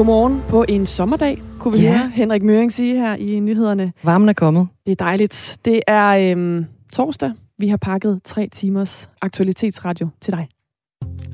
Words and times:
Godmorgen 0.00 0.42
på 0.48 0.64
en 0.68 0.86
sommerdag, 0.86 1.42
kunne 1.58 1.78
vi 1.78 1.82
Ja. 1.84 1.96
høre 1.98 2.10
Henrik 2.14 2.42
Møring 2.42 2.72
sige 2.72 2.94
her 2.98 3.14
i 3.14 3.40
nyhederne. 3.40 3.92
Varmen 4.02 4.28
er 4.28 4.32
kommet. 4.32 4.68
Det 4.86 4.92
er 4.92 4.96
dejligt. 5.04 5.58
Det 5.64 5.80
er 5.86 6.32
øhm, 6.32 6.64
torsdag. 6.92 7.30
Vi 7.58 7.68
har 7.68 7.76
pakket 7.76 8.20
tre 8.24 8.48
timers 8.52 9.10
aktualitetsradio 9.22 10.08
til 10.20 10.32
dig. 10.32 10.48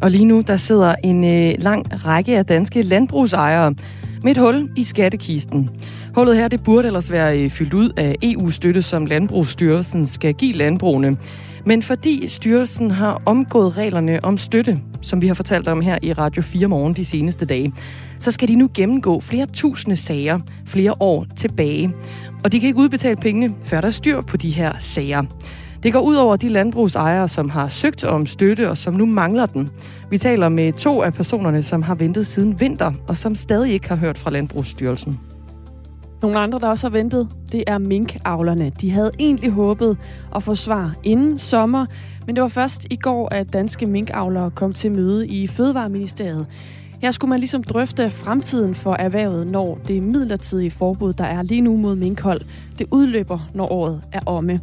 Og 0.03 0.11
lige 0.11 0.25
nu, 0.25 0.41
der 0.47 0.57
sidder 0.57 0.95
en 1.05 1.25
øh, 1.25 1.55
lang 1.59 2.07
række 2.07 2.39
af 2.39 2.47
danske 2.47 2.83
landbrugsejere 2.83 3.75
med 4.23 4.31
et 4.31 4.39
hul 4.39 4.71
i 4.77 4.83
skattekisten. 4.85 5.71
Hullet 6.17 6.37
her, 6.37 6.49
det 6.49 6.63
burde 6.63 6.87
ellers 6.87 7.11
være 7.11 7.43
øh, 7.43 7.51
fyldt 7.51 7.75
ud 7.75 7.91
af 7.97 8.17
EU-støtte, 8.23 8.83
som 8.83 9.07
Landbrugsstyrelsen 9.07 10.07
skal 10.07 10.35
give 10.35 10.53
landbrugene. 10.53 11.17
Men 11.67 11.83
fordi 11.83 12.29
styrelsen 12.29 12.91
har 12.91 13.23
omgået 13.27 13.77
reglerne 13.77 14.25
om 14.25 14.39
støtte, 14.39 14.81
som 15.03 15.23
vi 15.23 15.27
har 15.27 15.35
fortalt 15.35 15.69
om 15.69 15.81
her 15.81 15.99
i 16.03 16.13
Radio 16.13 16.43
4 16.43 16.69
morgen 16.69 16.95
de 16.95 17.05
seneste 17.05 17.47
dage, 17.47 17.73
så 18.19 18.31
skal 18.31 18.49
de 18.49 18.55
nu 18.55 18.71
gennemgå 18.75 19.21
flere 19.21 19.47
tusinde 19.47 19.97
sager 19.97 20.39
flere 20.67 20.95
år 21.01 21.27
tilbage. 21.37 21.95
Og 22.45 22.53
de 22.53 22.61
kan 22.61 22.67
ikke 22.67 22.81
udbetale 22.81 23.17
pengene, 23.17 23.55
før 23.65 23.81
der 23.81 23.89
er 23.89 23.93
styr 23.93 24.21
på 24.21 24.37
de 24.37 24.51
her 24.51 24.73
sager. 24.79 25.25
Det 25.83 25.93
går 25.93 26.01
ud 26.01 26.15
over 26.15 26.37
de 26.37 26.49
landbrugsejere, 26.49 27.29
som 27.29 27.51
har 27.51 27.69
søgt 27.69 28.05
om 28.05 28.27
støtte 28.27 28.71
og 28.71 28.79
som 28.79 28.95
nu 28.95 29.07
mangler 29.07 29.47
den. 29.47 29.69
Vi 30.11 30.19
taler 30.19 30.49
med 30.49 30.73
to 30.73 31.03
af 31.03 31.15
personerne, 31.15 31.63
som 31.63 31.83
har 31.83 31.95
ventet 31.95 32.27
siden 32.27 32.61
vinter 32.61 32.93
og 33.09 33.17
som 33.17 33.35
stadig 33.35 33.73
ikke 33.73 33.89
har 33.89 33.97
hørt 33.97 34.19
fra 34.19 34.31
Landbrugsstyrelsen. 34.31 35.36
Nogle 36.23 36.39
andre, 36.39 36.59
der 36.59 36.69
også 36.69 36.89
har 36.89 36.93
ventet, 36.93 37.29
det 37.53 37.65
er 37.67 37.79
minkavlerne. 37.79 38.73
De 38.81 38.91
havde 38.91 39.11
egentlig 39.19 39.51
håbet 39.51 39.99
at 40.35 40.43
få 40.43 40.55
svar 40.55 40.95
inden 41.05 41.39
sommer, 41.39 41.87
men 42.27 42.37
det 42.37 42.43
var 42.43 42.49
først 42.49 42.87
i 42.91 42.97
går, 42.97 43.35
at 43.35 43.53
danske 43.53 43.87
minkavlere 43.87 44.51
kom 44.51 44.73
til 44.73 44.93
møde 44.93 45.29
i 45.29 45.47
Fødevareministeriet. 45.47 46.47
Her 47.03 47.11
skulle 47.11 47.29
man 47.29 47.39
ligesom 47.39 47.63
drøfte 47.63 48.11
fremtiden 48.11 48.75
for 48.75 48.95
erhvervet, 48.95 49.51
når 49.51 49.79
det 49.89 50.03
midlertidige 50.03 50.71
forbud, 50.71 51.13
der 51.13 51.25
er 51.25 51.43
lige 51.43 51.61
nu 51.61 51.77
mod 51.77 51.97
minkhold, 51.97 52.41
det 52.79 52.87
udløber, 52.91 53.49
når 53.55 53.73
året 53.73 54.01
er 54.13 54.21
omme. 54.27 54.61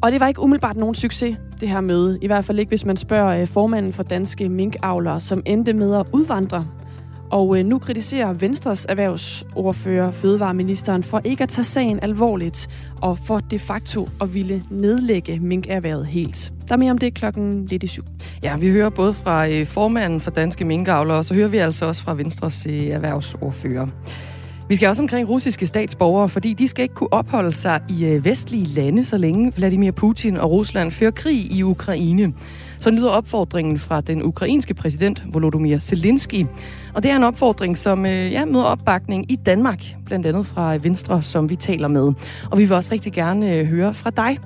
Og 0.00 0.12
det 0.12 0.20
var 0.20 0.28
ikke 0.28 0.40
umiddelbart 0.40 0.76
nogen 0.76 0.94
succes, 0.94 1.36
det 1.60 1.68
her 1.68 1.80
møde. 1.80 2.18
I 2.22 2.26
hvert 2.26 2.44
fald 2.44 2.58
ikke, 2.58 2.68
hvis 2.68 2.84
man 2.84 2.96
spørger 2.96 3.40
øh, 3.40 3.48
formanden 3.48 3.92
for 3.92 4.02
danske 4.02 4.48
minkavlere, 4.48 5.20
som 5.20 5.42
endte 5.46 5.72
med 5.72 5.94
at 5.94 6.06
udvandre. 6.12 6.66
Og 7.34 7.58
øh, 7.58 7.64
nu 7.64 7.78
kritiserer 7.78 8.32
Venstres 8.32 8.86
erhvervsordfører 8.88 10.10
Fødevareministeren 10.10 11.02
for 11.02 11.20
ikke 11.24 11.42
at 11.42 11.48
tage 11.48 11.64
sagen 11.64 11.98
alvorligt 12.02 12.68
og 13.02 13.18
for 13.18 13.38
de 13.38 13.58
facto 13.58 14.08
at 14.20 14.34
ville 14.34 14.62
nedlægge 14.70 15.38
minkerhvervet 15.40 16.06
helt. 16.06 16.52
Der 16.68 16.74
er 16.74 16.78
mere 16.78 16.90
om 16.90 16.98
det 16.98 17.14
klokken 17.14 17.66
lidt 17.66 17.82
i 17.82 17.86
syv. 17.86 18.02
Ja, 18.42 18.56
vi 18.56 18.70
hører 18.70 18.90
både 18.90 19.14
fra 19.14 19.48
øh, 19.48 19.66
formanden 19.66 20.20
for 20.20 20.30
Danske 20.30 20.64
Minkavlere, 20.64 21.18
og 21.18 21.24
så 21.24 21.34
hører 21.34 21.48
vi 21.48 21.58
altså 21.58 21.86
også 21.86 22.02
fra 22.02 22.14
Venstres 22.14 22.66
øh, 22.66 22.86
erhvervsordfører. 22.86 23.86
Vi 24.68 24.76
skal 24.76 24.88
også 24.88 25.02
omkring 25.02 25.28
russiske 25.28 25.66
statsborgere, 25.66 26.28
fordi 26.28 26.52
de 26.52 26.68
skal 26.68 26.82
ikke 26.82 26.94
kunne 26.94 27.12
opholde 27.12 27.52
sig 27.52 27.80
i 27.88 28.04
øh, 28.04 28.24
vestlige 28.24 28.66
lande, 28.66 29.04
så 29.04 29.18
længe 29.18 29.52
Vladimir 29.56 29.90
Putin 29.90 30.36
og 30.36 30.50
Rusland 30.50 30.90
fører 30.90 31.10
krig 31.10 31.52
i 31.52 31.62
Ukraine. 31.62 32.32
Så 32.80 32.90
lyder 32.90 33.10
opfordringen 33.10 33.78
fra 33.78 34.00
den 34.00 34.22
ukrainske 34.22 34.74
præsident 34.74 35.22
Volodymyr 35.32 35.78
Zelensky. 35.78 36.46
Og 36.94 37.02
det 37.02 37.10
er 37.10 37.16
en 37.16 37.24
opfordring, 37.24 37.78
som 37.78 38.06
øh, 38.06 38.32
ja, 38.32 38.44
møder 38.44 38.64
opbakning 38.64 39.32
i 39.32 39.36
Danmark, 39.36 39.84
blandt 40.06 40.26
andet 40.26 40.46
fra 40.46 40.76
Venstre, 40.76 41.22
som 41.22 41.50
vi 41.50 41.56
taler 41.56 41.88
med. 41.88 42.12
Og 42.50 42.58
vi 42.58 42.64
vil 42.64 42.72
også 42.72 42.92
rigtig 42.92 43.12
gerne 43.12 43.54
øh, 43.54 43.66
høre 43.66 43.94
fra 43.94 44.10
dig. 44.10 44.38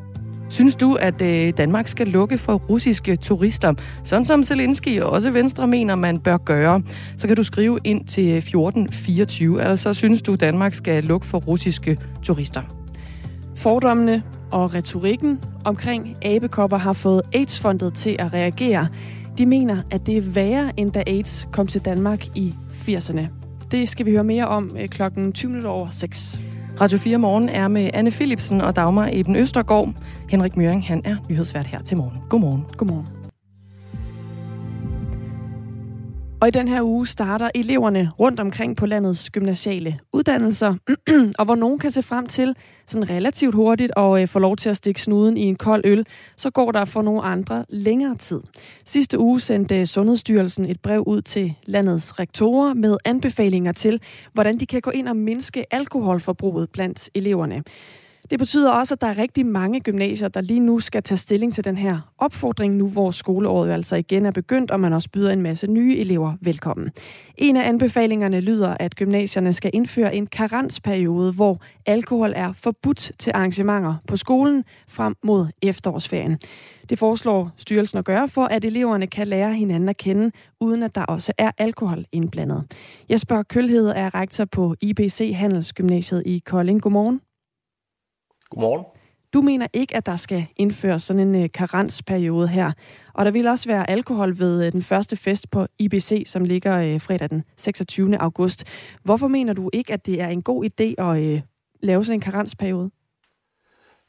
Synes 0.48 0.74
du, 0.74 0.94
at 0.94 1.22
øh, 1.22 1.52
Danmark 1.56 1.88
skal 1.88 2.06
lukke 2.06 2.38
for 2.38 2.54
russiske 2.54 3.16
turister, 3.16 3.74
sådan 4.04 4.24
som 4.24 4.44
Zelensky 4.44 5.00
og 5.00 5.10
også 5.10 5.30
Venstre 5.30 5.66
mener, 5.66 5.94
man 5.94 6.18
bør 6.18 6.36
gøre? 6.36 6.82
Så 7.16 7.26
kan 7.26 7.36
du 7.36 7.42
skrive 7.42 7.78
ind 7.84 8.04
til 8.04 8.36
1424. 8.36 9.62
Altså, 9.62 9.94
synes 9.94 10.22
du, 10.22 10.34
Danmark 10.34 10.74
skal 10.74 11.04
lukke 11.04 11.26
for 11.26 11.38
russiske 11.38 11.98
turister? 12.22 12.62
Fordommene 13.56 14.22
og 14.50 14.74
retorikken 14.74 15.40
omkring 15.64 16.16
abekopper 16.22 16.78
har 16.78 16.92
fået 16.92 17.22
AIDS-fondet 17.34 17.94
til 17.94 18.16
at 18.18 18.32
reagere. 18.32 18.88
De 19.38 19.46
mener, 19.46 19.82
at 19.90 20.06
det 20.06 20.16
er 20.16 20.22
værre, 20.22 20.72
end 20.76 20.92
da 20.92 21.02
AIDS 21.06 21.48
kom 21.52 21.66
til 21.66 21.80
Danmark 21.80 22.36
i 22.36 22.54
80'erne. 22.72 23.26
Det 23.70 23.88
skal 23.88 24.06
vi 24.06 24.10
høre 24.10 24.24
mere 24.24 24.48
om 24.48 24.76
øh, 24.80 24.88
klokken 24.88 25.32
20 25.32 25.68
over 25.68 25.90
6. 25.90 26.42
Radio 26.80 26.98
4 26.98 27.18
Morgen 27.18 27.48
er 27.48 27.68
med 27.68 27.90
Anne 27.94 28.10
Philipsen 28.10 28.60
og 28.60 28.76
Dagmar 28.76 29.08
Eben 29.12 29.36
Østergaard. 29.36 29.88
Henrik 30.28 30.56
Møring, 30.56 30.86
han 30.86 31.02
er 31.04 31.16
nyhedsvært 31.28 31.66
her 31.66 31.78
til 31.78 31.96
morgen. 31.96 32.22
Godmorgen. 32.28 32.64
Godmorgen. 32.76 33.17
Og 36.40 36.48
i 36.48 36.50
den 36.50 36.68
her 36.68 36.82
uge 36.82 37.06
starter 37.06 37.50
eleverne 37.54 38.10
rundt 38.18 38.40
omkring 38.40 38.76
på 38.76 38.86
landets 38.86 39.30
gymnasiale 39.30 39.98
uddannelser, 40.12 40.74
og 41.38 41.44
hvor 41.44 41.54
nogen 41.54 41.78
kan 41.78 41.90
se 41.90 42.02
frem 42.02 42.26
til 42.26 42.56
sådan 42.86 43.10
relativt 43.10 43.54
hurtigt 43.54 43.92
og 43.92 44.22
øh, 44.22 44.28
få 44.28 44.38
lov 44.38 44.56
til 44.56 44.68
at 44.68 44.76
stikke 44.76 45.02
snuden 45.02 45.36
i 45.36 45.42
en 45.42 45.56
kold 45.56 45.82
øl, 45.84 46.06
så 46.36 46.50
går 46.50 46.72
der 46.72 46.84
for 46.84 47.02
nogle 47.02 47.22
andre 47.22 47.64
længere 47.68 48.16
tid. 48.16 48.40
Sidste 48.84 49.18
uge 49.18 49.40
sendte 49.40 49.80
øh, 49.80 49.86
Sundhedsstyrelsen 49.86 50.64
et 50.64 50.80
brev 50.80 51.02
ud 51.06 51.22
til 51.22 51.54
landets 51.66 52.18
rektorer 52.18 52.74
med 52.74 52.96
anbefalinger 53.04 53.72
til, 53.72 54.00
hvordan 54.32 54.58
de 54.58 54.66
kan 54.66 54.80
gå 54.80 54.90
ind 54.90 55.08
og 55.08 55.16
mindske 55.16 55.74
alkoholforbruget 55.74 56.70
blandt 56.70 57.10
eleverne. 57.14 57.62
Det 58.30 58.38
betyder 58.38 58.72
også, 58.72 58.94
at 58.94 59.00
der 59.00 59.06
er 59.06 59.18
rigtig 59.18 59.46
mange 59.46 59.80
gymnasier, 59.80 60.28
der 60.28 60.40
lige 60.40 60.60
nu 60.60 60.78
skal 60.78 61.02
tage 61.02 61.18
stilling 61.18 61.54
til 61.54 61.64
den 61.64 61.76
her 61.76 62.12
opfordring, 62.18 62.76
nu 62.76 62.88
hvor 62.88 63.10
skoleåret 63.10 63.70
altså 63.70 63.96
igen 63.96 64.26
er 64.26 64.30
begyndt, 64.30 64.70
og 64.70 64.80
man 64.80 64.92
også 64.92 65.08
byder 65.10 65.32
en 65.32 65.42
masse 65.42 65.66
nye 65.66 65.96
elever 65.96 66.34
velkommen. 66.40 66.90
En 67.36 67.56
af 67.56 67.68
anbefalingerne 67.68 68.40
lyder, 68.40 68.76
at 68.80 68.96
gymnasierne 68.96 69.52
skal 69.52 69.70
indføre 69.74 70.14
en 70.14 70.26
karensperiode, 70.26 71.32
hvor 71.32 71.60
alkohol 71.86 72.32
er 72.36 72.52
forbudt 72.52 73.12
til 73.18 73.32
arrangementer 73.34 73.94
på 74.08 74.16
skolen 74.16 74.64
frem 74.88 75.14
mod 75.24 75.46
efterårsferien. 75.62 76.38
Det 76.88 76.98
foreslår 76.98 77.50
styrelsen 77.56 77.98
at 77.98 78.04
gøre 78.04 78.28
for, 78.28 78.44
at 78.44 78.64
eleverne 78.64 79.06
kan 79.06 79.28
lære 79.28 79.54
hinanden 79.54 79.88
at 79.88 79.96
kende, 79.96 80.30
uden 80.60 80.82
at 80.82 80.94
der 80.94 81.02
også 81.02 81.32
er 81.38 81.50
alkohol 81.58 82.04
indblandet. 82.12 82.64
Jesper 83.10 83.42
Kølhed 83.42 83.88
er 83.96 84.14
rektor 84.14 84.44
på 84.44 84.74
IBC 84.82 85.32
Handelsgymnasiet 85.36 86.22
i 86.26 86.42
Kolding. 86.46 86.82
Godmorgen. 86.82 87.20
Godmorgen. 88.50 88.84
Du 89.32 89.40
mener 89.40 89.66
ikke, 89.72 89.96
at 89.96 90.06
der 90.06 90.16
skal 90.16 90.46
indføres 90.56 91.02
sådan 91.02 91.34
en 91.34 91.42
uh, 91.44 91.50
karensperiode 91.54 92.48
her. 92.48 92.72
Og 93.14 93.24
der 93.24 93.30
vil 93.30 93.46
også 93.46 93.68
være 93.68 93.90
alkohol 93.90 94.38
ved 94.38 94.66
uh, 94.66 94.72
den 94.72 94.82
første 94.82 95.16
fest 95.16 95.50
på 95.50 95.66
IBC, 95.78 96.22
som 96.26 96.44
ligger 96.44 96.94
uh, 96.94 97.00
fredag 97.00 97.30
den 97.30 97.44
26. 97.56 98.20
august. 98.20 98.64
Hvorfor 99.02 99.28
mener 99.28 99.52
du 99.52 99.70
ikke, 99.72 99.92
at 99.92 100.06
det 100.06 100.20
er 100.20 100.28
en 100.28 100.42
god 100.42 100.64
idé 100.64 101.04
at 101.04 101.42
lave 101.80 102.04
sådan 102.04 102.16
en 102.16 102.20
karensperiode? 102.20 102.90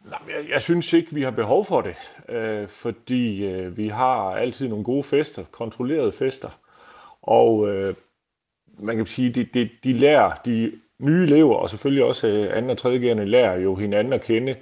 Jeg, 0.06 0.50
jeg 0.50 0.62
synes 0.62 0.94
ikke, 0.94 1.14
vi 1.14 1.22
har 1.22 1.32
behov 1.32 1.66
for 1.66 1.82
det, 1.82 1.96
øh, 2.30 2.68
fordi 2.68 3.46
øh, 3.46 3.78
vi 3.78 3.88
har 3.88 4.32
altid 4.32 4.68
nogle 4.68 4.84
gode 4.84 5.04
fester, 5.04 5.44
kontrollerede 5.52 6.12
fester. 6.12 6.50
Og 7.22 7.70
øh, 7.70 7.96
man 8.80 8.98
kan 8.98 9.06
sige, 9.06 9.30
de, 9.30 9.44
de, 9.44 9.70
de 9.84 9.94
lærer, 9.94 10.36
de 10.36 10.72
nye 11.00 11.24
elever, 11.24 11.56
og 11.56 11.70
selvfølgelig 11.70 12.04
også 12.04 12.28
øh, 12.28 12.58
anden 12.58 12.72
og 12.72 12.78
tredjegerne 12.78 13.26
lærer 13.26 13.60
jo 13.60 13.76
hinanden 13.76 14.14
at 14.14 14.22
kende 14.22 14.56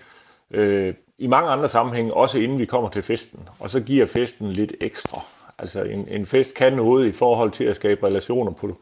øh, 0.51 0.93
i 1.17 1.27
mange 1.27 1.49
andre 1.49 1.67
sammenhænge, 1.67 2.13
også 2.13 2.37
inden 2.37 2.59
vi 2.59 2.65
kommer 2.65 2.89
til 2.89 3.03
festen. 3.03 3.49
Og 3.59 3.69
så 3.69 3.79
giver 3.79 4.05
festen 4.05 4.51
lidt 4.51 4.73
ekstra. 4.81 5.21
Altså 5.57 5.83
en, 5.83 6.07
en 6.07 6.25
fest 6.25 6.55
kan 6.55 6.73
noget 6.73 7.07
i 7.07 7.11
forhold 7.11 7.51
til 7.51 7.63
at 7.63 7.75
skabe 7.75 8.05
relationer 8.07 8.51
på, 8.51 8.77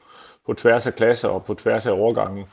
på 0.46 0.54
tværs 0.54 0.88
af 0.88 0.96
klasser 0.96 1.28
og 1.28 1.46
på 1.46 1.54
tværs 1.54 1.86
af 1.86 1.92
overgangen. 1.92 2.46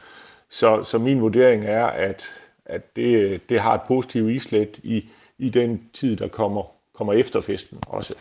Så, 0.51 0.83
så 0.83 0.99
min 0.99 1.21
vurdering 1.21 1.65
er, 1.65 1.87
at, 1.87 2.25
at 2.67 2.97
det, 2.97 3.41
det 3.49 3.61
har 3.61 3.75
et 3.75 3.81
positivt 3.89 4.31
islet 4.31 4.81
i, 4.83 5.05
i 5.39 5.49
den 5.49 5.83
tid, 5.95 6.17
der 6.17 6.29
kommer, 6.29 6.63
kommer 6.95 7.13
efter 7.13 7.41
festen 7.41 7.79
også. 7.87 8.15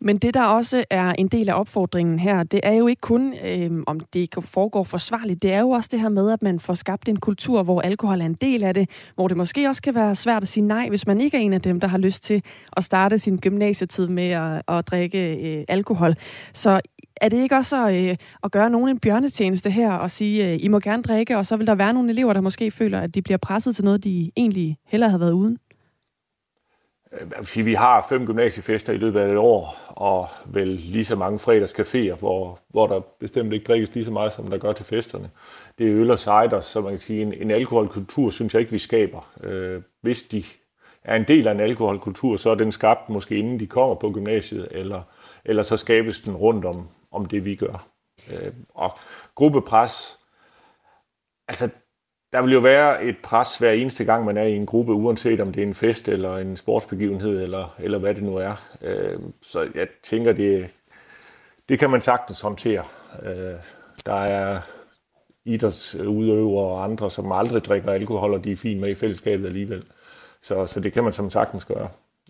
Men 0.00 0.16
det, 0.16 0.34
der 0.34 0.42
også 0.42 0.84
er 0.90 1.12
en 1.12 1.28
del 1.28 1.48
af 1.48 1.60
opfordringen 1.60 2.18
her, 2.18 2.42
det 2.42 2.60
er 2.62 2.72
jo 2.72 2.86
ikke 2.86 3.00
kun, 3.00 3.34
øh, 3.44 3.70
om 3.86 4.00
det 4.00 4.34
foregår 4.40 4.82
forsvarligt, 4.82 5.42
det 5.42 5.52
er 5.52 5.60
jo 5.60 5.70
også 5.70 5.88
det 5.92 6.00
her 6.00 6.08
med, 6.08 6.30
at 6.30 6.42
man 6.42 6.60
får 6.60 6.74
skabt 6.74 7.08
en 7.08 7.16
kultur, 7.16 7.62
hvor 7.62 7.80
alkohol 7.80 8.20
er 8.20 8.24
en 8.24 8.34
del 8.34 8.62
af 8.62 8.74
det, 8.74 8.90
hvor 9.14 9.28
det 9.28 9.36
måske 9.36 9.68
også 9.68 9.82
kan 9.82 9.94
være 9.94 10.14
svært 10.14 10.42
at 10.42 10.48
sige 10.48 10.64
nej, 10.64 10.88
hvis 10.88 11.06
man 11.06 11.20
ikke 11.20 11.36
er 11.36 11.40
en 11.40 11.52
af 11.52 11.60
dem, 11.60 11.80
der 11.80 11.88
har 11.88 11.98
lyst 11.98 12.24
til 12.24 12.42
at 12.76 12.84
starte 12.84 13.18
sin 13.18 13.38
gymnasietid 13.38 14.06
med 14.06 14.30
at, 14.30 14.62
at 14.68 14.86
drikke 14.86 15.36
øh, 15.36 15.64
alkohol. 15.68 16.14
Så 16.52 16.80
er 17.20 17.28
det 17.28 17.42
ikke 17.42 17.56
også 17.56 17.90
øh, 17.90 18.16
at 18.44 18.50
gøre 18.50 18.70
nogen 18.70 18.88
en 18.88 18.98
bjørnetjeneste 18.98 19.70
her 19.70 19.92
og 19.92 20.10
sige, 20.10 20.52
øh, 20.52 20.58
I 20.62 20.68
må 20.68 20.80
gerne 20.80 21.02
drikke, 21.02 21.38
og 21.38 21.46
så 21.46 21.56
vil 21.56 21.66
der 21.66 21.74
være 21.74 21.92
nogle 21.92 22.10
elever, 22.10 22.32
der 22.32 22.40
måske 22.40 22.70
føler, 22.70 23.00
at 23.00 23.14
de 23.14 23.22
bliver 23.22 23.38
presset 23.38 23.74
til 23.74 23.84
noget, 23.84 24.04
de 24.04 24.30
egentlig 24.36 24.78
hellere 24.86 25.10
havde 25.10 25.20
været 25.20 25.32
uden? 25.32 25.58
Øh, 27.20 27.44
sige, 27.44 27.64
vi 27.64 27.74
har 27.74 28.06
fem 28.08 28.26
gymnasiefester 28.26 28.92
i 28.92 28.96
løbet 28.96 29.20
af 29.20 29.30
et 29.30 29.36
år, 29.36 29.76
og 29.88 30.28
vel 30.46 30.68
lige 30.68 31.04
så 31.04 31.16
mange 31.16 31.38
fredagscaféer, 31.38 32.14
hvor, 32.14 32.58
hvor 32.68 32.86
der 32.86 33.00
bestemt 33.20 33.52
ikke 33.52 33.64
drikkes 33.64 33.94
lige 33.94 34.04
så 34.04 34.10
meget, 34.10 34.32
som 34.32 34.50
der 34.50 34.58
gør 34.58 34.72
til 34.72 34.86
festerne. 34.86 35.30
Det 35.78 35.86
er 35.86 35.94
øl 35.94 36.10
og 36.10 36.18
cider, 36.18 36.60
så 36.60 36.80
man 36.80 36.92
kan 36.92 36.98
sige, 36.98 37.22
en, 37.22 37.32
en 37.32 37.50
alkoholkultur 37.50 38.30
synes 38.30 38.54
jeg 38.54 38.60
ikke, 38.60 38.72
vi 38.72 38.78
skaber. 38.78 39.32
Øh, 39.42 39.82
hvis 40.02 40.22
de 40.22 40.44
er 41.04 41.16
en 41.16 41.24
del 41.28 41.48
af 41.48 41.52
en 41.52 41.60
alkoholkultur, 41.60 42.36
så 42.36 42.50
er 42.50 42.54
den 42.54 42.72
skabt 42.72 43.08
måske 43.08 43.36
inden 43.36 43.60
de 43.60 43.66
kommer 43.66 43.94
på 43.94 44.10
gymnasiet, 44.10 44.68
eller, 44.70 45.02
eller 45.44 45.62
så 45.62 45.76
skabes 45.76 46.20
den 46.20 46.36
rundt 46.36 46.64
om, 46.64 46.88
om 47.12 47.26
det, 47.26 47.44
vi 47.44 47.54
gør. 47.54 47.86
Øh, 48.30 48.52
og 48.74 48.90
gruppepres, 49.34 50.18
altså 51.48 51.70
der 52.36 52.42
vil 52.42 52.52
jo 52.52 52.60
være 52.60 53.04
et 53.04 53.16
pres 53.22 53.58
hver 53.58 53.72
eneste 53.72 54.04
gang, 54.04 54.24
man 54.24 54.36
er 54.36 54.42
i 54.42 54.56
en 54.56 54.66
gruppe, 54.66 54.92
uanset 54.92 55.40
om 55.40 55.52
det 55.52 55.62
er 55.62 55.66
en 55.66 55.74
fest 55.74 56.08
eller 56.08 56.36
en 56.36 56.56
sportsbegivenhed, 56.56 57.42
eller, 57.42 57.74
eller 57.78 57.98
hvad 57.98 58.14
det 58.14 58.22
nu 58.22 58.36
er. 58.36 58.54
Øh, 58.82 59.18
så 59.42 59.68
jeg 59.74 59.86
tænker, 60.02 60.32
det, 60.32 60.66
det 61.68 61.78
kan 61.78 61.90
man 61.90 62.00
sagtens 62.00 62.40
håndtere. 62.40 62.84
Øh, 63.22 63.54
der 64.06 64.14
er 64.14 64.60
idrætsudøvere 65.44 66.66
og 66.66 66.84
andre, 66.84 67.10
som 67.10 67.32
aldrig 67.32 67.64
drikker 67.64 67.92
alkohol, 67.92 68.34
og 68.34 68.44
de 68.44 68.52
er 68.52 68.56
fint 68.56 68.80
med 68.80 68.90
i 68.90 68.94
fællesskabet 68.94 69.46
alligevel. 69.46 69.84
Så, 70.40 70.66
så 70.66 70.80
det 70.80 70.92
kan 70.92 71.04
man 71.04 71.12
som 71.12 71.30
sagtens 71.30 71.64
gøre. 71.64 71.88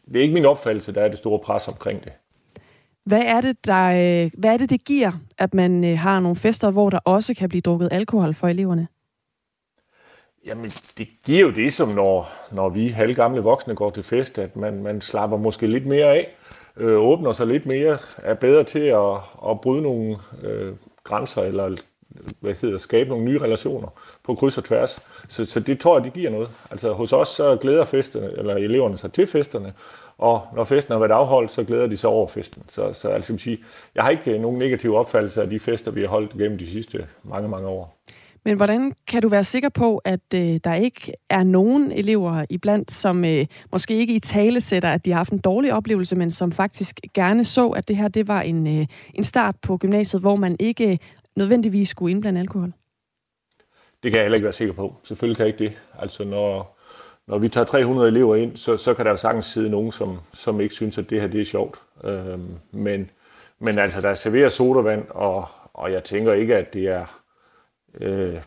Det 0.08 0.16
er 0.16 0.22
ikke 0.22 0.34
min 0.34 0.44
opfattelse, 0.44 0.92
der 0.92 1.00
er 1.00 1.08
det 1.08 1.18
store 1.18 1.38
pres 1.38 1.68
omkring 1.68 2.04
det. 2.04 2.12
Hvad 3.04 3.22
er 3.22 3.40
det, 3.40 3.66
der, 3.66 3.86
øh, 3.86 4.30
hvad 4.38 4.52
er 4.52 4.56
det, 4.56 4.70
det 4.70 4.84
giver, 4.84 5.12
at 5.38 5.54
man 5.54 5.86
øh, 5.86 5.98
har 5.98 6.20
nogle 6.20 6.36
fester, 6.36 6.70
hvor 6.70 6.90
der 6.90 6.98
også 6.98 7.34
kan 7.34 7.48
blive 7.48 7.60
drukket 7.60 7.88
alkohol 7.92 8.34
for 8.34 8.48
eleverne? 8.48 8.88
Jamen, 10.46 10.70
det 10.98 11.08
giver 11.25 11.40
jo 11.40 11.50
det, 11.50 11.72
som 11.72 11.88
når, 11.88 12.28
når 12.52 12.69
vi 12.69 12.88
halvgamle 12.88 13.40
voksne 13.40 13.75
går 13.75 13.90
til 13.90 14.02
fest, 14.02 14.38
at 14.38 14.56
man, 14.56 14.82
man 14.82 15.00
slapper 15.00 15.37
måske 15.37 15.66
lidt 15.66 15.87
mere 15.87 16.06
af, 16.06 16.37
øh, 16.76 16.98
åbner 16.98 17.32
sig 17.32 17.46
lidt 17.46 17.66
mere, 17.66 17.98
er 18.22 18.34
bedre 18.34 18.64
til 18.64 18.78
at, 18.78 19.12
at 19.50 19.60
bryde 19.60 19.82
nogle 19.82 20.16
øh, 20.43 20.72
grænser, 21.04 21.43
eller 21.43 21.76
hvad 22.40 22.54
hedder, 22.54 22.78
skabe 22.78 23.08
nogle 23.08 23.25
nye 23.25 23.38
relationer 23.38 23.88
på 24.25 24.34
kryds 24.34 24.58
og 24.58 24.64
tværs. 24.64 25.06
Så, 25.28 25.44
så 25.44 25.60
det 25.60 25.81
tror 25.81 25.96
jeg, 25.96 26.04
det 26.04 26.12
giver 26.12 26.31
noget. 26.31 26.49
Altså 26.70 26.92
hos 26.92 27.12
os 27.12 27.28
så 27.28 27.56
glæder 27.56 27.84
festerne, 27.84 28.32
eller 28.38 28.54
eleverne 28.54 28.99
sig 28.99 29.12
til 29.12 29.26
festerne, 29.26 29.72
og 30.19 30.42
når 30.54 30.64
festen 30.64 30.92
har 30.92 30.99
været 30.99 31.10
afholdt, 31.10 31.50
så 31.50 31.64
glæder 31.64 31.87
de 31.87 31.96
sig 31.96 32.10
over 32.10 32.26
festen. 32.26 32.62
Så, 32.69 32.92
så 32.92 33.08
altså, 33.08 33.32
jeg, 33.32 33.40
sige, 33.40 33.58
jeg 33.94 34.04
har 34.04 34.10
ikke 34.10 34.38
nogen 34.38 34.58
negativ 34.58 34.94
opfattelse 34.94 35.42
af 35.42 35.50
de 35.50 35.60
fester, 35.60 35.90
vi 35.90 36.00
har 36.00 36.08
holdt 36.08 36.32
gennem 36.32 36.58
de 36.58 36.70
sidste 36.70 37.06
mange, 37.22 37.49
mange 37.49 37.69
år. 37.69 37.95
Men 38.46 38.56
hvordan 38.56 38.93
kan 39.06 39.22
du 39.22 39.28
være 39.28 39.44
sikker 39.44 39.69
på, 39.69 39.98
at 39.98 40.20
øh, 40.34 40.60
der 40.64 40.75
ikke 40.75 41.12
er 41.31 41.44
nogen 41.44 41.93
elever 41.93 42.44
iblandt, 42.50 42.90
som 42.90 43.25
øh, 43.25 43.46
måske 43.72 43.94
ikke 43.94 44.14
i 44.14 44.19
tale 44.19 44.60
sætter, 44.60 44.90
at 44.90 45.04
de 45.04 45.10
har 45.10 45.16
haft 45.16 45.32
en 45.32 45.38
dårlig 45.38 45.72
oplevelse, 45.72 46.16
men 46.16 46.31
som 46.31 46.52
faktisk 46.52 47.00
gerne 47.14 47.44
så, 47.44 47.69
at 47.69 47.88
det 47.88 47.96
her 47.96 48.08
det 48.08 48.28
var 48.28 48.40
en, 48.40 48.81
øh, 48.81 48.87
en 49.14 49.25
start 49.25 49.56
på 49.62 49.76
gymnasiet, 49.76 50.22
hvor 50.22 50.37
man 50.37 50.56
ikke 50.60 50.90
øh, 50.90 50.98
nødvendigvis 51.37 51.88
skulle 51.88 52.10
indblande 52.10 52.40
alkohol? 52.40 52.72
Det 54.02 54.12
kan 54.12 54.14
jeg 54.14 54.25
heller 54.25 54.37
ikke 54.37 54.44
være 54.44 54.52
sikker 54.52 54.75
på. 54.75 54.94
Selvfølgelig 55.02 55.37
kan 55.37 55.46
jeg 55.46 55.52
ikke 55.52 55.64
det. 55.64 55.81
Altså 55.99 56.25
når, 56.25 56.78
når 57.26 57.38
vi 57.38 57.49
tager 57.49 57.64
300 57.64 58.08
elever 58.08 58.37
ind, 58.37 58.56
så, 58.56 58.76
så 58.76 58.94
kan 58.94 59.04
der 59.04 59.10
jo 59.10 59.16
sagtens 59.16 59.46
sidde 59.46 59.70
nogen, 59.70 59.92
som, 59.92 60.19
som 60.32 60.60
ikke 60.60 60.75
synes, 60.75 60.99
at 60.99 61.10
det 61.10 61.20
her 61.20 61.28
det 61.28 61.40
er 61.40 61.44
sjovt. 61.44 61.78
Øhm, 62.04 62.54
men, 62.70 63.10
men 63.58 63.78
altså, 63.78 64.00
der 64.00 64.14
serverer 64.14 64.49
sodavand, 64.49 65.04
og, 65.10 65.49
og 65.75 65.92
jeg 65.92 66.04
tænker 66.04 66.32
ikke, 66.32 66.56
at 66.56 66.75
det 66.75 66.88
er 66.88 67.22
Øh, 68.00 68.40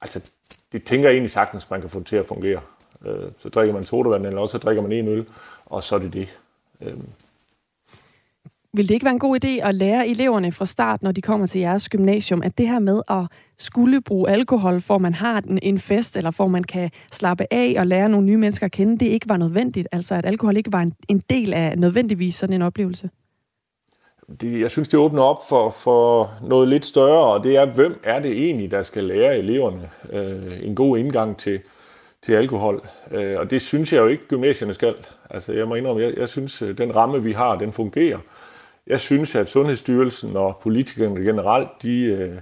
altså, 0.00 0.30
det 0.72 0.84
tænker 0.84 1.08
jeg 1.08 1.14
egentlig 1.14 1.30
sagtens, 1.30 1.70
man 1.70 1.80
kan 1.80 1.90
få 1.90 1.98
det 1.98 2.06
til 2.06 2.16
at 2.16 2.26
fungere. 2.26 2.60
Øh, 3.06 3.30
så 3.38 3.48
drikker 3.48 3.74
man 3.74 3.84
sodavand, 3.84 4.26
eller 4.26 4.40
også 4.40 4.52
så 4.52 4.58
drikker 4.58 4.82
man 4.82 4.92
en 4.92 5.08
øl, 5.08 5.26
og 5.66 5.82
så 5.82 5.94
er 5.94 5.98
det 5.98 6.12
det. 6.12 6.38
Øh. 6.80 6.96
Vil 8.72 8.88
det 8.88 8.94
ikke 8.94 9.04
være 9.04 9.14
en 9.14 9.18
god 9.18 9.44
idé 9.44 9.48
at 9.48 9.74
lære 9.74 10.08
eleverne 10.08 10.52
fra 10.52 10.66
start, 10.66 11.02
når 11.02 11.12
de 11.12 11.22
kommer 11.22 11.46
til 11.46 11.60
jeres 11.60 11.88
gymnasium, 11.88 12.42
at 12.42 12.58
det 12.58 12.68
her 12.68 12.78
med 12.78 13.02
at 13.10 13.26
skulle 13.58 14.00
bruge 14.00 14.30
alkohol, 14.30 14.80
for 14.80 14.98
man 14.98 15.14
har 15.14 15.42
en 15.62 15.78
fest, 15.78 16.16
eller 16.16 16.30
for 16.30 16.46
man 16.46 16.64
kan 16.64 16.90
slappe 17.12 17.46
af 17.50 17.74
og 17.78 17.86
lære 17.86 18.08
nogle 18.08 18.26
nye 18.26 18.36
mennesker 18.36 18.66
at 18.66 18.72
kende, 18.72 18.98
det 18.98 19.06
ikke 19.06 19.28
var 19.28 19.36
nødvendigt? 19.36 19.88
Altså 19.92 20.14
at 20.14 20.26
alkohol 20.26 20.56
ikke 20.56 20.72
var 20.72 20.80
en, 20.82 20.92
en 21.08 21.22
del 21.30 21.54
af 21.54 21.78
nødvendigvis 21.78 22.34
sådan 22.34 22.54
en 22.54 22.62
oplevelse? 22.62 23.10
Det, 24.40 24.60
jeg 24.60 24.70
synes, 24.70 24.88
det 24.88 25.00
åbner 25.00 25.22
op 25.22 25.48
for, 25.48 25.70
for 25.70 26.32
noget 26.42 26.68
lidt 26.68 26.84
større, 26.84 27.34
og 27.34 27.44
det 27.44 27.56
er, 27.56 27.64
hvem 27.64 28.00
er 28.04 28.18
det 28.18 28.32
egentlig, 28.32 28.70
der 28.70 28.82
skal 28.82 29.04
lære 29.04 29.38
eleverne 29.38 29.90
øh, 30.12 30.58
en 30.62 30.74
god 30.74 30.98
indgang 30.98 31.36
til, 31.36 31.60
til 32.22 32.32
alkohol. 32.32 32.88
Øh, 33.10 33.38
og 33.38 33.50
det 33.50 33.62
synes 33.62 33.92
jeg 33.92 34.00
jo 34.00 34.06
ikke, 34.06 34.24
gymnasierne 34.28 34.74
skal. 34.74 34.94
Altså, 35.30 35.52
jeg 35.52 35.68
må 35.68 35.74
indrømme, 35.74 36.02
jeg, 36.02 36.18
jeg 36.18 36.28
synes, 36.28 36.62
øh, 36.62 36.78
den 36.78 36.96
ramme, 36.96 37.22
vi 37.22 37.32
har, 37.32 37.58
den 37.58 37.72
fungerer. 37.72 38.18
Jeg 38.86 39.00
synes, 39.00 39.34
at 39.34 39.50
Sundhedsstyrelsen 39.50 40.36
og 40.36 40.58
politikerne 40.62 41.24
generelt, 41.24 41.68
de, 41.82 42.02
øh, 42.04 42.34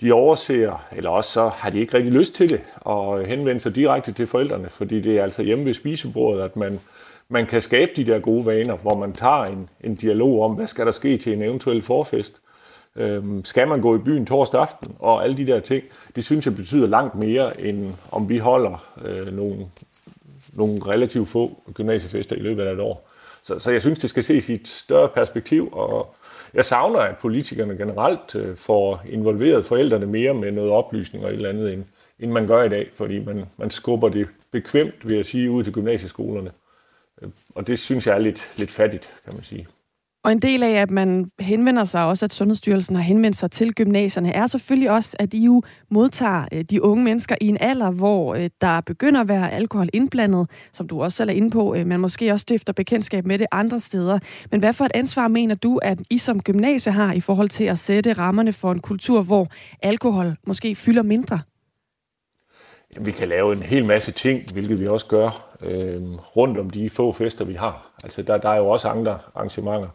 de 0.00 0.12
overser, 0.12 0.86
eller 0.96 1.10
også 1.10 1.30
så 1.30 1.48
har 1.48 1.70
de 1.70 1.80
ikke 1.80 1.96
rigtig 1.96 2.12
lyst 2.12 2.34
til 2.34 2.50
det, 2.50 2.60
og 2.76 3.26
henvende 3.26 3.60
sig 3.60 3.74
direkte 3.74 4.12
til 4.12 4.26
forældrene, 4.26 4.68
fordi 4.68 5.00
det 5.00 5.18
er 5.18 5.22
altså 5.22 5.42
hjemme 5.42 5.64
ved 5.64 5.74
spisebordet, 5.74 6.42
at 6.42 6.56
man 6.56 6.80
man 7.30 7.46
kan 7.46 7.62
skabe 7.62 7.90
de 7.96 8.04
der 8.04 8.18
gode 8.18 8.46
vaner, 8.46 8.76
hvor 8.76 8.98
man 8.98 9.12
tager 9.12 9.44
en, 9.44 9.68
en 9.80 9.94
dialog 9.94 10.42
om, 10.42 10.54
hvad 10.54 10.66
skal 10.66 10.86
der 10.86 10.92
ske 10.92 11.16
til 11.16 11.32
en 11.32 11.42
eventuel 11.42 11.82
forfest. 11.82 12.40
Øhm, 12.96 13.44
skal 13.44 13.68
man 13.68 13.80
gå 13.80 13.96
i 13.96 13.98
byen 13.98 14.26
torsdag 14.26 14.60
aften, 14.60 14.96
og 14.98 15.24
alle 15.24 15.36
de 15.36 15.46
der 15.46 15.60
ting, 15.60 15.84
det 16.16 16.24
synes 16.24 16.46
jeg 16.46 16.56
betyder 16.56 16.86
langt 16.86 17.14
mere, 17.14 17.60
end 17.60 17.94
om 18.12 18.28
vi 18.28 18.38
holder 18.38 18.88
øh, 19.04 19.36
nogle, 19.36 19.66
nogle 20.52 20.80
relativt 20.86 21.28
få 21.28 21.62
gymnasiefester 21.74 22.36
i 22.36 22.40
løbet 22.40 22.62
af 22.62 22.72
et 22.72 22.80
år. 22.80 23.08
Så, 23.42 23.58
så 23.58 23.70
jeg 23.70 23.80
synes, 23.80 23.98
det 23.98 24.10
skal 24.10 24.24
ses 24.24 24.48
i 24.48 24.54
et 24.54 24.68
større 24.68 25.08
perspektiv, 25.08 25.68
og 25.72 26.14
jeg 26.54 26.64
savner, 26.64 26.98
at 26.98 27.18
politikerne 27.18 27.76
generelt 27.76 28.34
øh, 28.34 28.56
får 28.56 29.02
involveret 29.08 29.66
forældrene 29.66 30.06
mere 30.06 30.34
med 30.34 30.52
noget 30.52 30.70
oplysning 30.70 31.24
og 31.24 31.30
et 31.30 31.36
eller 31.36 31.48
andet, 31.48 31.72
end, 31.72 31.84
end 32.20 32.30
man 32.32 32.46
gør 32.46 32.62
i 32.62 32.68
dag, 32.68 32.90
fordi 32.94 33.24
man, 33.24 33.44
man 33.56 33.70
skubber 33.70 34.08
det 34.08 34.28
bekvemt, 34.50 35.08
vil 35.08 35.16
jeg 35.16 35.24
sige, 35.24 35.50
ud 35.50 35.64
til 35.64 35.72
gymnasieskolerne. 35.72 36.50
Og 37.54 37.66
det 37.66 37.78
synes 37.78 38.06
jeg 38.06 38.14
er 38.14 38.18
lidt, 38.18 38.52
lidt 38.56 38.70
fattigt, 38.70 39.14
kan 39.24 39.34
man 39.34 39.44
sige. 39.44 39.66
Og 40.24 40.32
en 40.32 40.42
del 40.42 40.62
af, 40.62 40.70
at 40.70 40.90
man 40.90 41.30
henvender 41.40 41.84
sig 41.84 42.04
også, 42.04 42.26
at 42.26 42.32
Sundhedsstyrelsen 42.32 42.96
har 42.96 43.02
henvendt 43.02 43.36
sig 43.36 43.50
til 43.50 43.74
gymnasierne, 43.74 44.32
er 44.32 44.46
selvfølgelig 44.46 44.90
også, 44.90 45.16
at 45.18 45.34
I 45.34 45.44
jo 45.44 45.62
modtager 45.90 46.44
øh, 46.52 46.64
de 46.64 46.82
unge 46.82 47.04
mennesker 47.04 47.36
i 47.40 47.46
en 47.46 47.56
alder, 47.60 47.90
hvor 47.90 48.34
øh, 48.34 48.50
der 48.60 48.80
begynder 48.80 49.20
at 49.20 49.28
være 49.28 49.52
alkohol 49.52 49.88
indblandet, 49.92 50.50
som 50.72 50.88
du 50.88 51.02
også 51.02 51.16
selv 51.16 51.30
er 51.30 51.34
inde 51.34 51.50
på. 51.50 51.74
Øh, 51.74 51.86
man 51.86 52.00
måske 52.00 52.32
også 52.32 52.42
stifter 52.42 52.72
bekendtskab 52.72 53.26
med 53.26 53.38
det 53.38 53.46
andre 53.52 53.80
steder. 53.80 54.18
Men 54.50 54.60
hvad 54.60 54.72
for 54.72 54.84
et 54.84 54.92
ansvar 54.94 55.28
mener 55.28 55.54
du, 55.54 55.76
at 55.76 55.98
I 56.10 56.18
som 56.18 56.42
gymnasie 56.42 56.92
har 56.92 57.12
i 57.12 57.20
forhold 57.20 57.48
til 57.48 57.64
at 57.64 57.78
sætte 57.78 58.12
rammerne 58.12 58.52
for 58.52 58.72
en 58.72 58.80
kultur, 58.80 59.22
hvor 59.22 59.48
alkohol 59.82 60.36
måske 60.46 60.74
fylder 60.74 61.02
mindre? 61.02 61.40
vi 63.00 63.10
kan 63.10 63.28
lave 63.28 63.52
en 63.52 63.62
hel 63.62 63.84
masse 63.84 64.12
ting, 64.12 64.52
hvilket 64.52 64.80
vi 64.80 64.86
også 64.86 65.06
gør 65.06 65.47
øh, 65.62 66.02
rundt 66.36 66.58
om 66.58 66.70
de 66.70 66.90
få 66.90 67.12
fester, 67.12 67.44
vi 67.44 67.54
har. 67.54 67.90
Altså, 68.04 68.22
der, 68.22 68.36
der 68.36 68.48
er 68.48 68.56
jo 68.56 68.68
også 68.68 68.88
andre 68.88 69.18
arrangementer. 69.34 69.88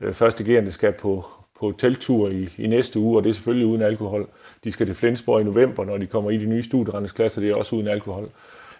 Øh, 0.00 0.14
første 0.14 0.44
gerende 0.44 0.70
skal 0.70 0.92
på, 0.92 1.24
på 1.60 1.72
telttur 1.78 2.28
i, 2.28 2.48
i 2.58 2.66
næste 2.66 2.98
uge, 2.98 3.16
og 3.18 3.24
det 3.24 3.30
er 3.30 3.34
selvfølgelig 3.34 3.66
uden 3.66 3.82
alkohol. 3.82 4.28
De 4.64 4.72
skal 4.72 4.86
til 4.86 4.94
Flensborg 4.94 5.40
i 5.40 5.44
november, 5.44 5.84
når 5.84 5.98
de 5.98 6.06
kommer 6.06 6.30
i 6.30 6.36
de 6.36 6.46
nye 6.46 6.62
studierendelsklasser, 6.62 7.40
det 7.40 7.50
er 7.50 7.54
også 7.54 7.76
uden 7.76 7.88
alkohol. 7.88 8.28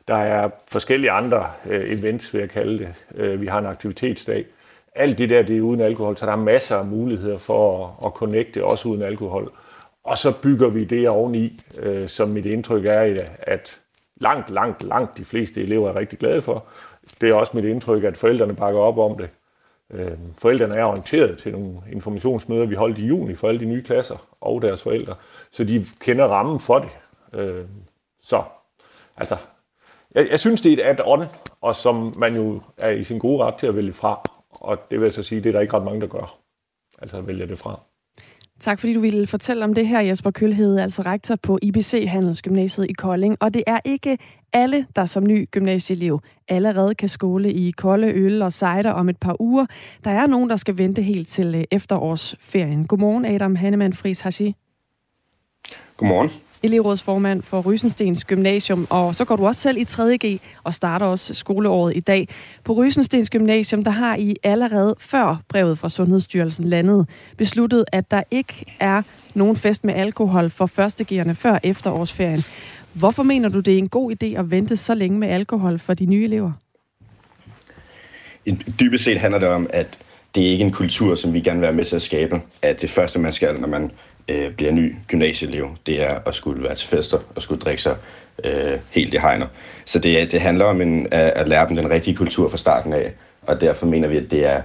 Der 0.08 0.14
er 0.14 0.50
forskellige 0.68 1.10
andre 1.10 1.46
øh, 1.70 1.98
events, 1.98 2.34
vil 2.34 2.40
jeg 2.40 2.50
kalde 2.50 2.78
det. 2.78 2.94
Øh, 3.14 3.40
vi 3.40 3.46
har 3.46 3.58
en 3.58 3.66
aktivitetsdag. 3.66 4.46
Alt 4.94 5.18
det 5.18 5.30
der, 5.30 5.42
det 5.42 5.56
er 5.56 5.60
uden 5.60 5.80
alkohol, 5.80 6.16
så 6.16 6.26
der 6.26 6.32
er 6.32 6.36
masser 6.36 6.76
af 6.76 6.86
muligheder 6.86 7.38
for 7.38 7.86
at, 7.86 8.06
at 8.06 8.12
connecte, 8.12 8.64
også 8.64 8.88
uden 8.88 9.02
alkohol. 9.02 9.52
Og 10.04 10.18
så 10.18 10.32
bygger 10.42 10.68
vi 10.68 10.84
det 10.84 11.08
oveni, 11.08 11.60
øh, 11.82 12.08
som 12.08 12.28
mit 12.28 12.46
indtryk 12.46 12.84
er, 12.86 13.18
at 13.38 13.80
langt, 14.16 14.50
langt, 14.50 14.82
langt 14.82 15.18
de 15.18 15.24
fleste 15.24 15.62
elever 15.62 15.88
er 15.88 15.96
rigtig 15.96 16.18
glade 16.18 16.42
for. 16.42 16.64
Det 17.20 17.28
er 17.28 17.34
også 17.34 17.52
mit 17.54 17.64
indtryk, 17.64 18.04
at 18.04 18.16
forældrene 18.16 18.54
bakker 18.54 18.80
op 18.80 18.98
om 18.98 19.18
det. 19.18 19.28
Øh, 19.90 20.18
forældrene 20.38 20.74
er 20.74 20.84
orienteret 20.84 21.38
til 21.38 21.52
nogle 21.52 21.78
informationsmøder, 21.92 22.66
vi 22.66 22.74
holdt 22.74 22.98
i 22.98 23.06
juni 23.06 23.34
for 23.34 23.48
alle 23.48 23.60
de 23.60 23.64
nye 23.64 23.82
klasser 23.82 24.26
og 24.40 24.62
deres 24.62 24.82
forældre, 24.82 25.14
så 25.50 25.64
de 25.64 25.84
kender 26.00 26.24
rammen 26.24 26.60
for 26.60 26.78
det. 26.78 26.90
Øh, 27.40 27.64
så, 28.20 28.42
altså, 29.16 29.36
jeg, 30.14 30.30
jeg 30.30 30.40
synes, 30.40 30.60
det 30.60 30.72
er 30.72 30.90
et 30.90 31.00
add-on, 31.00 31.24
og 31.60 31.76
som 31.76 32.14
man 32.18 32.36
jo 32.36 32.60
er 32.76 32.90
i 32.90 33.04
sin 33.04 33.18
gode 33.18 33.44
ret 33.44 33.54
til 33.54 33.66
at 33.66 33.76
vælge 33.76 33.92
fra. 33.92 34.22
Og 34.50 34.78
det 34.90 34.98
vil 35.00 35.06
jeg 35.06 35.12
så 35.12 35.22
sige, 35.22 35.40
det 35.40 35.48
er 35.48 35.52
der 35.52 35.60
ikke 35.60 35.76
ret 35.76 35.84
mange, 35.84 36.00
der 36.00 36.06
gør. 36.06 36.38
Altså 37.02 37.20
vælger 37.20 37.46
det 37.46 37.58
fra. 37.58 37.80
Tak 38.60 38.78
fordi 38.80 38.94
du 38.94 39.00
ville 39.00 39.26
fortælle 39.26 39.64
om 39.64 39.74
det 39.74 39.86
her, 39.86 40.00
Jesper 40.00 40.30
Kølhede, 40.30 40.82
altså 40.82 41.02
rektor 41.02 41.36
på 41.36 41.58
IBC 41.62 42.04
Handelsgymnasiet 42.08 42.90
i 42.90 42.92
Kolding. 42.92 43.36
Og 43.40 43.54
det 43.54 43.64
er 43.66 43.80
ikke 43.84 44.18
alle, 44.52 44.86
der 44.96 45.04
som 45.04 45.26
ny 45.26 45.48
gymnasieelev 45.50 46.20
allerede 46.48 46.94
kan 46.94 47.08
skole 47.08 47.52
i 47.52 47.70
kolde 47.70 48.12
øl 48.12 48.42
og 48.42 48.52
cider 48.52 48.90
om 48.90 49.08
et 49.08 49.16
par 49.16 49.40
uger. 49.40 49.66
Der 50.04 50.10
er 50.10 50.26
nogen, 50.26 50.50
der 50.50 50.56
skal 50.56 50.78
vente 50.78 51.02
helt 51.02 51.28
til 51.28 51.54
øh, 51.54 51.64
efterårsferien. 51.70 52.86
Godmorgen, 52.86 53.24
Adam 53.24 53.56
Hannemann 53.56 53.92
Friis 53.92 54.20
Hashi. 54.20 54.54
Godmorgen 55.96 56.30
elevrådsformand 56.66 57.42
for 57.42 57.60
Rysenstens 57.60 58.24
Gymnasium, 58.24 58.86
og 58.90 59.14
så 59.14 59.24
går 59.24 59.36
du 59.36 59.46
også 59.46 59.60
selv 59.60 59.78
i 59.78 59.84
3.G 59.90 60.40
og 60.64 60.74
starter 60.74 61.06
også 61.06 61.34
skoleåret 61.34 61.96
i 61.96 62.00
dag. 62.00 62.28
På 62.64 62.72
Rysenstens 62.72 63.30
Gymnasium, 63.30 63.84
der 63.84 63.90
har 63.90 64.16
I 64.16 64.36
allerede 64.42 64.94
før 64.98 65.42
brevet 65.48 65.78
fra 65.78 65.88
Sundhedsstyrelsen 65.88 66.68
landet 66.68 67.08
besluttet, 67.36 67.84
at 67.92 68.10
der 68.10 68.22
ikke 68.30 68.64
er 68.80 69.02
nogen 69.34 69.56
fest 69.56 69.84
med 69.84 69.94
alkohol 69.94 70.50
for 70.50 70.66
førstegerne 70.66 71.34
før 71.34 71.58
efterårsferien. 71.62 72.44
Hvorfor 72.92 73.22
mener 73.22 73.48
du, 73.48 73.60
det 73.60 73.74
er 73.74 73.78
en 73.78 73.88
god 73.88 74.12
idé 74.12 74.26
at 74.26 74.50
vente 74.50 74.76
så 74.76 74.94
længe 74.94 75.18
med 75.18 75.28
alkohol 75.28 75.78
for 75.78 75.94
de 75.94 76.06
nye 76.06 76.24
elever? 76.24 76.52
Dybest 78.80 79.04
set 79.04 79.18
handler 79.18 79.38
det 79.38 79.48
om, 79.48 79.66
at 79.70 79.98
det 80.34 80.46
er 80.46 80.50
ikke 80.50 80.64
en 80.64 80.72
kultur, 80.72 81.14
som 81.14 81.32
vi 81.32 81.40
gerne 81.40 81.60
vil 81.60 81.62
være 81.62 81.72
med 81.72 81.84
til 81.84 81.96
at 81.96 82.02
skabe. 82.02 82.40
At 82.62 82.82
det 82.82 82.90
første, 82.90 83.18
man 83.18 83.32
skal, 83.32 83.60
når 83.60 83.68
man 83.68 83.90
øh, 84.28 84.52
bliver 84.52 84.72
ny 84.72 84.94
gymnasieelev, 85.08 85.68
det 85.86 86.02
er 86.02 86.18
at 86.26 86.34
skulle 86.34 86.62
være 86.62 86.74
til 86.74 86.88
fester 86.88 87.18
og 87.36 87.42
skulle 87.42 87.60
drikke 87.60 87.82
sig 87.82 87.96
øh, 88.44 88.78
helt 88.90 89.14
i 89.14 89.16
hegner. 89.16 89.46
Så 89.84 89.98
det, 89.98 90.32
det 90.32 90.40
handler 90.40 90.64
om 90.64 90.80
en, 90.80 91.06
at, 91.10 91.30
at 91.30 91.48
lære 91.48 91.68
dem 91.68 91.76
den 91.76 91.90
rigtige 91.90 92.16
kultur 92.16 92.48
fra 92.48 92.56
starten 92.56 92.92
af, 92.92 93.12
og 93.42 93.60
derfor 93.60 93.86
mener 93.86 94.08
vi, 94.08 94.16
at 94.16 94.30
det 94.30 94.46
er, 94.46 94.62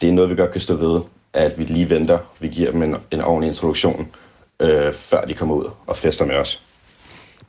det 0.00 0.08
er 0.08 0.12
noget, 0.12 0.30
vi 0.30 0.36
godt 0.36 0.52
kan 0.52 0.60
stå 0.60 0.74
ved, 0.74 1.00
at 1.32 1.58
vi 1.58 1.64
lige 1.64 1.90
venter, 1.90 2.18
vi 2.40 2.48
giver 2.48 2.70
dem 2.70 2.82
en, 2.82 2.96
en 3.10 3.20
ordentlig 3.20 3.48
introduktion, 3.48 4.08
øh, 4.60 4.92
før 4.92 5.20
de 5.20 5.34
kommer 5.34 5.54
ud 5.54 5.70
og 5.86 5.96
fester 5.96 6.24
med 6.24 6.36
os. 6.36 6.62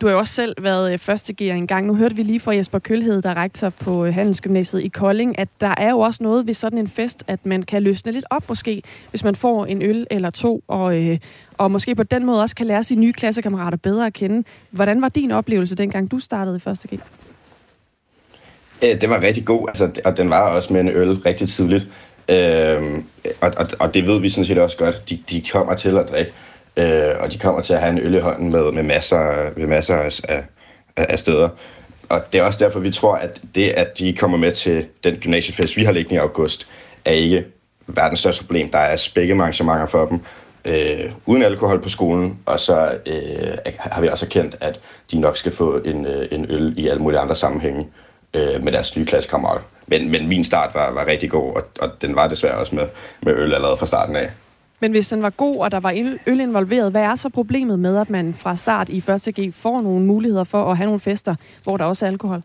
Du 0.02 0.08
har 0.08 0.14
jo 0.14 0.20
også 0.20 0.34
selv 0.34 0.56
været 0.62 0.94
øh, 0.94 0.98
første 1.00 1.34
gear 1.34 1.56
en 1.56 1.68
gang. 1.68 1.88
Nu 1.88 1.96
hørte 1.96 2.16
vi 2.16 2.24
lige 2.24 2.40
fra 2.40 2.56
Jesper 2.56 2.80
Kølhed, 2.80 3.22
der 3.22 3.30
er 3.30 3.42
rektor 3.42 3.70
på 3.70 4.06
øh, 4.06 4.14
Handelsgymnasiet 4.14 4.84
i 4.84 4.88
Kolding, 4.88 5.40
at 5.40 5.48
der 5.62 5.74
er 5.78 5.90
jo 5.90 6.00
også 6.00 6.24
noget 6.24 6.48
ved 6.48 6.54
sådan 6.54 6.80
en 6.80 6.88
fest, 6.88 7.24
at 7.28 7.46
man 7.46 7.64
kan 7.64 7.84
løsne 7.84 8.12
lidt 8.12 8.26
op 8.30 8.50
måske, 8.50 8.82
hvis 9.10 9.24
man 9.24 9.36
får 9.36 9.66
en 9.66 9.82
øl 9.82 10.08
eller 10.12 10.30
to, 10.30 10.64
og, 10.68 10.98
øh, 10.98 11.18
og 11.58 11.72
måske 11.72 11.96
på 11.96 12.04
den 12.04 12.26
måde 12.26 12.42
også 12.42 12.56
kan 12.56 12.68
lære 12.68 12.84
sine 12.84 13.02
nye 13.02 13.14
klassekammerater 13.14 13.78
bedre 13.78 14.06
at 14.06 14.14
kende. 14.14 14.44
Hvordan 14.72 15.02
var 15.02 15.10
din 15.10 15.32
oplevelse, 15.32 15.76
dengang 15.76 16.12
du 16.12 16.20
startede 16.20 16.56
i 16.56 16.60
første 16.60 16.88
gear? 16.88 17.08
Øh, 18.84 19.02
det 19.02 19.10
var 19.10 19.22
rigtig 19.22 19.46
god, 19.46 19.68
altså, 19.68 19.92
og 20.06 20.18
den 20.18 20.30
var 20.30 20.42
også 20.42 20.74
med 20.74 20.82
en 20.82 20.90
øl 20.90 21.14
rigtig 21.14 21.50
tidligt. 21.50 21.88
Øh, 22.30 23.04
og, 23.42 23.52
og, 23.58 23.68
og 23.80 23.94
det 23.94 24.08
ved 24.08 24.20
vi 24.20 24.30
sådan 24.30 24.46
set 24.46 24.58
også 24.58 24.78
godt. 24.78 25.10
De, 25.10 25.20
de 25.30 25.42
kommer 25.52 25.76
til 25.76 25.98
at 25.98 26.10
drikke 26.10 26.32
øh, 26.80 27.16
og 27.20 27.32
de 27.32 27.38
kommer 27.38 27.62
til 27.62 27.74
at 27.74 27.80
have 27.80 27.92
en 27.92 28.00
øl 28.00 28.14
i 28.14 28.20
hånden 28.20 28.52
med, 28.52 28.72
med 28.72 28.84
masser, 28.84 29.50
med 29.58 29.68
masser 29.68 29.96
af, 29.96 30.22
af, 30.24 30.44
af 30.96 31.20
steder. 31.20 31.50
Og 32.10 32.22
det 32.34 32.40
er 32.40 32.44
også 32.44 32.60
derfor, 32.60 32.80
vi 32.80 32.92
tror, 32.92 33.16
at 33.16 33.42
det, 33.56 33.70
at 33.70 33.98
de 33.98 34.14
kommer 34.14 34.38
med 34.38 34.52
til 34.52 34.86
den 35.04 35.16
gymnasiefest, 35.16 35.78
vi 35.78 35.84
har 35.84 35.92
liggende 35.92 36.16
i 36.16 36.18
august, 36.18 36.68
er 37.06 37.12
ikke 37.12 37.46
verdens 37.88 38.20
største 38.20 38.44
problem. 38.44 38.70
Der 38.72 38.78
er 38.80 38.96
spække 38.96 39.34
arrangementer 39.34 39.86
for 39.86 40.06
dem, 40.06 40.20
øh, 40.66 41.12
uden 41.26 41.44
alkohol 41.44 41.82
på 41.82 41.90
skolen, 41.90 42.40
og 42.46 42.60
så 42.60 42.98
øh, 43.06 43.58
har 43.80 44.02
vi 44.02 44.08
også 44.08 44.26
erkendt, 44.26 44.58
at 44.60 44.80
de 45.12 45.20
nok 45.20 45.38
skal 45.38 45.52
få 45.52 45.78
en, 45.78 46.06
øh, 46.06 46.28
en 46.32 46.46
øl 46.50 46.74
i 46.78 46.90
alle 46.90 47.02
mulige 47.02 47.20
andre 47.20 47.36
sammenhænge 47.36 47.88
øh, 48.34 48.64
med 48.64 48.72
deres 48.72 48.96
nye 48.96 49.06
klassekammerater. 49.06 49.62
Men, 49.88 50.12
men 50.12 50.28
min 50.28 50.44
start 50.44 50.76
var, 50.76 50.92
var 50.92 51.06
rigtig 51.08 51.30
god, 51.30 51.56
og, 51.56 51.64
og 51.80 51.90
den 52.02 52.16
var 52.16 52.28
desværre 52.28 52.58
også 52.58 52.76
med, 52.76 52.88
med 53.22 53.34
øl 53.34 53.54
allerede 53.54 53.78
fra 53.78 53.86
starten 53.86 54.16
af. 54.16 54.30
Men 54.80 54.92
hvis 54.92 55.08
den 55.08 55.22
var 55.22 55.30
god, 55.30 55.58
og 55.58 55.72
der 55.72 55.80
var 55.80 56.18
øl 56.26 56.40
involveret, 56.40 56.92
hvad 56.92 57.02
er 57.02 57.16
så 57.16 57.30
problemet 57.30 57.80
med, 57.80 57.98
at 57.98 58.10
man 58.10 58.34
fra 58.34 58.56
start 58.56 58.90
i 58.90 58.98
1. 58.98 59.36
G 59.40 59.54
får 59.54 59.82
nogle 59.82 60.06
muligheder 60.06 60.44
for 60.44 60.72
at 60.72 60.78
have 60.78 60.86
nogle 60.86 61.00
fester, 61.00 61.36
hvor 61.64 61.78
der 61.78 61.86
også 61.86 62.06
er 62.06 62.10
alkohol? 62.10 62.42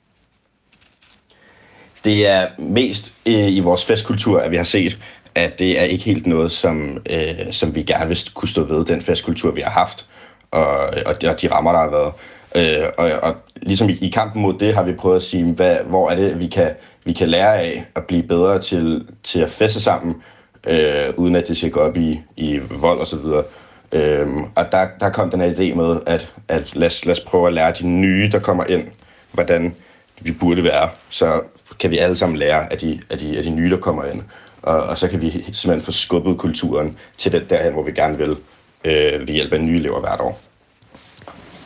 Det 2.04 2.26
er 2.26 2.46
mest 2.58 3.14
øh, 3.26 3.48
i 3.48 3.60
vores 3.60 3.84
festkultur, 3.84 4.40
at 4.40 4.50
vi 4.50 4.56
har 4.56 4.64
set, 4.64 4.98
at 5.34 5.58
det 5.58 5.80
er 5.80 5.84
ikke 5.84 6.04
helt 6.04 6.26
noget, 6.26 6.52
som, 6.52 6.98
øh, 7.10 7.52
som 7.52 7.74
vi 7.74 7.82
gerne 7.82 8.08
vil 8.08 8.18
kunne 8.34 8.48
stå 8.48 8.62
ved, 8.62 8.84
den 8.84 9.00
festkultur, 9.00 9.50
vi 9.50 9.60
har 9.60 9.70
haft, 9.70 10.06
og, 10.50 10.76
og, 11.06 11.22
de, 11.22 11.28
og 11.28 11.42
de 11.42 11.50
rammer, 11.50 11.72
der 11.72 11.78
har 11.78 11.90
været. 11.90 12.12
Øh, 12.56 12.88
og, 12.98 13.10
og 13.22 13.36
ligesom 13.62 13.88
i, 13.88 13.92
i 13.92 14.10
kampen 14.10 14.42
mod 14.42 14.58
det, 14.58 14.74
har 14.74 14.82
vi 14.82 14.92
prøvet 14.92 15.16
at 15.16 15.22
sige, 15.22 15.44
hvad, 15.44 15.76
hvor 15.76 16.10
er 16.10 16.16
det, 16.16 16.40
vi 16.40 16.46
kan, 16.46 16.70
vi 17.04 17.12
kan 17.12 17.28
lære 17.28 17.60
af 17.60 17.84
at 17.94 18.04
blive 18.04 18.22
bedre 18.22 18.58
til, 18.58 19.06
til 19.22 19.40
at 19.40 19.50
feste 19.50 19.80
sammen, 19.80 20.14
øh, 20.66 21.12
uden 21.16 21.36
at 21.36 21.48
det 21.48 21.56
skal 21.56 21.70
gå 21.70 21.80
op 21.80 21.96
i, 21.96 22.20
i 22.36 22.60
vold 22.70 22.98
og 22.98 23.06
så 23.06 23.16
videre. 23.16 23.44
Øhm, 23.92 24.44
og 24.54 24.72
der, 24.72 24.86
der 25.00 25.10
kom 25.10 25.30
den 25.30 25.40
her 25.40 25.54
idé 25.54 25.74
med, 25.74 26.00
at, 26.06 26.34
at 26.48 26.76
lad, 26.76 26.88
os, 26.88 27.04
lad 27.04 27.12
os 27.12 27.20
prøve 27.20 27.46
at 27.46 27.52
lære 27.52 27.72
de 27.72 27.86
nye, 27.86 28.30
der 28.32 28.38
kommer 28.38 28.64
ind, 28.64 28.84
hvordan 29.32 29.74
vi 30.20 30.32
burde 30.32 30.64
være. 30.64 30.88
Så 31.10 31.40
kan 31.80 31.90
vi 31.90 31.98
alle 31.98 32.16
sammen 32.16 32.38
lære 32.38 32.72
af 32.72 32.78
de, 32.78 33.00
af 33.10 33.18
de, 33.18 33.38
af 33.38 33.42
de 33.42 33.50
nye, 33.50 33.70
der 33.70 33.76
kommer 33.76 34.04
ind. 34.04 34.22
Og, 34.62 34.82
og 34.82 34.98
så 34.98 35.08
kan 35.08 35.22
vi 35.22 35.30
simpelthen 35.30 35.80
få 35.80 35.92
skubbet 35.92 36.38
kulturen 36.38 36.96
til 37.18 37.32
den 37.32 37.42
derhen, 37.50 37.72
hvor 37.72 37.82
vi 37.82 37.92
gerne 37.92 38.18
vil, 38.18 38.30
øh, 38.84 39.20
ved 39.20 39.34
hjælp 39.34 39.52
af 39.52 39.60
nye 39.60 39.76
elever 39.76 40.00
hvert 40.00 40.20
år. 40.20 40.40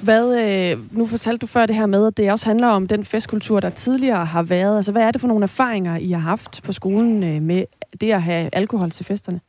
Hvad, 0.00 0.38
øh, 0.38 0.78
nu 0.90 1.06
fortalte 1.06 1.38
du 1.38 1.46
før 1.46 1.66
det 1.66 1.76
her 1.76 1.86
med, 1.86 2.06
at 2.06 2.16
det 2.16 2.32
også 2.32 2.46
handler 2.46 2.68
om 2.68 2.88
den 2.88 3.04
festkultur, 3.04 3.60
der 3.60 3.70
tidligere 3.70 4.24
har 4.24 4.42
været. 4.42 4.76
Altså, 4.76 4.92
hvad 4.92 5.02
er 5.02 5.10
det 5.10 5.20
for 5.20 5.28
nogle 5.28 5.42
erfaringer, 5.42 5.96
I 5.96 6.10
har 6.10 6.20
haft 6.20 6.60
på 6.62 6.72
skolen 6.72 7.24
øh, 7.24 7.42
med 7.42 7.64
det 8.00 8.12
at 8.12 8.22
have 8.22 8.50
alkohol 8.52 8.90
til 8.90 9.04
festerne? 9.04 9.40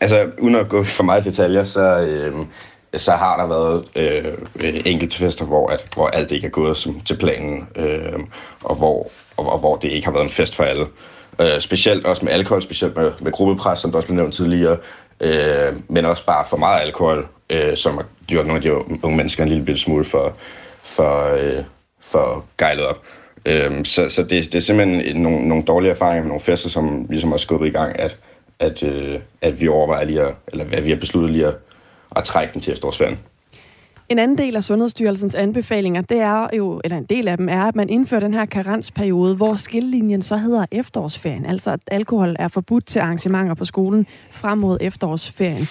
Altså, 0.00 0.30
uden 0.38 0.54
at 0.54 0.68
gå 0.68 0.84
for 0.84 1.04
meget 1.04 1.24
detaljer, 1.24 1.64
så, 1.64 1.98
øh, 2.00 2.46
så 2.96 3.12
har 3.12 3.36
der 3.36 3.46
været 3.46 3.88
øh, 3.96 4.82
enkelte 4.84 5.16
fester, 5.16 5.44
hvor, 5.44 5.68
at, 5.68 5.84
hvor 5.94 6.06
alt 6.06 6.32
ikke 6.32 6.46
er 6.46 6.50
gået 6.50 6.76
som 6.76 7.00
til 7.00 7.16
planen, 7.16 7.68
øh, 7.76 8.18
og, 8.62 8.76
hvor, 8.76 9.10
og, 9.36 9.52
og 9.52 9.58
hvor 9.58 9.76
det 9.76 9.88
ikke 9.88 10.06
har 10.06 10.12
været 10.12 10.24
en 10.24 10.30
fest 10.30 10.56
for 10.56 10.64
alle. 10.64 10.86
Øh, 11.40 11.60
specielt 11.60 12.06
også 12.06 12.24
med 12.24 12.32
alkohol, 12.32 12.62
specielt 12.62 12.96
med, 12.96 13.12
med 13.20 13.32
gruppepres, 13.32 13.78
som 13.78 13.90
der 13.90 13.98
også 13.98 14.06
blev 14.06 14.16
nævnt 14.16 14.34
tidligere, 14.34 14.76
øh, 15.20 15.72
men 15.88 16.04
også 16.04 16.24
bare 16.24 16.44
for 16.50 16.56
meget 16.56 16.80
alkohol, 16.80 17.28
øh, 17.50 17.76
som 17.76 17.94
har 17.94 18.04
gjort 18.26 18.46
nogle 18.46 18.58
af 18.58 18.62
de 18.62 18.74
unge 19.04 19.16
mennesker 19.16 19.42
en 19.44 19.48
lille 19.48 19.78
smule 19.78 20.04
for, 20.04 20.36
for, 20.82 21.34
øh, 21.34 21.64
for 22.00 22.44
gejlet 22.58 22.86
op. 22.86 23.02
Øh, 23.48 23.84
så 23.84 24.08
så 24.08 24.22
det, 24.22 24.30
det 24.30 24.54
er 24.54 24.60
simpelthen 24.60 25.22
nogle, 25.22 25.48
nogle 25.48 25.64
dårlige 25.64 25.90
erfaringer 25.90 26.22
med 26.22 26.28
nogle 26.28 26.40
fester, 26.40 26.68
som 26.68 27.06
ligesom 27.10 27.30
har 27.30 27.36
skubbet 27.36 27.66
i 27.66 27.70
gang, 27.70 28.00
at, 28.00 28.18
at, 28.58 28.82
øh, 28.82 29.18
at 29.40 29.60
vi 29.60 29.68
overvejer 29.68 30.04
lige 30.04 30.20
at, 30.20 30.34
eller 30.52 30.64
hvad 30.64 30.80
vi 30.80 30.90
har 30.90 30.96
besluttet 30.96 31.32
lige 31.32 31.46
at, 31.46 31.54
at 32.16 32.24
trække 32.24 32.52
den 32.52 32.60
til 32.60 32.72
efterårsferien. 32.72 33.18
En 34.08 34.18
anden 34.18 34.38
del 34.38 34.56
af 34.56 34.64
Sundhedsstyrelsens 34.64 35.34
anbefalinger, 35.34 36.02
det 36.02 36.18
er 36.18 36.48
jo, 36.56 36.80
eller 36.84 36.98
en 36.98 37.04
del 37.04 37.28
af 37.28 37.36
dem 37.36 37.48
er, 37.48 37.62
at 37.62 37.76
man 37.76 37.90
indfører 37.90 38.20
den 38.20 38.34
her 38.34 38.46
karensperiode, 38.46 39.36
hvor 39.36 39.54
skillelinjen 39.54 40.22
så 40.22 40.36
hedder 40.36 40.66
efterårsferien. 40.70 41.46
Altså 41.46 41.70
at 41.70 41.80
alkohol 41.86 42.36
er 42.38 42.48
forbudt 42.48 42.86
til 42.86 42.98
arrangementer 42.98 43.54
på 43.54 43.64
skolen 43.64 44.06
frem 44.30 44.58
mod 44.58 44.78
efterårsferien. 44.80 45.68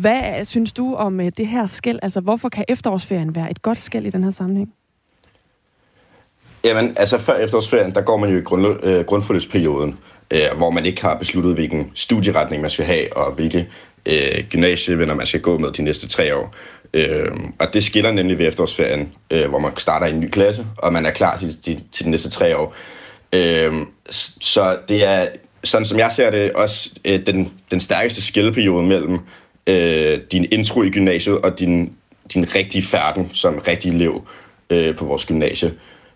Hvad 0.00 0.44
synes 0.44 0.72
du 0.72 0.94
om 0.94 1.20
øh, 1.20 1.32
det 1.36 1.46
her 1.46 1.66
skæld? 1.66 1.98
Altså 2.02 2.20
hvorfor 2.20 2.48
kan 2.48 2.64
efterårsferien 2.68 3.34
være 3.34 3.50
et 3.50 3.62
godt 3.62 3.78
skæld 3.78 4.06
i 4.06 4.10
den 4.10 4.24
her 4.24 4.30
sammenhæng? 4.30 4.72
Jamen, 6.64 6.92
altså 6.96 7.18
før 7.18 7.36
efterårsferien, 7.36 7.94
der 7.94 8.00
går 8.00 8.16
man 8.16 8.30
jo 8.30 8.38
i 8.38 8.42
grund, 8.42 8.84
øh, 8.84 9.04
grundforløbsperioden, 9.04 9.98
øh, 10.30 10.40
hvor 10.56 10.70
man 10.70 10.86
ikke 10.86 11.02
har 11.02 11.18
besluttet, 11.18 11.54
hvilken 11.54 11.90
studieretning 11.94 12.62
man 12.62 12.70
skal 12.70 12.84
have, 12.84 13.16
og 13.16 13.32
hvilke 13.32 13.68
øh, 14.06 14.44
gymnasievenner 14.50 15.14
man 15.14 15.26
skal 15.26 15.40
gå 15.40 15.58
med 15.58 15.70
de 15.70 15.82
næste 15.82 16.08
tre 16.08 16.36
år. 16.36 16.54
Øh, 16.94 17.30
og 17.58 17.74
det 17.74 17.84
skiller 17.84 18.12
nemlig 18.12 18.38
ved 18.38 18.46
efterårsferien, 18.46 19.12
øh, 19.30 19.48
hvor 19.48 19.58
man 19.58 19.72
starter 19.76 20.06
i 20.06 20.10
en 20.10 20.20
ny 20.20 20.28
klasse, 20.30 20.66
og 20.76 20.92
man 20.92 21.06
er 21.06 21.10
klar 21.10 21.38
til, 21.38 21.62
til, 21.62 21.82
til 21.92 22.04
de 22.04 22.10
næste 22.10 22.30
tre 22.30 22.56
år. 22.56 22.74
Øh, 23.34 23.72
så 24.40 24.78
det 24.88 25.04
er, 25.04 25.26
sådan 25.64 25.86
som 25.86 25.98
jeg 25.98 26.12
ser 26.12 26.30
det, 26.30 26.52
også 26.52 26.90
øh, 27.04 27.26
den, 27.26 27.52
den 27.70 27.80
stærkeste 27.80 28.22
skilleperiode 28.22 28.86
mellem 28.86 29.18
øh, 29.66 30.18
din 30.32 30.46
intro 30.52 30.82
i 30.82 30.90
gymnasiet 30.90 31.38
og 31.38 31.58
din, 31.58 31.92
din 32.34 32.54
rigtige 32.54 32.82
færden 32.82 33.30
som 33.34 33.58
rigtig 33.68 33.94
elev 33.94 34.26
øh, 34.70 34.96
på 34.96 35.04
vores 35.04 35.26
gymnasie. 35.26 35.72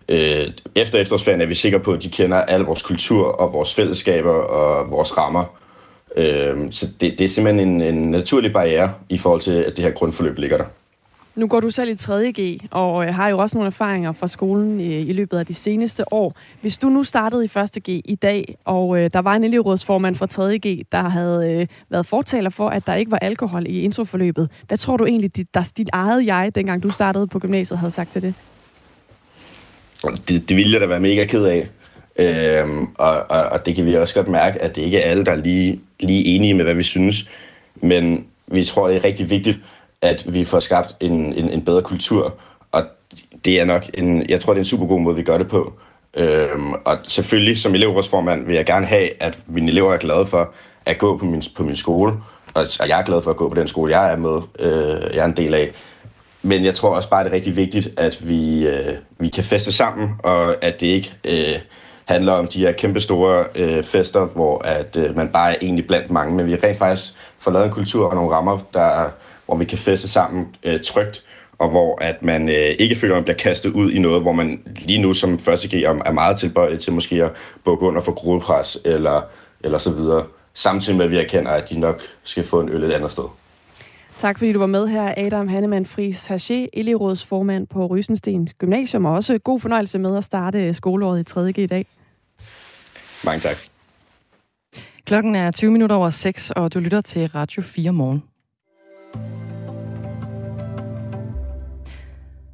Øh, 0.09 0.47
efter 0.75 0.99
efterårsferien 0.99 1.41
er 1.41 1.45
vi 1.45 1.53
sikre 1.53 1.79
på, 1.79 1.93
at 1.93 2.03
de 2.03 2.09
kender 2.09 2.37
alle 2.37 2.65
vores 2.65 2.81
kultur 2.81 3.25
og 3.25 3.53
vores 3.53 3.73
fællesskaber 3.73 4.33
og 4.33 4.91
vores 4.91 5.17
rammer. 5.17 5.45
Øh, 6.15 6.57
så 6.71 6.87
det, 7.01 7.19
det 7.19 7.21
er 7.21 7.27
simpelthen 7.27 7.67
en, 7.69 7.81
en 7.81 8.11
naturlig 8.11 8.53
barriere 8.53 8.93
i 9.09 9.17
forhold 9.17 9.41
til, 9.41 9.51
at 9.51 9.75
det 9.75 9.85
her 9.85 9.91
grundforløb 9.91 10.37
ligger 10.37 10.57
der. 10.57 10.65
Nu 11.35 11.47
går 11.47 11.59
du 11.59 11.69
selv 11.69 11.89
i 11.89 11.93
3.G, 11.93 12.59
og 12.71 13.05
øh, 13.05 13.13
har 13.13 13.29
jo 13.29 13.37
også 13.37 13.57
nogle 13.57 13.67
erfaringer 13.67 14.11
fra 14.11 14.27
skolen 14.27 14.79
i, 14.79 14.99
i 14.99 15.13
løbet 15.13 15.37
af 15.37 15.45
de 15.45 15.53
seneste 15.53 16.13
år. 16.13 16.35
Hvis 16.61 16.77
du 16.77 16.89
nu 16.89 17.03
startede 17.03 17.45
i 17.45 17.49
1.G 17.57 17.87
i 17.87 18.15
dag, 18.21 18.57
og 18.65 18.97
øh, 18.97 19.09
der 19.13 19.19
var 19.21 19.35
en 19.35 19.43
elevrådsformand 19.43 20.15
fra 20.15 20.27
3.G, 20.31 20.81
der 20.91 21.09
havde 21.09 21.51
øh, 21.51 21.67
været 21.89 22.05
fortaler 22.05 22.49
for, 22.49 22.69
at 22.69 22.87
der 22.87 22.95
ikke 22.95 23.11
var 23.11 23.17
alkohol 23.17 23.67
i 23.67 23.81
introforløbet. 23.81 24.49
Hvad 24.67 24.77
tror 24.77 24.97
du 24.97 25.05
egentlig, 25.05 25.35
dit, 25.35 25.53
der, 25.53 25.71
dit 25.77 25.89
eget 25.93 26.25
jeg, 26.25 26.51
dengang 26.55 26.83
du 26.83 26.89
startede 26.89 27.27
på 27.27 27.39
gymnasiet, 27.39 27.79
havde 27.79 27.91
sagt 27.91 28.11
til 28.11 28.21
det? 28.21 28.33
Det, 30.03 30.49
det 30.49 30.57
ville 30.57 30.73
jeg 30.73 30.81
da 30.81 30.85
være 30.85 30.99
mega 30.99 31.25
ked 31.25 31.45
af. 31.45 31.67
Øhm, 32.19 32.87
og, 32.97 33.17
og, 33.29 33.43
og 33.43 33.65
det 33.65 33.75
kan 33.75 33.85
vi 33.85 33.97
også 33.97 34.13
godt 34.13 34.27
mærke, 34.27 34.61
at 34.61 34.75
det 34.75 34.81
ikke 34.81 34.99
er 34.99 35.09
alle, 35.09 35.25
der 35.25 35.31
er 35.31 35.35
lige, 35.35 35.79
lige 35.99 36.25
enige 36.25 36.53
med, 36.53 36.63
hvad 36.63 36.73
vi 36.73 36.83
synes. 36.83 37.29
Men 37.75 38.25
vi 38.47 38.63
tror, 38.63 38.87
det 38.87 38.97
er 38.97 39.03
rigtig 39.03 39.29
vigtigt, 39.29 39.57
at 40.01 40.33
vi 40.33 40.43
får 40.43 40.59
skabt 40.59 40.95
en, 40.99 41.33
en, 41.33 41.49
en 41.49 41.65
bedre 41.65 41.81
kultur. 41.81 42.33
Og 42.71 42.83
det 43.45 43.59
er 43.59 43.65
nok 43.65 43.85
en, 43.93 44.29
jeg 44.29 44.39
tror, 44.39 44.53
det 44.53 44.57
er 44.57 44.61
en 44.61 44.65
super 44.65 44.85
god 44.85 44.99
måde, 45.01 45.15
vi 45.15 45.23
gør 45.23 45.37
det 45.37 45.47
på. 45.47 45.73
Øhm, 46.17 46.73
og 46.73 46.97
selvfølgelig, 47.03 47.57
som 47.57 47.75
elevrådsformand, 47.75 48.45
vil 48.45 48.55
jeg 48.55 48.65
gerne 48.65 48.85
have, 48.85 49.09
at 49.19 49.39
mine 49.47 49.71
elever 49.71 49.93
er 49.93 49.97
glade 49.97 50.25
for 50.25 50.53
at 50.85 50.97
gå 50.97 51.17
på 51.17 51.25
min, 51.25 51.43
på 51.55 51.63
min 51.63 51.75
skole. 51.75 52.13
Og, 52.53 52.65
og 52.79 52.89
jeg 52.89 52.99
er 52.99 53.03
glad 53.03 53.21
for 53.21 53.31
at 53.31 53.37
gå 53.37 53.49
på 53.49 53.55
den 53.55 53.67
skole, 53.67 53.99
jeg 53.99 54.11
er 54.11 54.17
med. 54.17 54.41
Øh, 54.59 55.15
jeg 55.15 55.21
er 55.21 55.25
en 55.25 55.37
del 55.37 55.53
af. 55.53 55.71
Men 56.45 56.65
jeg 56.65 56.75
tror 56.75 56.95
også 56.95 57.09
bare, 57.09 57.23
det 57.23 57.29
er 57.29 57.35
rigtig 57.35 57.55
vigtigt, 57.55 57.89
at 57.97 58.27
vi, 58.27 58.67
øh, 58.67 58.93
vi 59.19 59.29
kan 59.29 59.43
feste 59.43 59.71
sammen, 59.71 60.09
og 60.23 60.63
at 60.63 60.79
det 60.79 60.87
ikke 60.87 61.13
øh, 61.23 61.59
handler 62.05 62.33
om 62.33 62.47
de 62.47 62.59
her 62.59 62.71
kæmpe 62.71 62.99
store 62.99 63.45
øh, 63.55 63.83
fester, 63.83 64.25
hvor 64.25 64.59
at 64.59 64.97
øh, 64.97 65.15
man 65.15 65.27
bare 65.29 65.51
er 65.51 65.57
egentlig 65.61 65.87
blandt 65.87 66.11
mange, 66.11 66.35
men 66.35 66.47
vi 66.47 66.55
rent 66.55 66.77
faktisk 66.77 67.13
får 67.39 67.51
lavet 67.51 67.65
en 67.65 67.71
kultur 67.71 68.07
og 68.07 68.15
nogle 68.15 68.35
rammer, 68.35 68.59
der, 68.73 69.09
hvor 69.45 69.55
vi 69.57 69.65
kan 69.65 69.77
feste 69.77 70.07
sammen 70.07 70.55
øh, 70.63 70.79
trygt, 70.83 71.23
og 71.59 71.69
hvor 71.69 71.97
at 72.01 72.23
man 72.23 72.49
øh, 72.49 72.75
ikke 72.79 72.95
føler, 72.95 73.15
at 73.15 73.17
man 73.17 73.23
bliver 73.23 73.37
kastet 73.37 73.69
ud 73.69 73.91
i 73.91 73.99
noget, 73.99 74.21
hvor 74.21 74.31
man 74.31 74.61
lige 74.85 75.01
nu 75.01 75.13
som 75.13 75.39
første 75.39 75.67
G 75.67 75.73
er 75.83 76.11
meget 76.11 76.39
tilbøjelig 76.39 76.79
til 76.79 76.93
måske 76.93 77.23
at 77.23 77.31
bukke 77.63 77.85
under 77.85 78.01
for 78.01 78.11
gruppepres 78.11 78.77
eller, 78.85 79.21
eller 79.61 79.77
så 79.77 79.91
videre, 79.91 80.23
samtidig 80.53 80.97
med 80.97 81.05
at 81.05 81.11
vi 81.11 81.17
erkender, 81.17 81.51
at 81.51 81.69
de 81.69 81.79
nok 81.79 82.01
skal 82.23 82.43
få 82.43 82.59
en 82.59 82.69
øl 82.69 82.83
et 82.83 82.91
andet 82.91 83.11
sted. 83.11 83.23
Tak 84.17 84.37
fordi 84.37 84.53
du 84.53 84.59
var 84.59 84.65
med 84.65 84.87
her, 84.87 85.13
Adam 85.17 85.47
Hannemann 85.47 85.85
Friis 85.85 86.27
Haché, 86.27 86.67
elevrådsformand 86.73 87.67
på 87.67 87.85
Rysensten 87.85 88.47
Gymnasium, 88.59 89.05
og 89.05 89.13
også 89.13 89.37
god 89.37 89.59
fornøjelse 89.59 89.99
med 89.99 90.17
at 90.17 90.23
starte 90.23 90.73
skoleåret 90.73 91.19
i 91.19 91.23
3. 91.23 91.53
G 91.53 91.57
i 91.57 91.65
dag. 91.65 91.85
Mange 93.25 93.39
tak. 93.39 93.55
Klokken 95.05 95.35
er 95.35 95.51
20 95.51 95.71
minutter 95.71 95.95
over 95.95 96.09
6, 96.09 96.51
og 96.51 96.73
du 96.73 96.79
lytter 96.79 97.01
til 97.01 97.27
Radio 97.27 97.61
4 97.61 97.91
morgen. 97.91 98.23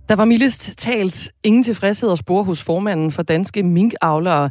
Der 0.10 0.15
var 0.15 0.25
mildest 0.25 0.77
talt 0.77 1.32
ingen 1.44 1.63
tilfredshed 1.63 2.12
at 2.12 2.18
spore 2.18 2.44
hos 2.44 2.63
formanden 2.63 3.12
for 3.12 3.24
danske 3.24 3.63
minkavlere, 3.63 4.50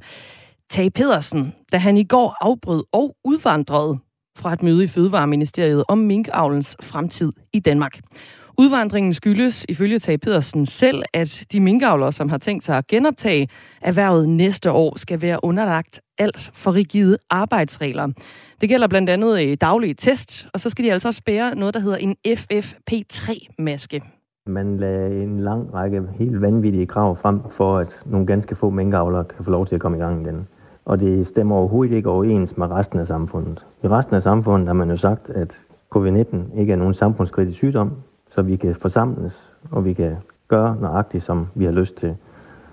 Tage 0.71 0.91
Pedersen, 0.91 1.55
da 1.73 1.77
han 1.77 1.97
i 1.97 2.05
går 2.05 2.37
afbrød 2.41 2.85
og 2.93 3.17
udvandrede 3.25 3.99
fra 4.41 4.53
et 4.53 4.63
møde 4.63 4.85
i 4.85 4.87
Fødevareministeriet 4.87 5.85
om 5.89 5.99
minkavlens 5.99 6.77
fremtid 6.83 7.33
i 7.53 7.61
Danmark. 7.61 7.99
Udvandringen 8.59 9.15
skyldes 9.15 9.67
ifølge 9.69 9.99
Tage 9.99 10.19
Pedersen 10.19 10.67
selv, 10.67 11.03
at 11.15 11.45
de 11.53 11.61
minkavlere, 11.61 12.13
som 12.13 12.29
har 12.29 12.39
tænkt 12.39 12.65
sig 12.65 12.79
at 12.79 12.87
genoptage 12.87 13.49
erhvervet 13.81 14.29
næste 14.29 14.73
år, 14.73 14.99
skal 14.99 15.23
være 15.23 15.39
underlagt 15.43 16.01
alt 16.19 16.51
for 16.55 16.75
rigide 16.75 17.17
arbejdsregler. 17.31 18.09
Det 18.61 18.69
gælder 18.69 18.89
blandt 18.89 19.11
andet 19.11 19.47
øh, 19.47 19.57
daglige 19.61 19.95
test, 19.95 20.49
og 20.55 20.61
så 20.61 20.71
skal 20.71 20.85
de 20.85 20.93
altså 20.93 21.09
også 21.09 21.23
bære 21.27 21.55
noget, 21.55 21.75
der 21.75 21.81
hedder 21.81 21.97
en 21.97 22.17
FFP3-maske. 22.29 24.03
Man 24.47 24.77
lagde 24.77 25.23
en 25.23 25.41
lang 25.41 25.75
række 25.75 26.03
helt 26.19 26.41
vanvittige 26.41 26.87
krav 26.87 27.19
frem 27.23 27.41
for, 27.57 27.79
at 27.79 28.03
nogle 28.07 28.27
ganske 28.27 28.57
få 28.57 28.71
minkavlere 28.71 29.25
kan 29.25 29.45
få 29.45 29.51
lov 29.51 29.67
til 29.67 29.75
at 29.75 29.81
komme 29.81 29.99
i 29.99 30.01
gang 30.01 30.27
igen. 30.27 30.47
Og 30.85 31.01
det 31.01 31.27
stemmer 31.27 31.57
overhovedet 31.57 31.95
ikke 31.97 32.11
overens 32.11 32.57
med 32.57 32.71
resten 32.71 32.99
af 32.99 33.07
samfundet. 33.07 33.67
I 33.83 33.89
resten 33.89 34.17
af 34.17 34.23
samfundet 34.23 34.67
har 34.67 34.75
man 34.75 34.91
jo 34.91 34.97
sagt, 34.97 35.31
at 35.31 35.61
covid-19 35.97 36.37
ikke 36.59 36.73
er 36.73 36.77
nogen 36.77 36.95
samfundskritisk 36.95 37.57
sygdom, 37.57 37.93
så 38.31 38.43
vi 38.43 38.57
kan 38.57 38.75
forsamles, 38.75 39.51
og 39.71 39.85
vi 39.85 39.93
kan 39.93 40.17
gøre 40.49 40.77
nøjagtigt, 40.81 41.25
som 41.25 41.47
vi 41.55 41.65
har 41.65 41.73
lyst 41.73 41.97
til. 41.97 42.17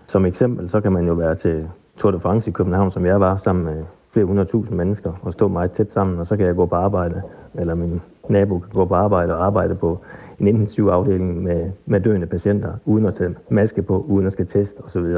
Som 0.07 0.25
eksempel, 0.25 0.69
så 0.69 0.81
kan 0.81 0.91
man 0.91 1.07
jo 1.07 1.13
være 1.13 1.35
til 1.35 1.69
Tour 1.97 2.11
de 2.11 2.19
France 2.19 2.49
i 2.49 2.53
København, 2.53 2.91
som 2.91 3.05
jeg 3.05 3.19
var, 3.19 3.37
sammen 3.37 3.65
med 3.65 3.83
flere 4.11 4.25
hundredtusind 4.25 4.77
mennesker, 4.77 5.11
og 5.21 5.33
stå 5.33 5.47
meget 5.47 5.71
tæt 5.71 5.91
sammen, 5.91 6.19
og 6.19 6.27
så 6.27 6.37
kan 6.37 6.45
jeg 6.45 6.55
gå 6.55 6.65
på 6.65 6.75
arbejde, 6.75 7.21
eller 7.53 7.75
min 7.75 8.01
nabo 8.29 8.59
kan 8.59 8.69
gå 8.73 8.85
på 8.85 8.95
arbejde 8.95 9.35
og 9.35 9.45
arbejde 9.45 9.75
på 9.75 9.99
en 10.39 10.47
intensiv 10.47 10.87
afdeling 10.87 11.43
med, 11.43 11.71
med 11.85 11.99
døende 11.99 12.27
patienter, 12.27 12.73
uden 12.85 13.05
at 13.05 13.15
tage 13.15 13.35
maske 13.49 13.81
på, 13.81 14.05
uden 14.07 14.27
at 14.27 14.33
skal 14.33 14.47
teste 14.47 14.81
osv. 14.81 15.15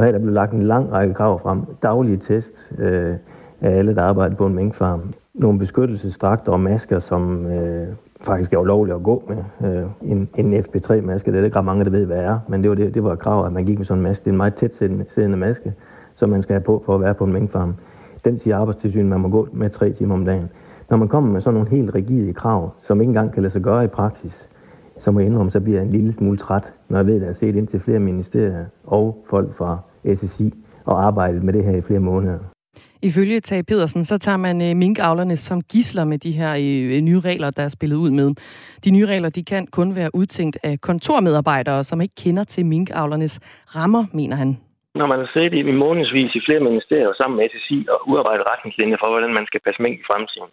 Og 0.00 0.04
her 0.04 0.08
er 0.08 0.12
der 0.12 0.18
blevet 0.18 0.34
lagt 0.34 0.52
en 0.52 0.62
lang 0.62 0.92
række 0.92 1.14
krav 1.14 1.40
frem. 1.40 1.60
Daglige 1.82 2.16
test 2.16 2.72
øh, 2.78 3.14
af 3.60 3.70
alle, 3.70 3.94
der 3.94 4.02
arbejder 4.02 4.36
på 4.36 4.46
en 4.46 4.54
minkfarm. 4.54 5.00
Nogle 5.34 5.58
beskyttelsesdragter 5.58 6.52
og 6.52 6.60
masker, 6.60 6.98
som 6.98 7.46
øh, 7.46 7.88
faktisk 8.20 8.52
er 8.52 8.58
ulovligt 8.58 8.96
at 8.96 9.02
gå 9.02 9.22
med. 9.28 9.70
Øh, 9.70 9.84
en, 10.02 10.28
en 10.36 10.54
FP3-maske, 10.54 11.32
det 11.32 11.40
er 11.40 11.44
ikke 11.44 11.56
ret 11.56 11.64
mange, 11.64 11.84
der 11.84 11.90
ved, 11.90 12.06
hvad 12.06 12.18
er. 12.18 12.38
Men 12.48 12.62
det 12.62 12.70
var, 12.70 12.76
det, 12.76 12.94
det 12.94 13.04
var 13.04 13.12
et 13.12 13.18
krav, 13.18 13.46
at 13.46 13.52
man 13.52 13.64
gik 13.64 13.78
med 13.78 13.86
sådan 13.86 13.98
en 13.98 14.02
maske. 14.02 14.20
Det 14.20 14.26
er 14.26 14.32
en 14.32 14.36
meget 14.36 14.54
tæt 14.54 14.74
siddende 15.08 15.36
maske, 15.36 15.74
som 16.14 16.28
man 16.30 16.42
skal 16.42 16.54
have 16.54 16.64
på 16.64 16.82
for 16.86 16.94
at 16.94 17.00
være 17.00 17.14
på 17.14 17.24
en 17.24 17.32
minkfarm. 17.32 17.74
Den 18.24 18.38
siger 18.38 18.56
arbejdstilsynet, 18.56 19.06
man 19.06 19.20
må 19.20 19.28
gå 19.28 19.48
med 19.52 19.70
tre 19.70 19.92
timer 19.92 20.14
om 20.14 20.24
dagen. 20.24 20.50
Når 20.90 20.96
man 20.96 21.08
kommer 21.08 21.32
med 21.32 21.40
sådan 21.40 21.54
nogle 21.54 21.70
helt 21.70 21.94
rigide 21.94 22.32
krav, 22.32 22.70
som 22.82 23.00
ikke 23.00 23.10
engang 23.10 23.32
kan 23.32 23.42
lade 23.42 23.52
sig 23.52 23.62
gøre 23.62 23.84
i 23.84 23.88
praksis, 23.88 24.48
så 24.98 25.10
må 25.10 25.20
jeg 25.20 25.26
indrømme, 25.26 25.50
så 25.50 25.60
bliver 25.60 25.78
jeg 25.78 25.86
en 25.86 25.92
lille 25.92 26.12
smule 26.12 26.38
træt, 26.38 26.72
når 26.88 26.98
jeg 26.98 27.06
ved, 27.06 27.14
at 27.14 27.20
jeg 27.20 27.28
har 27.28 27.34
set 27.34 27.56
ind 27.56 27.66
til 27.66 27.80
flere 27.80 27.98
ministerier 27.98 28.64
og 28.84 29.24
folk 29.30 29.54
fra 29.54 29.78
SSI 30.16 30.52
og 30.84 31.04
arbejdet 31.06 31.42
med 31.42 31.52
det 31.52 31.64
her 31.64 31.76
i 31.76 31.82
flere 31.82 32.00
måneder. 32.00 32.38
Ifølge 33.02 33.40
Tage 33.40 33.64
Pedersen, 33.64 34.04
så 34.04 34.18
tager 34.18 34.36
man 34.36 34.56
øh, 34.62 34.76
minkavlerne 34.76 35.36
som 35.36 35.58
gisler 35.72 36.04
med 36.04 36.18
de 36.18 36.32
her 36.40 36.52
øh, 36.64 37.00
nye 37.08 37.20
regler, 37.20 37.50
der 37.50 37.62
er 37.62 37.68
spillet 37.68 37.96
ud 37.96 38.10
med. 38.10 38.28
De 38.84 38.90
nye 38.90 39.06
regler, 39.06 39.30
de 39.30 39.44
kan 39.44 39.66
kun 39.66 39.96
være 39.96 40.10
udtænkt 40.14 40.56
af 40.62 40.74
kontormedarbejdere, 40.88 41.84
som 41.84 42.00
ikke 42.00 42.14
kender 42.24 42.44
til 42.44 42.66
minkavlernes 42.66 43.34
rammer, 43.76 44.04
mener 44.14 44.36
han. 44.36 44.50
Når 44.94 45.06
man 45.06 45.18
har 45.18 45.30
siddet 45.32 45.52
i 45.52 45.62
månedsvis 45.84 46.34
i 46.34 46.40
flere 46.46 46.62
ministerier 46.68 47.12
sammen 47.16 47.36
med 47.36 47.48
SSI 47.52 47.78
og 47.92 47.98
udarbejdet 48.10 48.44
retningslinjer 48.52 48.98
for, 49.00 49.08
hvordan 49.10 49.34
man 49.38 49.46
skal 49.46 49.60
passe 49.66 49.82
mink 49.82 49.96
i 50.00 50.08
fremtiden, 50.10 50.50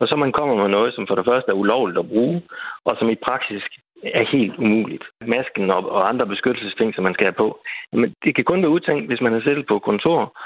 og 0.00 0.04
så 0.08 0.14
man 0.24 0.32
kommer 0.38 0.54
med 0.62 0.68
noget, 0.76 0.94
som 0.94 1.04
for 1.06 1.14
det 1.16 1.28
første 1.30 1.50
er 1.50 1.60
ulovligt 1.62 1.98
at 1.98 2.10
bruge, 2.12 2.42
og 2.88 2.92
som 2.98 3.08
i 3.14 3.22
praksis 3.26 3.62
er 4.04 4.24
helt 4.36 4.56
umuligt. 4.58 5.04
Masken 5.20 5.70
og, 5.70 5.90
og 5.90 6.08
andre 6.08 6.26
beskyttelsesting, 6.26 6.94
som 6.94 7.04
man 7.04 7.14
skal 7.14 7.26
have 7.26 7.40
på. 7.44 7.60
Men 7.92 8.14
det 8.24 8.34
kan 8.34 8.44
kun 8.44 8.62
være 8.62 8.76
udtænkt, 8.76 9.06
hvis 9.06 9.20
man 9.20 9.34
er 9.34 9.40
siddet 9.40 9.66
på 9.66 9.78
kontor 9.78 10.38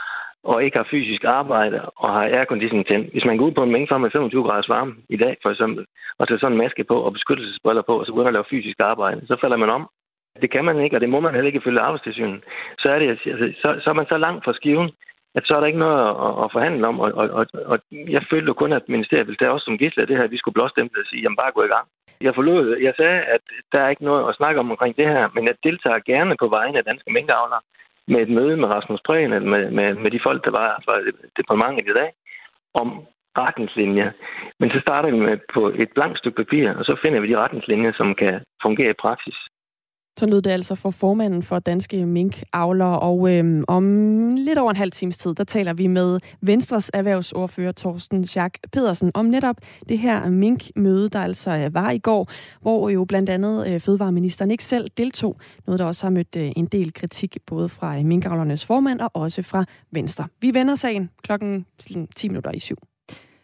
og 0.45 0.65
ikke 0.65 0.77
har 0.77 0.87
fysisk 0.91 1.25
arbejde 1.25 1.79
og 1.97 2.09
har 2.13 2.23
aircondition 2.23 2.85
tændt. 2.85 3.13
Hvis 3.13 3.25
man 3.25 3.37
går 3.37 3.47
ud 3.47 3.53
på 3.53 3.63
en 3.63 3.73
mængde 3.73 3.99
med 3.99 4.11
25 4.11 4.45
graders 4.45 4.69
varme 4.69 4.95
i 5.09 5.17
dag, 5.17 5.37
for 5.43 5.51
eksempel, 5.51 5.87
og 6.19 6.29
tager 6.29 6.39
sådan 6.39 6.53
en 6.53 6.63
maske 6.63 6.85
på 6.85 6.97
og 7.07 7.13
beskyttelsesbriller 7.13 7.83
på, 7.83 7.99
og 8.01 8.07
så 8.07 8.13
begynder 8.13 8.33
at 8.33 8.39
lave 8.39 8.51
fysisk 8.51 8.81
arbejde, 8.81 9.27
så 9.27 9.37
falder 9.41 9.57
man 9.57 9.71
om. 9.71 9.89
Det 10.43 10.51
kan 10.51 10.65
man 10.65 10.81
ikke, 10.81 10.97
og 10.97 11.01
det 11.01 11.09
må 11.09 11.21
man 11.21 11.35
heller 11.35 11.47
ikke 11.53 11.65
følge 11.65 11.81
arbejdstilsynet. 11.81 12.41
Så 12.79 12.91
er, 12.91 12.99
det, 12.99 13.09
altså, 13.09 13.53
så, 13.63 13.81
så 13.83 13.91
er 13.91 13.95
man 13.95 14.07
så 14.09 14.19
langt 14.19 14.45
fra 14.45 14.53
skiven, 14.55 14.91
at 15.35 15.43
så 15.47 15.55
er 15.55 15.61
der 15.61 15.67
ikke 15.67 15.85
noget 15.87 15.99
at, 16.27 16.45
at 16.45 16.53
forhandle 16.53 16.87
om. 16.87 17.01
Og, 17.01 17.13
og, 17.21 17.31
og, 17.31 17.47
og 17.65 17.79
jeg 17.91 18.23
følte 18.31 18.55
kun, 18.55 18.73
at 18.73 18.89
ministeriet 18.89 19.27
ville 19.27 19.39
tage 19.39 19.51
også 19.51 19.65
som 19.65 19.79
gidsler 19.79 20.07
det 20.07 20.17
her, 20.17 20.25
at 20.25 20.31
vi 20.31 20.39
skulle 20.39 20.57
blåstemple 20.59 21.03
og 21.03 21.07
sige, 21.07 21.23
jamen 21.23 21.41
bare 21.43 21.53
gå 21.53 21.63
i 21.63 21.73
gang. 21.75 21.87
Jeg 22.21 22.35
forlod, 22.35 22.77
jeg 22.87 22.95
sagde, 22.97 23.21
at 23.35 23.41
der 23.73 23.81
er 23.81 23.89
ikke 23.89 24.05
noget 24.05 24.29
at 24.29 24.37
snakke 24.37 24.61
om 24.61 24.71
omkring 24.71 24.97
det 24.97 25.09
her, 25.09 25.29
men 25.35 25.45
jeg 25.47 25.55
deltager 25.63 25.99
gerne 26.13 26.35
på 26.41 26.49
vegne 26.49 26.79
af 26.79 26.85
danske 26.85 27.13
minkavlere 27.13 27.61
med 28.09 28.21
et 28.23 28.29
møde 28.29 28.57
med 28.57 28.69
Rasmus 28.69 29.01
Prehn, 29.07 29.33
eller 29.33 29.49
med, 29.49 29.71
med, 29.71 29.95
med 29.95 30.11
de 30.11 30.21
folk, 30.23 30.45
der 30.45 30.51
var 30.51 30.83
fra 30.85 30.95
departementet 31.37 31.91
i 31.91 31.99
dag, 32.01 32.11
om 32.75 32.89
retningslinjer. 33.39 34.11
Men 34.61 34.71
så 34.71 34.79
starter 34.81 35.11
vi 35.11 35.19
med 35.29 35.39
på 35.55 35.63
et 35.83 35.91
blankt 35.95 36.19
stykke 36.19 36.37
papir, 36.43 36.71
og 36.79 36.85
så 36.85 36.97
finder 37.03 37.21
vi 37.21 37.31
de 37.31 37.41
retningslinjer, 37.43 37.93
som 37.93 38.15
kan 38.15 38.35
fungere 38.63 38.91
i 38.91 39.01
praksis. 39.05 39.39
Så 40.19 40.27
lød 40.27 40.43
det 40.43 40.51
altså 40.51 40.75
for 40.75 40.91
formanden 40.91 41.43
for 41.43 41.59
Danske 41.59 42.07
Minkavlere, 42.07 42.99
og 42.99 43.35
øhm, 43.35 43.65
om 43.69 43.85
lidt 44.37 44.59
over 44.59 44.71
en 44.71 44.77
halv 44.77 44.91
times 44.91 45.19
tid, 45.19 45.35
der 45.35 45.45
taler 45.45 45.73
vi 45.73 45.87
med 45.87 46.21
Venstres 46.41 46.91
erhvervsordfører 46.95 47.73
Torsten 47.73 48.27
Schack 48.27 48.59
Pedersen 48.73 49.11
om 49.15 49.25
netop 49.25 49.57
det 49.89 49.99
her 49.99 50.31
minkmøde, 50.31 51.09
der 51.09 51.21
altså 51.21 51.51
øh, 51.51 51.75
var 51.75 51.91
i 51.91 51.99
går, 51.99 52.31
hvor 52.61 52.89
jo 52.89 53.05
blandt 53.05 53.31
andet 53.31 53.69
øh, 53.69 53.81
fødevareministeren 53.81 54.51
ikke 54.51 54.65
selv 54.65 54.89
deltog, 54.97 55.37
noget 55.67 55.79
der 55.79 55.85
også 55.85 56.07
har 56.07 56.11
mødt 56.11 56.37
øh, 56.37 56.53
en 56.57 56.67
del 56.67 56.93
kritik 56.93 57.37
både 57.47 57.69
fra 57.69 57.99
øh, 57.99 58.05
minkavlernes 58.05 58.67
formand 58.67 59.01
og 59.01 59.11
også 59.15 59.43
fra 59.43 59.65
Venstre. 59.93 60.27
Vi 60.41 60.55
vender 60.55 60.75
sagen 60.75 61.11
klokken 61.23 61.67
10 62.17 62.29
minutter 62.29 62.51
i 62.51 62.59
syv. 62.59 62.77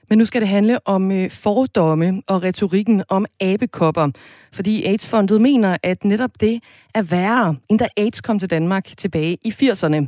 Men 0.09 0.19
nu 0.19 0.25
skal 0.25 0.41
det 0.41 0.49
handle 0.49 0.89
om 0.89 1.13
øh, 1.13 1.31
fordomme 1.31 2.23
og 2.27 2.43
retorikken 2.43 3.03
om 3.09 3.27
abekopper. 3.41 4.11
Fordi 4.53 4.85
AIDS-fondet 4.85 5.41
mener, 5.41 5.77
at 5.83 6.05
netop 6.05 6.31
det 6.41 6.63
er 6.95 7.03
værre, 7.03 7.57
end 7.69 7.79
da 7.79 7.89
AIDS 7.97 8.21
kom 8.21 8.39
til 8.39 8.51
Danmark 8.51 8.85
tilbage 8.97 9.39
i 9.45 9.51
80'erne. 9.51 10.07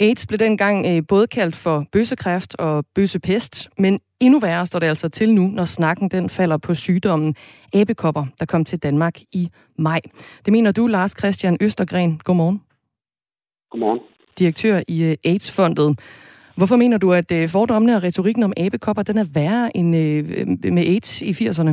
AIDS 0.00 0.26
blev 0.26 0.38
dengang 0.38 0.86
øh, 0.86 1.02
både 1.08 1.26
kaldt 1.26 1.56
for 1.56 1.86
bøssekræft 1.92 2.54
og 2.54 2.84
bøssepest, 2.94 3.68
men 3.78 4.00
endnu 4.20 4.38
værre 4.38 4.66
står 4.66 4.78
det 4.78 4.86
altså 4.86 5.08
til 5.08 5.34
nu, 5.34 5.46
når 5.46 5.64
snakken 5.64 6.08
den 6.08 6.30
falder 6.30 6.56
på 6.56 6.74
sygdommen 6.74 7.34
abekopper, 7.72 8.26
der 8.40 8.46
kom 8.46 8.64
til 8.64 8.78
Danmark 8.78 9.20
i 9.32 9.48
maj. 9.78 10.00
Det 10.44 10.52
mener 10.52 10.72
du, 10.72 10.86
Lars 10.86 11.14
Christian 11.18 11.56
Østergren. 11.60 12.20
Godmorgen. 12.24 12.62
Godmorgen. 13.70 14.00
Direktør 14.38 14.82
i 14.88 15.02
øh, 15.02 15.16
AIDS-fondet. 15.24 15.98
Hvorfor 16.58 16.76
mener 16.76 16.98
du, 16.98 17.12
at 17.12 17.30
øh, 17.38 17.48
fordommene 17.48 17.96
og 17.96 18.02
retorikken 18.02 18.42
om 18.42 18.52
abekopper, 18.56 19.02
den 19.02 19.18
er 19.18 19.28
værre 19.34 19.76
end 19.78 19.90
øh, 19.96 20.18
øh, 20.38 20.72
med 20.76 20.84
AIDS 20.92 21.22
i 21.22 21.32
80'erne? 21.40 21.72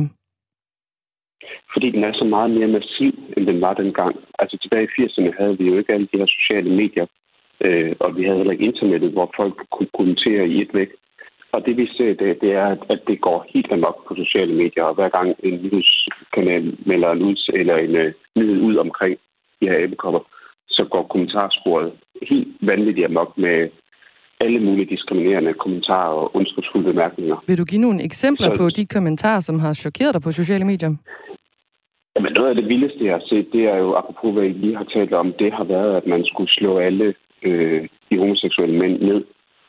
Fordi 1.72 1.90
den 1.90 2.04
er 2.04 2.12
så 2.12 2.24
meget 2.24 2.50
mere 2.50 2.68
massiv, 2.68 3.12
end 3.36 3.46
den 3.46 3.60
var 3.60 3.74
dengang. 3.74 4.16
Altså 4.38 4.58
tilbage 4.62 4.88
i 4.88 5.02
80'erne 5.02 5.30
havde 5.38 5.58
vi 5.58 5.64
jo 5.70 5.78
ikke 5.78 5.92
alle 5.92 6.08
de 6.12 6.18
her 6.18 6.26
sociale 6.26 6.70
medier, 6.70 7.06
øh, 7.60 7.92
og 8.00 8.16
vi 8.16 8.24
havde 8.24 8.36
heller 8.36 8.52
ikke 8.52 8.64
internettet, 8.64 9.10
hvor 9.12 9.32
folk 9.36 9.54
kunne 9.72 9.92
kommentere 9.98 10.48
i 10.48 10.62
et 10.62 10.74
væk. 10.74 10.90
Og 11.52 11.66
det 11.66 11.76
vi 11.76 11.86
ser, 11.96 12.14
det, 12.14 12.40
det 12.40 12.52
er, 12.52 12.76
at 12.92 13.00
det 13.06 13.20
går 13.20 13.46
helt 13.54 13.72
amok 13.72 14.08
på 14.08 14.14
sociale 14.14 14.54
medier, 14.54 14.84
og 14.84 14.94
hver 14.94 15.08
gang 15.08 15.28
en 15.42 15.54
nyhedskanal 15.62 16.76
melder 16.86 17.10
en 17.10 17.22
ud, 17.22 17.50
eller 17.54 17.76
en 17.76 17.94
uh, 18.02 18.12
nyhed 18.36 18.60
ud 18.60 18.76
omkring 18.76 19.18
de 19.60 19.68
her 19.68 19.84
abekopper, 19.84 20.20
så 20.68 20.84
går 20.84 21.02
kommentarsporet 21.02 21.92
helt 22.22 22.48
vanvittigt 22.60 23.06
amok 23.06 23.38
med 23.38 23.68
alle 24.40 24.60
mulige 24.60 24.90
diskriminerende 24.94 25.52
kommentarer 25.54 26.14
og 26.22 26.36
ondskabsfulde 26.36 26.86
bemærkninger. 26.92 27.36
Vil 27.46 27.58
du 27.58 27.64
give 27.64 27.80
nogle 27.80 28.04
eksempler 28.04 28.48
Så... 28.48 28.56
på 28.60 28.70
de 28.70 28.86
kommentarer, 28.86 29.40
som 29.40 29.58
har 29.58 29.74
chokeret 29.74 30.14
dig 30.14 30.22
på 30.22 30.32
sociale 30.32 30.64
medier? 30.64 30.90
Jamen, 32.16 32.32
noget 32.32 32.48
af 32.48 32.54
det 32.54 32.68
vildeste, 32.68 33.04
jeg 33.04 33.14
har 33.14 33.24
set, 33.26 33.46
det 33.52 33.64
er 33.64 33.76
jo, 33.76 33.94
apropos 33.94 34.34
hvad 34.34 34.44
I 34.44 34.52
lige 34.52 34.76
har 34.76 34.84
talt 34.84 35.12
om, 35.12 35.32
det 35.38 35.52
har 35.52 35.64
været, 35.64 35.96
at 35.96 36.06
man 36.06 36.24
skulle 36.24 36.50
slå 36.50 36.78
alle 36.78 37.14
øh, 37.42 37.88
de 38.10 38.18
homoseksuelle 38.18 38.78
mænd 38.78 39.00
ned. 39.00 39.24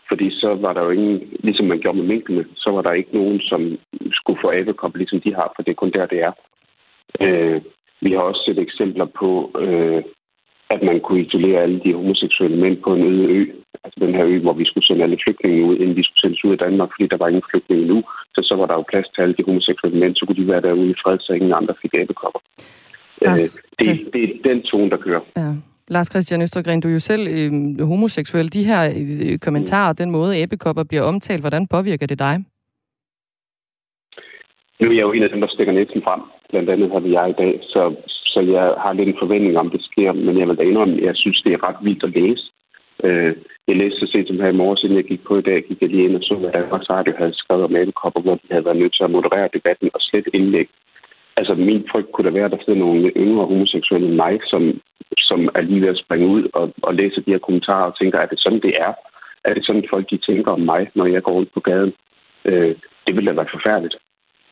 Fordi 0.10 0.32
så 0.32 0.58
var 0.62 0.74
der 0.74 0.84
jo 0.84 0.90
ingen, 0.90 1.20
ligesom 1.40 1.66
man 1.66 1.80
gjorde 1.80 1.98
med 1.98 2.08
minkene, 2.08 2.46
så 2.56 2.70
var 2.72 2.82
der 2.82 2.92
ikke 2.92 3.18
nogen, 3.18 3.40
som 3.40 3.78
skulle 4.12 4.40
få 4.42 4.52
abekop, 4.52 4.96
ligesom 4.96 5.22
de 5.22 5.36
har, 5.36 5.52
for 5.56 5.64
det 5.64 5.72
er 5.72 5.76
kun 5.76 5.92
der, 5.92 6.06
det 6.06 6.20
er. 6.22 6.32
Øh, 7.22 7.62
vi 8.02 8.12
har 8.12 8.20
også 8.20 8.42
set 8.46 8.60
eksempler 8.60 9.06
på, 9.06 9.52
øh, 9.60 10.04
at 10.74 10.82
man 10.84 11.00
kunne 11.00 11.22
isolere 11.26 11.62
alle 11.62 11.80
de 11.86 11.94
homoseksuelle 11.94 12.58
mænd 12.58 12.78
på 12.84 12.94
en 12.96 13.04
øde 13.12 13.26
ø. 13.40 13.42
Altså 13.84 13.98
den 14.06 14.14
her 14.16 14.26
ø, 14.26 14.40
hvor 14.40 14.54
vi 14.54 14.66
skulle 14.66 14.88
sende 14.88 15.04
alle 15.04 15.18
flygtninge 15.24 15.66
ud, 15.66 15.76
inden 15.76 15.98
de 15.98 16.04
skulle 16.04 16.22
sendes 16.22 16.46
ud 16.46 16.52
af 16.52 16.58
Danmark, 16.58 16.90
fordi 16.94 17.08
der 17.08 17.18
var 17.18 17.28
ingen 17.28 17.50
flygtninge 17.52 17.86
nu. 17.86 18.04
Så 18.36 18.42
så 18.50 18.56
var 18.60 18.66
der 18.68 18.74
jo 18.74 18.84
plads 18.92 19.08
til 19.10 19.22
alle 19.22 19.36
de 19.38 19.44
homoseksuelle 19.48 20.00
mænd, 20.00 20.16
så 20.16 20.26
kunne 20.26 20.40
de 20.42 20.48
være 20.48 20.62
derude 20.62 20.90
i 20.90 21.00
fred, 21.04 21.18
så 21.20 21.34
ingen 21.34 21.54
andre 21.54 21.74
fik 21.82 21.94
abekopper. 22.02 22.40
Øh, 23.22 23.38
det, 23.80 23.88
det 24.14 24.24
er 24.24 24.30
den 24.50 24.62
tone, 24.62 24.90
der 24.90 24.98
kører. 24.98 25.22
Ja. 25.38 25.52
Lars 25.88 26.08
Christian 26.08 26.42
Østergren, 26.42 26.82
du 26.82 26.88
er 26.88 26.94
jo 26.94 27.00
selv 27.00 27.28
øh, 27.28 27.88
homoseksuel. 27.88 28.54
De 28.54 28.64
her 28.64 28.82
øh, 28.96 29.40
kommentarer, 29.40 29.94
den 29.94 30.12
måde 30.12 30.38
æbekopper 30.42 30.84
bliver 30.84 31.04
omtalt, 31.04 31.42
hvordan 31.42 31.68
påvirker 31.68 32.08
det 32.08 32.20
dig? 32.20 32.36
Nu 34.80 34.88
er 34.88 34.94
jeg 34.94 35.02
jo 35.02 35.12
en 35.12 35.24
af 35.24 35.30
dem, 35.30 35.42
der 35.42 35.48
stikker 35.48 35.74
næsten 35.74 36.02
frem. 36.08 36.22
Blandt 36.50 36.70
andet 36.70 36.92
har 36.92 37.00
vi 37.00 37.14
jeg 37.14 37.30
i 37.30 37.34
dag, 37.44 37.60
så, 37.62 37.96
så 38.36 38.42
jeg 38.56 38.66
har 38.84 38.94
lidt 38.94 39.10
en 39.10 39.22
forventning 39.24 39.58
om, 39.58 39.70
det 39.76 39.84
sker. 39.90 40.12
Men 40.12 40.40
jeg 40.40 40.48
vil 40.48 40.58
da 40.58 40.64
indrømme, 40.64 41.06
jeg 41.08 41.16
synes, 41.16 41.42
det 41.42 41.52
er 41.54 41.66
ret 41.68 41.80
vildt 41.86 42.04
at 42.08 42.16
læse. 42.20 42.46
Øh, 43.06 43.34
jeg 43.68 43.76
læste 43.76 44.00
så 44.00 44.08
sent 44.12 44.28
som 44.28 44.40
her 44.40 44.52
i 44.54 44.60
morgen, 44.62 44.78
inden 44.84 45.02
jeg 45.02 45.10
gik 45.12 45.24
på 45.24 45.34
i 45.38 45.48
dag, 45.50 45.58
gik 45.68 45.82
jeg 45.82 45.90
lige 45.90 46.06
ind 46.06 46.16
og 46.16 46.24
så, 46.24 46.36
hvad 46.36 46.52
Danmarks 46.52 46.90
Radio 46.90 47.14
havde 47.20 47.40
skrevet 47.42 47.64
om 47.64 47.76
abekopper, 47.76 48.22
hvor 48.22 48.36
de 48.36 48.48
havde 48.52 48.66
været 48.66 48.82
nødt 48.82 48.96
til 48.96 49.04
at 49.04 49.16
moderere 49.18 49.54
debatten 49.58 49.90
og 49.94 50.00
slet 50.02 50.28
indlæg. 50.34 50.68
Altså, 51.38 51.54
min 51.56 51.88
frygt 51.92 52.12
kunne 52.12 52.28
da 52.28 52.34
være, 52.34 52.46
at 52.50 52.52
der 52.52 52.64
sidder 52.64 52.80
nogle 52.80 53.12
yngre 53.24 53.46
homoseksuelle 53.46 54.08
end 54.08 54.16
mig, 54.16 54.40
som, 54.52 54.62
som 55.18 55.40
er 55.56 55.62
lige 55.62 55.82
ved 55.82 55.90
at 55.94 56.02
springe 56.04 56.28
ud 56.28 56.44
og, 56.54 56.74
og 56.82 56.96
læse 56.96 57.24
de 57.26 57.32
her 57.32 57.46
kommentarer 57.46 57.86
og 57.90 57.98
tænker, 57.98 58.20
er 58.20 58.26
det 58.26 58.40
sådan, 58.40 58.62
det 58.68 58.74
er? 58.88 58.94
Er 59.44 59.54
det 59.54 59.66
sådan, 59.66 59.86
folk 59.90 60.10
de 60.10 60.18
tænker 60.18 60.52
om 60.52 60.60
mig, 60.60 60.82
når 60.96 61.06
jeg 61.06 61.24
går 61.24 61.32
rundt 61.32 61.54
på 61.54 61.60
gaden? 61.60 61.94
Øh, 62.46 62.76
det 63.06 63.16
ville 63.16 63.30
da 63.30 63.36
være 63.36 63.56
forfærdeligt. 63.56 63.96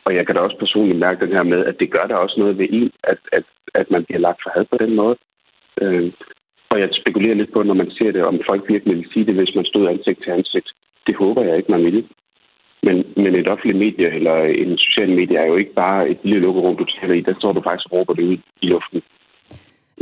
Og 0.06 0.16
jeg 0.16 0.26
kan 0.26 0.36
da 0.36 0.42
også 0.42 0.58
personligt 0.58 1.00
mærke 1.00 1.26
den 1.26 1.36
her 1.36 1.44
med, 1.44 1.66
at 1.66 1.80
det 1.80 1.92
gør 1.92 2.06
der 2.08 2.16
også 2.16 2.40
noget 2.40 2.58
ved 2.58 2.68
en, 2.70 2.92
at, 3.04 3.18
at, 3.32 3.44
at 3.74 3.92
man 3.92 4.06
bliver 4.06 4.20
lagt 4.20 4.40
for 4.44 4.52
had 4.56 4.66
på 4.72 4.78
den 4.84 4.96
måde. 4.96 5.16
Øh, 5.82 6.12
og 6.72 6.80
jeg 6.80 6.90
spekulerer 6.92 7.36
lidt 7.36 7.54
på, 7.54 7.64
når 7.64 7.74
man 7.74 7.92
ser 7.92 8.12
det, 8.12 8.24
om 8.24 8.40
folk 8.46 8.64
virkelig 8.70 8.98
vil 8.98 9.10
sige 9.14 9.26
det, 9.26 9.36
hvis 9.36 9.56
man 9.56 9.66
stod 9.66 9.88
ansigt 9.88 10.24
til 10.24 10.32
ansigt. 10.32 10.70
Det 11.08 11.16
håber 11.16 11.44
jeg 11.44 11.58
ikke, 11.58 11.72
man 11.72 11.86
ville. 11.86 12.04
Men, 12.84 12.96
men 13.16 13.36
et 13.36 13.48
offentligt 13.48 13.78
medie 13.78 14.10
eller 14.18 14.36
en 14.44 14.78
social 14.78 15.10
medie 15.10 15.38
er 15.38 15.46
jo 15.46 15.56
ikke 15.56 15.74
bare 15.74 16.10
et 16.10 16.20
lille 16.24 16.40
lukkerum, 16.40 16.78
du 16.78 16.86
taler 16.86 17.14
i. 17.14 17.22
Der 17.22 17.34
står 17.40 17.54
du 17.54 17.62
faktisk 17.62 17.88
og 17.92 17.94
råber 17.98 18.14
det 18.14 18.24
ud 18.24 18.38
i 18.62 18.68
luften. 18.68 19.02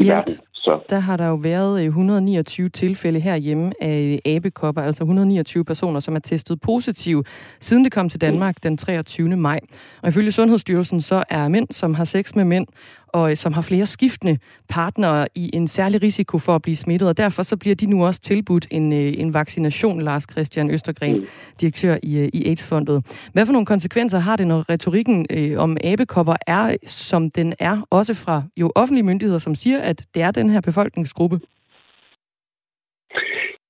I 0.01 0.05
ja, 0.05 0.15
verden. 0.15 0.35
Så. 0.53 0.79
Der 0.89 0.99
har 0.99 1.17
der 1.17 1.27
jo 1.27 1.35
været 1.35 1.85
129 1.85 2.65
øh, 2.65 2.71
tilfælde 2.71 3.19
herhjemme 3.19 3.71
af 3.81 4.21
abekopper, 4.25 4.81
altså 4.81 5.03
129 5.03 5.65
personer, 5.65 5.99
som 5.99 6.15
er 6.15 6.19
testet 6.19 6.61
positiv, 6.61 7.23
siden 7.59 7.83
det 7.83 7.91
kom 7.91 8.09
til 8.09 8.21
Danmark 8.21 8.55
den 8.63 8.77
23. 8.77 9.35
maj. 9.35 9.59
Og 10.01 10.09
ifølge 10.09 10.31
Sundhedsstyrelsen 10.31 11.01
så 11.01 11.23
er 11.29 11.47
mænd, 11.47 11.67
som 11.71 11.93
har 11.93 12.03
sex 12.03 12.35
med 12.35 12.45
mænd, 12.45 12.67
og 13.13 13.31
øh, 13.31 13.35
som 13.35 13.53
har 13.53 13.61
flere 13.61 13.85
skiftende 13.85 14.37
partnere 14.69 15.27
i 15.35 15.49
en 15.53 15.67
særlig 15.67 16.01
risiko 16.01 16.37
for 16.37 16.55
at 16.55 16.61
blive 16.61 16.75
smittet, 16.75 17.07
og 17.09 17.17
derfor 17.17 17.43
så 17.43 17.57
bliver 17.57 17.75
de 17.75 17.85
nu 17.85 18.05
også 18.05 18.21
tilbudt 18.21 18.67
en, 18.71 18.93
øh, 18.93 19.13
en 19.17 19.33
vaccination, 19.33 20.01
Lars 20.01 20.25
Christian 20.31 20.71
Østergren, 20.71 21.17
mm. 21.17 21.25
direktør 21.61 21.97
i, 22.03 22.19
øh, 22.19 22.29
i 22.33 22.49
AIDS-fondet. 22.49 23.29
Hvad 23.33 23.45
for 23.45 23.53
nogle 23.53 23.65
konsekvenser 23.65 24.19
har 24.19 24.35
det, 24.35 24.47
når 24.47 24.69
retorikken 24.69 25.25
øh, 25.29 25.63
om 25.63 25.77
abekopper 25.83 26.35
er, 26.47 26.75
som 26.85 27.31
den 27.31 27.53
er, 27.59 27.87
også 27.89 28.13
fra 28.25 28.43
jo 28.57 28.71
offentlige 28.75 29.05
myndigheder, 29.05 29.39
som 29.39 29.55
siger, 29.55 29.79
at 29.81 30.05
det 30.13 30.21
er 30.21 30.31
den 30.31 30.49
her 30.49 30.61
befolkningsgruppe? 30.61 31.39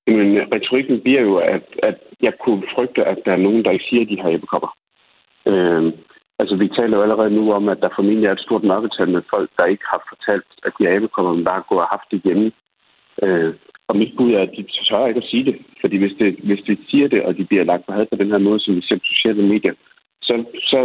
Men 0.06 0.26
retorikken 0.52 1.00
bliver 1.00 1.20
jo, 1.20 1.36
at, 1.36 1.62
at 1.82 1.98
jeg 2.22 2.32
kunne 2.44 2.62
frygte, 2.74 3.04
at 3.04 3.18
der 3.24 3.32
er 3.32 3.36
nogen, 3.46 3.64
der 3.64 3.70
ikke 3.70 3.84
siger, 3.88 4.02
at 4.02 4.08
de 4.08 4.20
har 4.22 4.30
æbekopper. 4.30 4.76
Øh, 5.46 5.92
Altså, 6.38 6.56
vi 6.56 6.68
taler 6.68 6.96
jo 6.96 7.02
allerede 7.02 7.30
nu 7.30 7.52
om, 7.52 7.68
at 7.68 7.80
der 7.80 7.96
formentlig 7.96 8.26
er 8.26 8.32
et 8.32 8.46
stort 8.46 8.64
mørketal 8.64 9.08
med 9.08 9.22
folk, 9.34 9.50
der 9.56 9.64
ikke 9.64 9.84
har 9.92 10.00
fortalt, 10.08 10.48
at 10.66 10.72
de 10.78 10.88
abekommer, 10.88 11.32
men 11.32 11.44
bare 11.44 11.62
kunne 11.62 11.80
have 11.80 11.96
haft 11.96 12.10
det 12.10 12.20
hjemme. 12.24 12.52
Øh, 13.22 13.54
og 13.88 13.96
mit 13.96 14.12
bud 14.16 14.32
er, 14.32 14.42
at 14.42 14.54
de 14.56 14.62
tør 14.88 15.06
ikke 15.06 15.22
at 15.24 15.30
sige 15.32 15.44
det. 15.44 15.56
Fordi 15.80 15.96
hvis, 15.96 16.14
det, 16.18 16.28
hvis 16.48 16.62
de 16.66 16.76
siger 16.90 17.08
det, 17.08 17.22
og 17.22 17.36
de 17.38 17.44
bliver 17.44 17.64
lagt 17.64 17.86
på 17.86 17.92
had 17.92 18.06
på 18.10 18.16
den 18.22 18.30
her 18.30 18.38
måde, 18.38 18.60
som 18.60 18.76
vi 18.76 18.82
ser 18.82 18.96
på 18.96 19.08
sociale 19.14 19.42
medier, 19.52 19.74
så, 20.22 20.44
så 20.70 20.78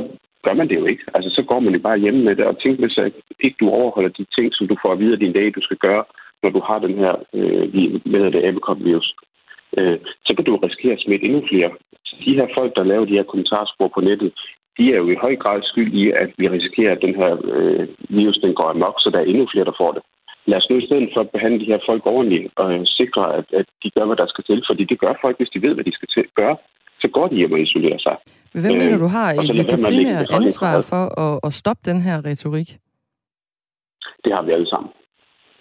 gør 0.45 0.53
man 0.53 0.69
det 0.69 0.75
jo 0.75 0.85
ikke. 0.85 1.03
Altså, 1.15 1.29
så 1.29 1.41
går 1.49 1.59
man 1.59 1.73
jo 1.73 1.79
bare 1.79 2.03
hjemme 2.03 2.23
med 2.23 2.35
det, 2.35 2.45
og 2.45 2.59
tænk 2.59 2.79
hvis 2.79 2.99
ikke 3.39 3.57
du 3.59 3.69
overholder 3.69 4.09
de 4.09 4.25
ting, 4.35 4.47
som 4.53 4.67
du 4.67 4.75
får 4.81 4.91
at 4.91 4.99
vide 4.99 5.13
af 5.13 5.19
din 5.19 5.33
dag, 5.33 5.55
du 5.55 5.61
skal 5.61 5.77
gøre, 5.77 6.03
når 6.43 6.49
du 6.49 6.59
har 6.67 6.79
den 6.79 6.95
her, 7.03 7.13
øh, 7.33 7.63
hvad 8.05 8.31
det, 8.31 8.45
abekop-virus, 8.47 9.15
øh, 9.77 9.97
så 10.25 10.31
kan 10.35 10.45
du 10.45 10.55
risikere 10.55 10.93
at 10.93 11.03
smitte 11.05 11.25
endnu 11.25 11.41
flere. 11.49 11.71
Så 12.05 12.15
de 12.25 12.35
her 12.35 12.47
folk, 12.57 12.75
der 12.75 12.83
laver 12.83 13.05
de 13.05 13.17
her 13.19 13.23
kommentarspor 13.31 13.87
på 13.95 14.01
nettet, 14.01 14.31
de 14.77 14.83
er 14.93 14.97
jo 14.97 15.09
i 15.09 15.21
høj 15.25 15.35
grad 15.35 15.59
skyld 15.63 15.93
i, 15.93 16.11
at 16.11 16.29
vi 16.37 16.49
risikerer, 16.49 16.91
at 16.95 17.01
den 17.01 17.15
her 17.15 17.31
øh, 17.53 17.87
virus 18.09 18.37
den 18.37 18.53
går 18.53 18.69
amok, 18.69 18.95
så 18.99 19.09
der 19.13 19.19
er 19.19 19.29
endnu 19.31 19.47
flere, 19.51 19.65
der 19.65 19.79
får 19.81 19.91
det. 19.91 20.01
Lad 20.49 20.57
os 20.57 20.69
nu 20.69 20.75
i 20.77 20.85
stedet 20.85 21.09
for 21.13 21.21
at 21.21 21.29
behandle 21.29 21.59
de 21.59 21.71
her 21.71 21.79
folk 21.89 22.03
ordentligt 22.05 22.45
og 22.55 22.67
sikre, 22.99 23.23
at, 23.37 23.45
at 23.59 23.65
de 23.83 23.89
gør, 23.95 24.05
hvad 24.05 24.15
der 24.21 24.27
skal 24.27 24.43
til. 24.43 24.63
Fordi 24.69 24.83
det 24.91 24.99
gør 24.99 25.13
folk, 25.21 25.37
hvis 25.37 25.49
de 25.53 25.61
ved, 25.61 25.73
hvad 25.73 25.83
de 25.83 25.93
skal 25.97 26.09
til 26.15 26.23
gøre. 26.35 26.57
Så 27.01 27.07
går 27.07 27.27
de 27.27 27.35
hjem 27.35 27.51
og 27.51 27.59
isolerer 27.59 27.97
sig. 27.97 28.15
Men 28.53 28.61
hvem 28.63 28.77
mener 28.77 28.97
du 28.97 29.09
har 29.17 29.27
et 29.31 29.67
primært 29.85 30.29
ansvar 30.39 30.75
for 30.91 31.03
at, 31.25 31.39
at 31.47 31.53
stoppe 31.53 31.83
den 31.91 32.01
her 32.01 32.17
retorik? 32.25 32.69
Det 34.23 34.31
har 34.35 34.41
vi 34.41 34.51
alle 34.51 34.69
sammen. 34.73 34.91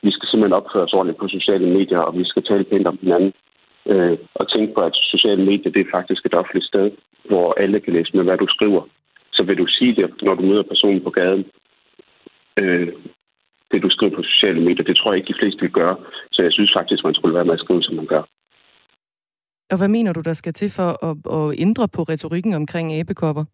Vi 0.02 0.10
skal 0.10 0.28
simpelthen 0.28 0.60
opføre 0.60 0.82
os 0.82 0.92
ordentligt 0.92 1.18
på 1.18 1.28
sociale 1.28 1.66
medier, 1.78 1.98
og 1.98 2.18
vi 2.18 2.24
skal 2.24 2.42
tale 2.42 2.64
pænt 2.64 2.86
om 2.86 2.98
hinanden. 3.02 3.32
Øh, 3.86 4.18
og 4.34 4.44
tænke 4.50 4.74
på, 4.74 4.80
at 4.80 4.94
sociale 4.94 5.44
medier 5.44 5.72
det 5.72 5.80
er 5.80 5.96
faktisk 5.98 6.26
et 6.26 6.34
offentligt 6.34 6.66
sted, 6.66 6.90
hvor 7.30 7.54
alle 7.62 7.80
kan 7.80 7.92
læse 7.92 8.16
med, 8.16 8.24
hvad 8.24 8.38
du 8.38 8.46
skriver 8.48 8.82
så 9.36 9.42
vil 9.42 9.58
du 9.58 9.66
sige 9.66 9.94
det, 9.96 10.22
når 10.22 10.34
du 10.34 10.42
møder 10.42 10.62
personen 10.62 11.00
på 11.04 11.10
gaden. 11.10 11.44
Øh, 12.62 12.88
det, 13.70 13.82
du 13.82 13.90
skriver 13.90 14.16
på 14.16 14.22
sociale 14.22 14.60
medier, 14.60 14.84
det 14.84 14.96
tror 14.96 15.12
jeg 15.12 15.16
ikke, 15.18 15.32
de 15.32 15.38
fleste 15.40 15.60
vil 15.60 15.70
gøre. 15.70 15.96
Så 16.32 16.42
jeg 16.42 16.52
synes 16.52 16.72
faktisk, 16.76 17.04
man 17.04 17.14
skulle 17.14 17.34
være 17.34 17.44
med 17.44 17.54
at 17.54 17.60
skrive, 17.60 17.82
som 17.82 17.94
man 17.94 18.06
gør. 18.06 18.22
Og 19.72 19.78
hvad 19.78 19.88
mener 19.88 20.12
du, 20.12 20.20
der 20.20 20.34
skal 20.34 20.52
til 20.52 20.70
for 20.76 20.90
at, 21.08 21.16
at 21.36 21.60
ændre 21.60 21.88
på 21.88 22.02
retorikken 22.02 22.52
omkring 22.54 22.92
æbekopper? 22.92 23.44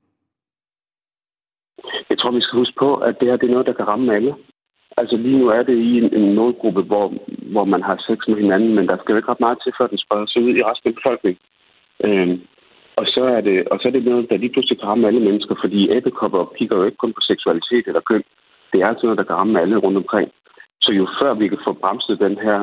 Jeg 2.11 2.18
tror, 2.18 2.31
vi 2.31 2.40
skal 2.40 2.59
huske 2.59 2.77
på, 2.79 2.97
at 2.97 3.14
det 3.21 3.29
her 3.29 3.37
det 3.37 3.47
er 3.47 3.53
noget, 3.53 3.66
der 3.66 3.73
kan 3.73 3.88
ramme 3.92 4.14
alle. 4.14 4.35
Altså 4.97 5.16
lige 5.16 5.38
nu 5.38 5.49
er 5.49 5.62
det 5.62 5.77
i 5.79 5.99
en, 5.99 6.14
en 6.14 6.35
målgruppe, 6.35 6.83
hvor, 6.83 7.12
hvor 7.53 7.64
man 7.64 7.83
har 7.83 7.97
sex 8.09 8.18
med 8.29 8.37
hinanden, 8.37 8.75
men 8.75 8.87
der 8.88 8.97
skal 8.97 9.12
jo 9.12 9.16
ikke 9.16 9.29
ret 9.29 9.40
meget 9.47 9.59
til, 9.62 9.73
før 9.79 9.87
den 9.87 9.99
spreder 9.99 10.27
sig 10.27 10.42
ud 10.42 10.55
i 10.57 10.62
resten 10.62 10.88
af 10.88 10.95
befolkningen. 10.95 11.40
Øh, 12.05 12.38
og 12.97 13.07
så 13.15 13.23
er 13.37 13.41
det, 13.41 13.69
og 13.69 13.79
så 13.81 13.89
er 13.89 13.93
det 13.93 14.05
noget, 14.05 14.31
der 14.31 14.37
lige 14.37 14.53
pludselig 14.53 14.79
kan 14.79 14.89
ramme 14.89 15.07
alle 15.07 15.21
mennesker, 15.21 15.55
fordi 15.63 15.91
abekopper 15.97 16.53
kigger 16.59 16.77
jo 16.77 16.85
ikke 16.85 17.03
kun 17.03 17.13
på 17.13 17.21
seksualitet 17.21 17.85
eller 17.87 18.09
køn. 18.11 18.25
Det 18.73 18.81
er 18.81 18.87
altså 18.87 19.07
noget, 19.07 19.19
der 19.19 19.25
kan 19.25 19.37
ramme 19.37 19.61
alle 19.61 19.77
rundt 19.77 19.99
omkring. 19.99 20.29
Så 20.81 20.93
jo 20.93 21.09
før 21.21 21.35
vi 21.35 21.49
kan 21.49 21.59
få 21.67 21.73
bremset 21.73 22.21
den 22.21 22.37
her 22.47 22.59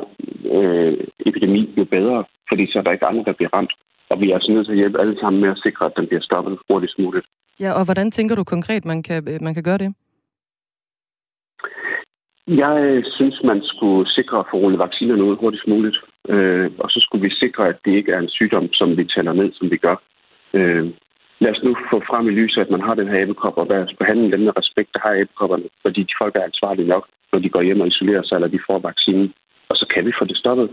øh, 0.57 0.97
epidemi, 1.25 1.73
jo 1.77 1.85
bedre, 1.85 2.23
fordi 2.49 2.71
så 2.71 2.79
er 2.79 2.83
der 2.83 2.91
ikke 2.91 3.05
andre, 3.05 3.23
der 3.23 3.33
bliver 3.33 3.53
ramt. 3.53 3.73
Og 4.09 4.21
vi 4.21 4.29
er 4.29 4.35
altså 4.35 4.51
nødt 4.51 4.65
til 4.65 4.73
at 4.73 4.77
hjælpe 4.77 4.99
alle 4.99 5.19
sammen 5.19 5.41
med 5.41 5.49
at 5.49 5.61
sikre, 5.63 5.85
at 5.85 5.97
den 5.97 6.07
bliver 6.07 6.21
stoppet 6.21 6.59
hurtigst 6.69 6.99
muligt. 6.99 7.25
Ja, 7.59 7.71
og 7.79 7.85
hvordan 7.85 8.11
tænker 8.11 8.35
du 8.35 8.43
konkret, 8.43 8.85
man 8.85 9.03
kan, 9.03 9.23
man 9.41 9.53
kan 9.53 9.63
gøre 9.63 9.77
det? 9.77 9.93
Jeg 12.47 13.03
synes, 13.15 13.41
man 13.43 13.61
skulle 13.63 14.09
sikre 14.09 14.39
at 14.39 14.45
få 14.51 14.57
rullet 14.57 14.79
vaccinerne 14.79 15.23
ud 15.23 15.35
hurtigst 15.37 15.67
muligt. 15.67 15.97
Øh, 16.29 16.71
og 16.79 16.89
så 16.89 16.99
skulle 16.99 17.23
vi 17.27 17.29
sikre, 17.43 17.67
at 17.67 17.77
det 17.85 17.91
ikke 17.91 18.11
er 18.11 18.19
en 18.19 18.29
sygdom, 18.29 18.73
som 18.73 18.97
vi 18.97 19.05
tæller 19.05 19.33
ned, 19.33 19.53
som 19.53 19.71
vi 19.71 19.77
gør. 19.77 19.95
Øh, 20.53 20.85
lad 21.39 21.51
os 21.51 21.63
nu 21.63 21.75
få 21.91 21.97
frem 22.09 22.27
i 22.27 22.31
lyset, 22.39 22.61
at 22.61 22.69
man 22.69 22.81
har 22.81 22.93
den 22.93 23.07
her 23.07 23.21
æbekop, 23.21 23.57
og 23.57 23.67
lad 23.69 23.83
os 23.83 23.93
behandle 23.99 24.31
dem 24.31 24.39
med 24.39 24.57
respekt, 24.57 24.89
der 24.93 24.99
har 24.99 25.13
æbekopperne, 25.13 25.67
fordi 25.81 26.01
de 26.03 26.13
folk 26.21 26.35
er 26.35 26.43
ansvarlige 26.49 26.87
nok, 26.87 27.05
når 27.31 27.39
de 27.39 27.49
går 27.49 27.61
hjem 27.61 27.81
og 27.81 27.87
isolerer 27.87 28.23
sig, 28.23 28.35
eller 28.35 28.47
de 28.47 28.65
får 28.67 28.79
vaccinen. 28.79 29.33
Og 29.69 29.75
så 29.75 29.85
kan 29.93 30.05
vi 30.05 30.11
få 30.19 30.25
det 30.25 30.37
stoppet. 30.37 30.69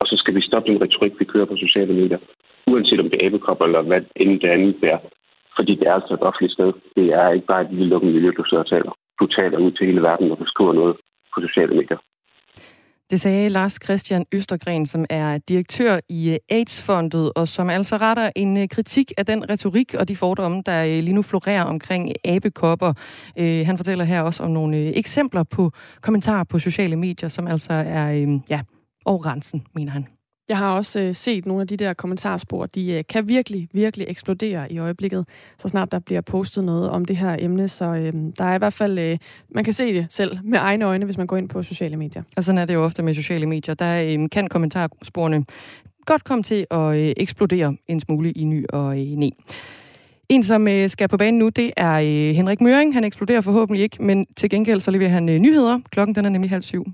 Og 0.00 0.06
så 0.06 0.16
skal 0.16 0.34
vi 0.34 0.40
stoppe 0.40 0.72
den 0.72 0.82
retorik, 0.82 1.12
vi 1.18 1.24
kører 1.24 1.44
på 1.44 1.56
sociale 1.56 1.94
medier. 1.94 2.18
Uanset 2.66 3.00
om 3.00 3.10
det 3.10 3.18
er 3.18 3.26
æbekopper, 3.26 3.64
eller 3.64 3.82
hvad 3.82 4.02
end 4.16 4.40
det 4.40 4.48
andet 4.48 4.76
er. 4.82 4.98
Fordi 5.56 5.74
det 5.74 5.86
er 5.88 5.94
altså 5.94 6.14
et 6.14 6.22
offentligt 6.28 6.52
sted. 6.52 6.72
Det 6.96 7.06
er 7.20 7.30
ikke 7.30 7.46
bare 7.46 7.62
et 7.62 7.72
lille 7.72 7.88
lukket 7.88 8.12
miljø, 8.12 8.30
du 8.36 8.44
sidder 8.44 8.64
og 8.64 8.70
taler. 8.70 8.92
Du 9.20 9.26
taler 9.26 9.58
ud 9.58 9.72
til 9.72 9.86
hele 9.86 10.02
verden, 10.02 10.28
når 10.28 10.34
du 10.34 10.46
skriver 10.46 10.72
noget 10.72 10.96
på 11.34 11.40
sociale 11.40 11.74
medier. 11.74 11.98
Det 13.10 13.20
sagde 13.20 13.48
Lars 13.48 13.78
Christian 13.84 14.26
Østergren, 14.32 14.86
som 14.86 15.04
er 15.10 15.38
direktør 15.38 16.00
i 16.08 16.30
eh, 16.30 16.38
AIDS-fondet, 16.48 17.32
og 17.36 17.48
som 17.48 17.70
altså 17.70 17.96
retter 17.96 18.30
en 18.36 18.56
eh, 18.56 18.68
kritik 18.68 19.12
af 19.18 19.26
den 19.26 19.50
retorik 19.50 19.94
og 19.94 20.08
de 20.08 20.16
fordomme, 20.16 20.62
der 20.66 20.82
eh, 20.82 21.02
lige 21.02 21.14
nu 21.14 21.22
florerer 21.22 21.62
omkring 21.64 22.12
abekopper. 22.24 22.92
Han 23.36 23.76
fortæller 23.76 24.04
her 24.04 24.22
også 24.22 24.42
om 24.42 24.50
nogle 24.50 24.96
eksempler 24.96 25.42
på 25.42 25.72
kommentarer 26.00 26.44
på 26.44 26.58
sociale 26.58 26.96
medier, 26.96 27.28
som 27.28 27.46
altså 27.46 27.72
er 27.72 28.40
ja, 28.50 28.60
over 29.04 29.22
grænsen, 29.22 29.66
mener 29.74 29.92
han. 29.92 30.06
Jeg 30.50 30.58
har 30.58 30.72
også 30.72 31.00
øh, 31.00 31.14
set 31.14 31.46
nogle 31.46 31.60
af 31.60 31.68
de 31.68 31.76
der 31.76 31.92
kommentarspor, 31.92 32.66
de 32.66 32.92
øh, 32.92 33.04
kan 33.08 33.28
virkelig, 33.28 33.68
virkelig 33.72 34.06
eksplodere 34.08 34.72
i 34.72 34.78
øjeblikket, 34.78 35.26
så 35.58 35.68
snart 35.68 35.92
der 35.92 35.98
bliver 35.98 36.20
postet 36.20 36.64
noget 36.64 36.90
om 36.90 37.04
det 37.04 37.16
her 37.16 37.36
emne. 37.38 37.68
Så 37.68 37.84
øh, 37.84 38.12
der 38.38 38.44
er 38.44 38.54
i 38.54 38.58
hvert 38.58 38.72
fald, 38.72 38.98
øh, 38.98 39.18
man 39.54 39.64
kan 39.64 39.72
se 39.72 39.94
det 39.94 40.06
selv 40.10 40.38
med 40.44 40.58
egne 40.58 40.84
øjne, 40.84 41.04
hvis 41.04 41.18
man 41.18 41.26
går 41.26 41.36
ind 41.36 41.48
på 41.48 41.62
sociale 41.62 41.96
medier. 41.96 42.22
Og 42.36 42.44
sådan 42.44 42.58
er 42.58 42.64
det 42.64 42.74
jo 42.74 42.84
ofte 42.84 43.02
med 43.02 43.14
sociale 43.14 43.46
medier. 43.46 43.74
Der 43.74 44.02
øh, 44.02 44.28
kan 44.32 44.48
kommentarsporene 44.48 45.44
godt 46.06 46.24
komme 46.24 46.42
til 46.42 46.66
at 46.70 46.96
øh, 46.96 47.12
eksplodere 47.16 47.76
en 47.88 48.00
smule 48.00 48.32
i 48.32 48.44
ny 48.44 48.66
og 48.68 49.00
øh, 49.00 49.06
ne. 49.06 49.30
En, 50.28 50.42
som 50.42 50.68
øh, 50.68 50.90
skal 50.90 51.08
på 51.08 51.16
banen 51.16 51.38
nu, 51.38 51.48
det 51.48 51.72
er 51.76 51.92
øh, 52.00 52.34
Henrik 52.36 52.60
Møring. 52.60 52.94
Han 52.94 53.04
eksploderer 53.04 53.40
forhåbentlig 53.40 53.82
ikke, 53.82 54.02
men 54.02 54.26
til 54.36 54.50
gengæld 54.50 54.80
så 54.80 54.90
leverer 54.90 55.10
han 55.10 55.28
øh, 55.28 55.38
nyheder. 55.38 55.80
Klokken 55.90 56.14
den 56.14 56.24
er 56.24 56.28
nemlig 56.28 56.50
halv 56.50 56.62
syv. 56.62 56.86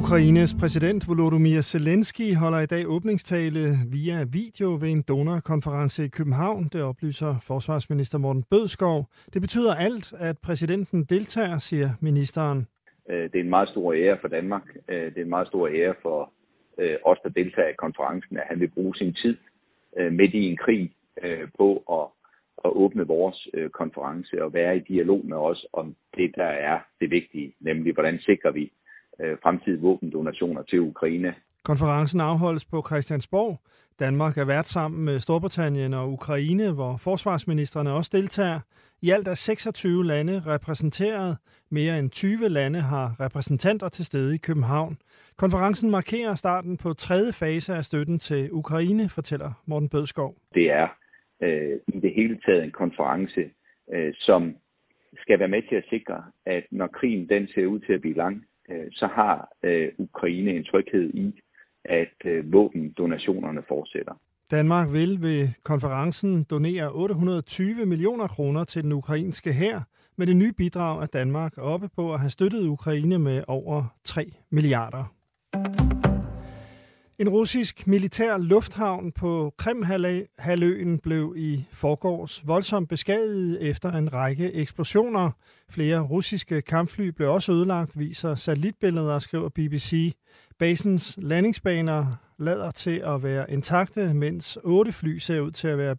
Ukraines 0.00 0.54
præsident 0.60 1.08
Volodymyr 1.08 1.60
Zelensky 1.60 2.34
holder 2.42 2.60
i 2.60 2.66
dag 2.66 2.82
åbningstale 2.86 3.60
via 3.96 4.24
video 4.38 4.68
ved 4.82 4.90
en 4.96 5.02
donorkonference 5.08 6.04
i 6.04 6.08
København. 6.08 6.64
Det 6.72 6.82
oplyser 6.82 7.34
forsvarsminister 7.46 8.18
Morten 8.18 8.44
Bødskov. 8.50 8.98
Det 9.34 9.40
betyder 9.42 9.74
alt, 9.74 10.12
at 10.18 10.36
præsidenten 10.46 11.04
deltager, 11.04 11.58
siger 11.58 11.88
ministeren. 12.00 12.66
Øh, 13.10 13.22
det 13.22 13.34
er 13.34 13.40
en 13.40 13.50
meget 13.50 13.68
stor 13.68 13.92
ære 13.92 14.18
for 14.20 14.28
Danmark. 14.28 14.62
Øh, 14.88 15.04
det 15.04 15.18
er 15.18 15.22
en 15.22 15.28
meget 15.28 15.48
stor 15.48 15.68
ære 15.68 15.94
for 16.02 16.32
øh, 16.78 16.96
os, 17.04 17.18
der 17.22 17.28
deltager 17.28 17.68
i 17.68 17.80
konferencen, 17.84 18.36
at 18.36 18.44
han 18.46 18.60
vil 18.60 18.70
bruge 18.70 18.96
sin 18.96 19.14
tid 19.14 19.36
midt 20.10 20.34
i 20.34 20.42
en 20.50 20.56
krig 20.56 20.92
på 21.58 21.68
at, 21.98 22.06
at 22.64 22.70
åbne 22.70 23.06
vores 23.06 23.48
konference 23.72 24.44
og 24.44 24.54
være 24.54 24.76
i 24.76 24.80
dialog 24.80 25.20
med 25.24 25.36
os 25.36 25.66
om 25.72 25.96
det, 26.16 26.32
der 26.36 26.52
er 26.70 26.78
det 27.00 27.10
vigtige, 27.10 27.54
nemlig 27.60 27.92
hvordan 27.94 28.18
sikrer 28.18 28.50
vi 28.50 28.72
fremtidige 29.42 29.82
våbendonationer 29.82 30.62
til 30.62 30.80
Ukraine. 30.80 31.34
Konferencen 31.64 32.20
afholdes 32.20 32.64
på 32.64 32.82
Christiansborg. 32.88 33.60
Danmark 34.00 34.38
er 34.38 34.44
vært 34.44 34.66
sammen 34.66 35.04
med 35.04 35.18
Storbritannien 35.18 35.94
og 35.94 36.12
Ukraine, 36.12 36.74
hvor 36.74 36.96
forsvarsministerne 36.96 37.92
også 37.92 38.10
deltager. 38.14 38.60
I 39.02 39.10
alt 39.10 39.28
er 39.28 39.34
26 39.34 40.06
lande 40.06 40.42
repræsenteret. 40.46 41.38
Mere 41.70 41.98
end 41.98 42.10
20 42.10 42.48
lande 42.48 42.80
har 42.80 43.06
repræsentanter 43.20 43.88
til 43.88 44.04
stede 44.04 44.34
i 44.34 44.38
København. 44.38 44.96
Konferencen 45.36 45.90
markerer 45.90 46.34
starten 46.34 46.76
på 46.76 46.92
tredje 46.92 47.32
fase 47.32 47.74
af 47.74 47.84
støtten 47.84 48.18
til 48.18 48.48
Ukraine, 48.52 49.08
fortæller 49.08 49.50
Morten 49.66 49.88
Bødskov. 49.88 50.34
Det 50.54 50.70
er 50.70 50.88
øh, 51.42 51.78
i 51.88 52.00
det 52.00 52.12
hele 52.14 52.40
taget 52.46 52.64
en 52.64 52.70
konference, 52.70 53.50
øh, 53.92 54.12
som 54.14 54.56
skal 55.16 55.38
være 55.38 55.48
med 55.48 55.62
til 55.68 55.74
at 55.74 55.84
sikre, 55.90 56.24
at 56.46 56.64
når 56.70 56.86
krigen 56.86 57.28
den 57.28 57.48
ser 57.54 57.66
ud 57.66 57.80
til 57.80 57.92
at 57.92 58.00
blive 58.00 58.16
lang, 58.16 58.36
Øh, 58.36 58.51
Øh, 58.72 58.86
så 58.92 59.06
har 59.06 59.48
øh, 59.62 59.88
Ukraine 59.98 60.50
en 60.50 60.64
tryghed 60.64 61.10
i, 61.14 61.40
at 61.84 62.16
øh, 62.24 62.52
våbendonationerne 62.52 63.62
fortsætter. 63.68 64.12
Danmark 64.50 64.92
vil 64.92 65.22
ved 65.22 65.48
konferencen 65.62 66.44
donere 66.44 66.92
820 66.92 67.86
millioner 67.86 68.26
kroner 68.26 68.64
til 68.64 68.82
den 68.82 68.92
ukrainske 68.92 69.52
hær. 69.52 69.80
Med 70.16 70.26
det 70.26 70.36
nye 70.36 70.52
bidrag 70.52 71.02
er 71.02 71.06
Danmark 71.06 71.52
oppe 71.58 71.88
på 71.96 72.14
at 72.14 72.20
have 72.20 72.30
støttet 72.30 72.68
Ukraine 72.68 73.18
med 73.18 73.42
over 73.48 73.84
3 74.04 74.24
milliarder. 74.50 75.04
En 77.22 77.28
russisk 77.28 77.86
militær 77.86 78.36
lufthavn 78.36 79.12
på 79.12 79.54
Krimhaløen 79.58 80.98
blev 80.98 81.34
i 81.36 81.64
forgårs 81.72 82.46
voldsomt 82.46 82.88
beskadiget 82.88 83.62
efter 83.70 83.92
en 83.92 84.12
række 84.12 84.52
eksplosioner. 84.52 85.30
Flere 85.70 86.00
russiske 86.00 86.62
kampfly 86.62 87.08
blev 87.08 87.32
også 87.32 87.52
ødelagt, 87.52 87.98
viser 87.98 88.34
satellitbilleder, 88.34 89.18
skriver 89.18 89.48
BBC. 89.48 90.14
Basens 90.58 91.18
landingsbaner 91.22 92.06
lader 92.38 92.70
til 92.70 93.02
at 93.04 93.22
være 93.22 93.50
intakte, 93.50 94.14
mens 94.14 94.58
otte 94.64 94.92
fly 94.92 95.18
ser 95.18 95.40
ud 95.40 95.50
til 95.50 95.68
at 95.68 95.78
være, 95.78 95.96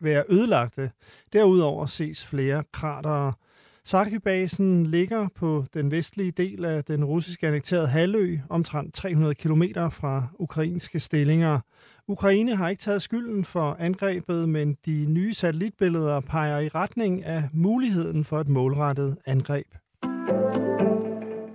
være 0.00 0.24
ødelagte. 0.28 0.90
Derudover 1.32 1.86
ses 1.86 2.26
flere 2.26 2.64
kratere. 2.72 3.32
Sarkibasen 3.84 4.86
ligger 4.86 5.28
på 5.34 5.64
den 5.74 5.90
vestlige 5.90 6.30
del 6.30 6.64
af 6.64 6.84
den 6.84 7.04
russiske 7.04 7.46
annekterede 7.46 7.88
halvø, 7.88 8.38
omtrent 8.48 8.94
300 8.94 9.34
km 9.34 9.62
fra 9.90 10.26
ukrainske 10.38 11.00
stillinger. 11.00 11.60
Ukraine 12.08 12.56
har 12.56 12.68
ikke 12.68 12.80
taget 12.80 13.02
skylden 13.02 13.44
for 13.44 13.76
angrebet, 13.80 14.48
men 14.48 14.76
de 14.86 15.06
nye 15.08 15.34
satellitbilleder 15.34 16.20
peger 16.20 16.58
i 16.58 16.68
retning 16.68 17.24
af 17.24 17.44
muligheden 17.52 18.24
for 18.24 18.40
et 18.40 18.48
målrettet 18.48 19.16
angreb. 19.26 19.66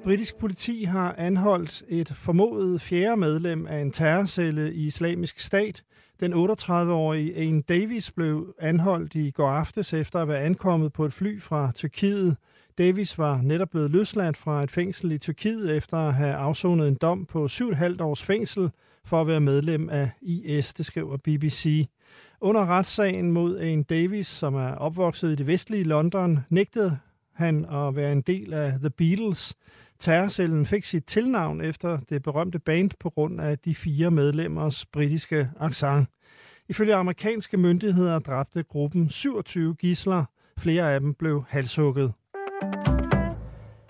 Britisk 0.03 0.37
politi 0.37 0.83
har 0.83 1.15
anholdt 1.17 1.83
et 1.87 2.13
formodet 2.15 2.81
fjerde 2.81 3.17
medlem 3.17 3.67
af 3.67 3.79
en 3.79 3.91
terrorcelle 3.91 4.73
i 4.73 4.87
islamisk 4.87 5.39
stat. 5.39 5.83
Den 6.19 6.33
38-årige 6.33 7.43
Ian 7.43 7.61
Davis 7.61 8.11
blev 8.11 8.53
anholdt 8.59 9.15
i 9.15 9.29
går 9.29 9.49
aftes 9.49 9.93
efter 9.93 10.19
at 10.19 10.27
være 10.27 10.39
ankommet 10.39 10.93
på 10.93 11.05
et 11.05 11.13
fly 11.13 11.41
fra 11.41 11.71
Tyrkiet. 11.75 12.37
Davis 12.77 13.17
var 13.17 13.41
netop 13.41 13.69
blevet 13.69 13.91
løsladt 13.91 14.37
fra 14.37 14.63
et 14.63 14.71
fængsel 14.71 15.11
i 15.11 15.17
Tyrkiet 15.17 15.77
efter 15.77 15.97
at 15.97 16.13
have 16.13 16.33
afsonet 16.33 16.87
en 16.87 16.95
dom 16.95 17.25
på 17.25 17.45
7,5 17.45 18.03
års 18.03 18.23
fængsel 18.23 18.69
for 19.05 19.21
at 19.21 19.27
være 19.27 19.39
medlem 19.39 19.89
af 19.89 20.09
IS, 20.21 20.73
det 20.73 20.85
skriver 20.85 21.17
BBC. 21.17 21.87
Under 22.41 22.65
retssagen 22.65 23.31
mod 23.31 23.61
en 23.61 23.83
Davis, 23.83 24.27
som 24.27 24.55
er 24.55 24.71
opvokset 24.71 25.31
i 25.31 25.35
det 25.35 25.47
vestlige 25.47 25.83
London, 25.83 26.39
nægtede 26.49 26.97
han 27.35 27.65
at 27.65 27.95
være 27.95 28.11
en 28.11 28.21
del 28.21 28.53
af 28.53 28.71
The 28.79 28.89
Beatles. 28.89 29.55
Terrorcellen 29.99 30.65
fik 30.65 30.83
sit 30.83 31.05
tilnavn 31.05 31.61
efter 31.61 31.97
det 31.97 32.23
berømte 32.23 32.59
band 32.59 32.91
på 32.99 33.09
grund 33.09 33.41
af 33.41 33.59
de 33.59 33.75
fire 33.75 34.11
medlemmers 34.11 34.85
britiske 34.85 35.49
accent. 35.59 36.09
Ifølge 36.69 36.95
amerikanske 36.95 37.57
myndigheder 37.57 38.19
dræbte 38.19 38.63
gruppen 38.63 39.09
27 39.09 39.75
gisler. 39.75 40.25
Flere 40.57 40.93
af 40.93 40.99
dem 40.99 41.13
blev 41.13 41.43
halshugget. 41.47 42.13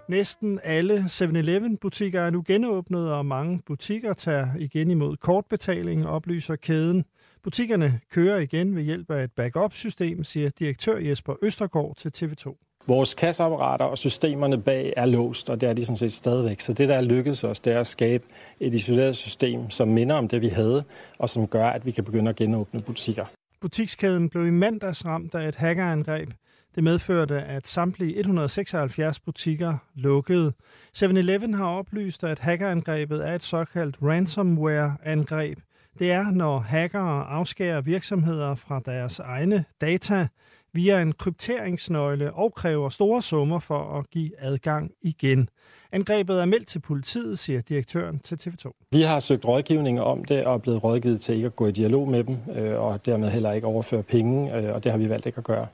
Næsten 0.09 0.59
alle 0.63 1.05
7-Eleven-butikker 1.09 2.21
er 2.21 2.29
nu 2.29 2.43
genåbnet, 2.47 3.13
og 3.13 3.25
mange 3.25 3.61
butikker 3.65 4.13
tager 4.13 4.47
igen 4.59 4.91
imod 4.91 5.17
kortbetaling, 5.17 6.07
oplyser 6.07 6.55
kæden. 6.55 7.05
Butikkerne 7.43 7.99
kører 8.11 8.39
igen 8.39 8.75
ved 8.75 8.83
hjælp 8.83 9.11
af 9.11 9.23
et 9.23 9.31
backup-system, 9.31 10.23
siger 10.23 10.49
direktør 10.49 10.97
Jesper 10.97 11.33
Østergaard 11.41 11.95
til 11.95 12.11
TV2. 12.17 12.64
Vores 12.87 13.13
kasseapparater 13.13 13.85
og 13.85 13.97
systemerne 13.97 14.61
bag 14.61 14.93
er 14.97 15.05
låst, 15.05 15.49
og 15.49 15.61
det 15.61 15.69
er 15.69 15.73
de 15.73 15.85
sådan 15.85 15.95
set 15.95 16.11
stadigvæk. 16.11 16.59
Så 16.59 16.73
det, 16.73 16.89
der 16.89 16.95
er 16.95 17.01
lykkedes 17.01 17.43
os, 17.43 17.59
det 17.59 17.73
er 17.73 17.79
at 17.79 17.87
skabe 17.87 18.23
et 18.59 18.73
isoleret 18.73 19.15
system, 19.15 19.69
som 19.69 19.87
minder 19.87 20.15
om 20.15 20.27
det, 20.27 20.41
vi 20.41 20.47
havde, 20.47 20.83
og 21.19 21.29
som 21.29 21.47
gør, 21.47 21.67
at 21.67 21.85
vi 21.85 21.91
kan 21.91 22.03
begynde 22.03 22.29
at 22.29 22.35
genåbne 22.35 22.81
butikker. 22.81 23.25
Butikskæden 23.61 24.29
blev 24.29 24.47
i 24.47 24.51
mandags 24.51 25.05
ramt 25.05 25.35
af 25.35 25.47
et 25.47 25.55
hackerangreb. 25.55 26.29
Det 26.75 26.83
medførte, 26.83 27.41
at 27.41 27.67
samtlige 27.67 28.17
176 28.17 29.19
butikker 29.19 29.77
lukkede. 29.95 30.53
7-Eleven 30.97 31.53
har 31.53 31.67
oplyst, 31.67 32.23
at 32.23 32.39
hackerangrebet 32.39 33.27
er 33.27 33.35
et 33.35 33.43
såkaldt 33.43 33.97
ransomware-angreb. 34.01 35.59
Det 35.99 36.11
er, 36.11 36.31
når 36.31 36.59
hackere 36.59 37.25
afskærer 37.25 37.81
virksomheder 37.81 38.55
fra 38.55 38.81
deres 38.85 39.19
egne 39.19 39.65
data, 39.81 40.27
via 40.75 41.01
en 41.01 41.13
krypteringsnøgle 41.13 42.33
og 42.33 42.53
kræver 42.53 42.89
store 42.89 43.21
summer 43.21 43.59
for 43.59 43.99
at 43.99 44.09
give 44.09 44.31
adgang 44.39 44.91
igen. 45.01 45.49
Angrebet 45.91 46.41
er 46.41 46.45
meldt 46.45 46.67
til 46.67 46.79
politiet, 46.79 47.39
siger 47.39 47.61
direktøren 47.61 48.19
til 48.19 48.35
TV2. 48.35 48.87
Vi 48.91 49.01
har 49.01 49.19
søgt 49.19 49.45
rådgivning 49.45 50.01
om 50.01 50.25
det 50.25 50.45
og 50.45 50.53
er 50.53 50.57
blevet 50.57 50.83
rådgivet 50.83 51.21
til 51.21 51.35
ikke 51.35 51.45
at 51.45 51.55
gå 51.55 51.67
i 51.67 51.71
dialog 51.71 52.11
med 52.11 52.23
dem, 52.23 52.37
øh, 52.55 52.81
og 52.81 53.05
dermed 53.05 53.29
heller 53.29 53.51
ikke 53.51 53.67
overføre 53.67 54.03
penge, 54.03 54.55
øh, 54.55 54.75
og 54.75 54.83
det 54.83 54.91
har 54.91 54.99
vi 54.99 55.09
valgt 55.09 55.25
ikke 55.25 55.37
at 55.37 55.43
gøre. 55.43 55.67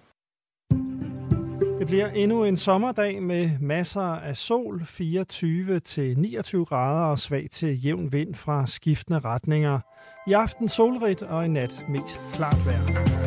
Det 1.79 1.87
bliver 1.87 2.07
endnu 2.07 2.43
en 2.43 2.57
sommerdag 2.57 3.21
med 3.21 3.49
masser 3.59 4.01
af 4.01 4.37
sol, 4.37 4.81
24 4.85 5.79
til 5.79 6.19
29 6.19 6.65
grader 6.65 7.05
og 7.05 7.19
svag 7.19 7.47
til 7.51 7.85
jævn 7.85 8.11
vind 8.11 8.35
fra 8.35 8.67
skiftende 8.67 9.19
retninger. 9.19 9.79
I 10.27 10.33
aften 10.33 10.69
solrigt 10.69 11.21
og 11.21 11.45
i 11.45 11.47
nat 11.47 11.85
mest 11.89 12.21
klart 12.33 12.65
vejr. 12.65 13.20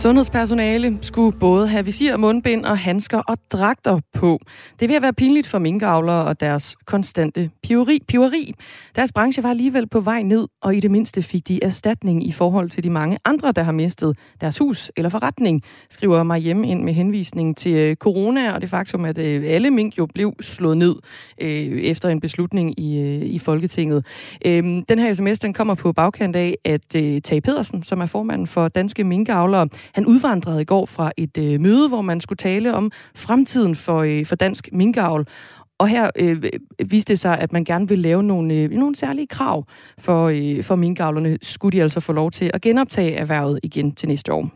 Sundhedspersonale 0.00 0.98
skulle 1.02 1.38
både 1.38 1.68
have 1.68 1.84
visir, 1.84 2.16
mundbind 2.16 2.64
og 2.64 2.78
handsker 2.78 3.18
og 3.18 3.36
dragter 3.52 4.00
på. 4.14 4.40
Det 4.80 4.88
vil 4.88 5.02
være 5.02 5.12
pinligt 5.12 5.46
for 5.46 5.58
minkavlere 5.58 6.24
og 6.24 6.40
deres 6.40 6.76
konstante 6.84 7.50
piveri. 7.62 7.98
piveri. 8.08 8.52
Deres 8.96 9.12
branche 9.12 9.42
var 9.42 9.50
alligevel 9.50 9.88
på 9.88 10.00
vej 10.00 10.22
ned, 10.22 10.46
og 10.62 10.76
i 10.76 10.80
det 10.80 10.90
mindste 10.90 11.22
fik 11.22 11.48
de 11.48 11.64
erstatning 11.64 12.26
i 12.26 12.32
forhold 12.32 12.70
til 12.70 12.84
de 12.84 12.90
mange 12.90 13.18
andre, 13.24 13.52
der 13.52 13.62
har 13.62 13.72
mistet 13.72 14.18
deres 14.40 14.58
hus 14.58 14.92
eller 14.96 15.08
forretning, 15.08 15.62
skriver 15.90 16.22
mig 16.22 16.40
hjemme 16.40 16.68
ind 16.68 16.82
med 16.82 16.92
henvisning 16.92 17.56
til 17.56 17.72
øh, 17.72 17.96
corona 17.96 18.52
og 18.52 18.60
det 18.60 18.70
faktum, 18.70 19.04
at 19.04 19.18
øh, 19.18 19.44
alle 19.46 19.70
mink 19.70 19.98
jo 19.98 20.06
blev 20.06 20.34
slået 20.40 20.76
ned 20.76 20.96
øh, 21.40 21.80
efter 21.82 22.08
en 22.08 22.20
beslutning 22.20 22.80
i, 22.80 23.00
øh, 23.00 23.22
i 23.22 23.38
Folketinget. 23.38 24.06
Øh, 24.46 24.64
den 24.88 24.98
her 24.98 25.14
sms 25.14 25.38
den 25.38 25.52
kommer 25.52 25.74
på 25.74 25.92
bagkant 25.92 26.36
af, 26.36 26.56
at 26.64 26.82
Tage 27.24 27.40
Pedersen, 27.40 27.82
som 27.82 28.00
er 28.00 28.06
formanden 28.06 28.46
for 28.46 28.68
Danske 28.68 29.04
Minkavlere, 29.04 29.68
han 29.94 30.06
udvandrede 30.06 30.62
i 30.62 30.64
går 30.64 30.86
fra 30.86 31.12
et 31.16 31.38
øh, 31.38 31.60
møde, 31.60 31.88
hvor 31.88 32.02
man 32.02 32.20
skulle 32.20 32.36
tale 32.36 32.74
om 32.74 32.90
fremtiden 33.14 33.74
for, 33.74 33.98
øh, 33.98 34.26
for 34.26 34.36
dansk 34.36 34.68
minkavl. 34.72 35.26
Og 35.78 35.88
her 35.88 36.10
øh, 36.16 36.42
viste 36.86 37.12
det 37.12 37.18
sig, 37.18 37.38
at 37.38 37.52
man 37.52 37.64
gerne 37.64 37.88
vil 37.88 37.98
lave 37.98 38.22
nogle, 38.22 38.54
øh, 38.54 38.70
nogle 38.70 38.96
særlige 38.96 39.26
krav 39.26 39.64
for, 39.98 40.28
øh, 40.28 40.64
for 40.64 40.76
minkavlerne. 40.76 41.38
Skulle 41.42 41.78
de 41.78 41.82
altså 41.82 42.00
få 42.00 42.12
lov 42.12 42.30
til 42.30 42.50
at 42.54 42.60
genoptage 42.60 43.14
erhvervet 43.14 43.60
igen 43.62 43.92
til 43.94 44.08
næste 44.08 44.32
år. 44.32 44.50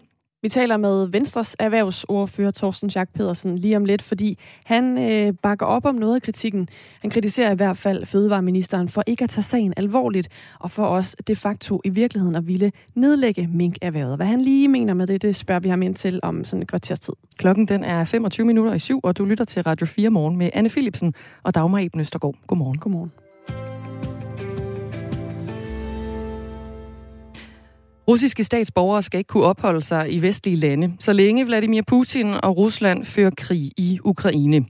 Vi 0.45 0.49
taler 0.49 0.77
med 0.77 1.07
Venstres 1.07 1.57
erhvervsordfører 1.59 2.51
Thorsten 2.51 2.91
Schack 2.91 3.11
Pedersen 3.15 3.59
lige 3.59 3.77
om 3.77 3.85
lidt, 3.85 4.03
fordi 4.03 4.39
han 4.65 4.99
øh, 4.99 5.33
bakker 5.43 5.67
op 5.67 5.85
om 5.85 5.95
noget 5.95 6.15
af 6.15 6.23
kritikken. 6.23 6.69
Han 7.01 7.11
kritiserer 7.11 7.53
i 7.53 7.55
hvert 7.55 7.77
fald 7.77 8.07
fødevareministeren 8.07 8.89
for 8.89 9.03
ikke 9.07 9.25
at 9.25 9.31
tage 9.31 9.43
sagen 9.43 9.75
alvorligt, 9.77 10.29
og 10.61 10.71
for 10.71 10.87
os 10.87 11.17
de 11.27 11.37
facto 11.37 11.81
i 11.85 11.89
virkeligheden 11.89 12.37
at 12.37 12.47
ville 12.47 12.73
nedlægge 12.95 13.47
minkerhvervet. 13.47 14.17
Hvad 14.17 14.27
han 14.27 14.41
lige 14.41 14.69
mener 14.69 14.95
med 14.95 15.07
det, 15.07 15.23
det 15.23 15.37
spørger 15.37 15.61
vi 15.61 15.69
ham 15.69 15.83
ind 15.83 15.95
til 15.95 16.21
om 16.23 16.45
sådan 16.45 16.63
et 16.63 16.69
kvarters 16.69 17.01
tid. 17.01 17.15
Klokken 17.39 17.69
den 17.69 17.85
er 17.85 18.05
25 18.05 18.47
minutter 18.47 18.75
i 18.75 18.79
syv, 18.79 19.01
og 19.03 19.19
du 19.19 19.25
lytter 19.25 19.45
til 19.45 19.63
Radio 19.63 19.87
4 19.87 20.11
morgen 20.11 20.37
med 20.37 20.51
Anne 20.53 20.69
Philipsen 20.69 21.15
og 21.43 21.55
Dagmar 21.55 21.79
Eben 21.79 22.01
Østergaard. 22.01 22.35
Godmorgen. 22.47 22.79
Godmorgen. 22.79 23.24
Russiske 28.09 28.45
statsborgere 28.45 29.03
skal 29.03 29.19
ikke 29.19 29.29
kunne 29.29 29.45
opholde 29.45 29.83
sig 29.83 30.13
i 30.13 30.23
vestlige 30.23 30.57
lande, 30.57 30.93
så 30.99 31.13
længe 31.13 31.47
Vladimir 31.47 31.83
Putin 31.87 32.35
og 32.43 32.57
Rusland 32.57 33.05
fører 33.05 33.31
krig 33.37 33.71
i 33.77 33.99
Ukraine. 34.05 34.65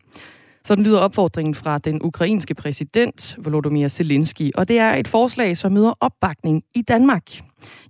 Sådan 0.64 0.84
lyder 0.84 0.98
opfordringen 0.98 1.54
fra 1.54 1.78
den 1.78 2.02
ukrainske 2.02 2.54
præsident 2.54 3.36
Volodymyr 3.38 3.88
Zelensky, 3.88 4.50
og 4.54 4.68
det 4.68 4.78
er 4.78 4.94
et 4.94 5.08
forslag, 5.08 5.56
som 5.56 5.72
møder 5.72 5.92
opbakning 6.00 6.62
i 6.74 6.82
Danmark. 6.82 7.22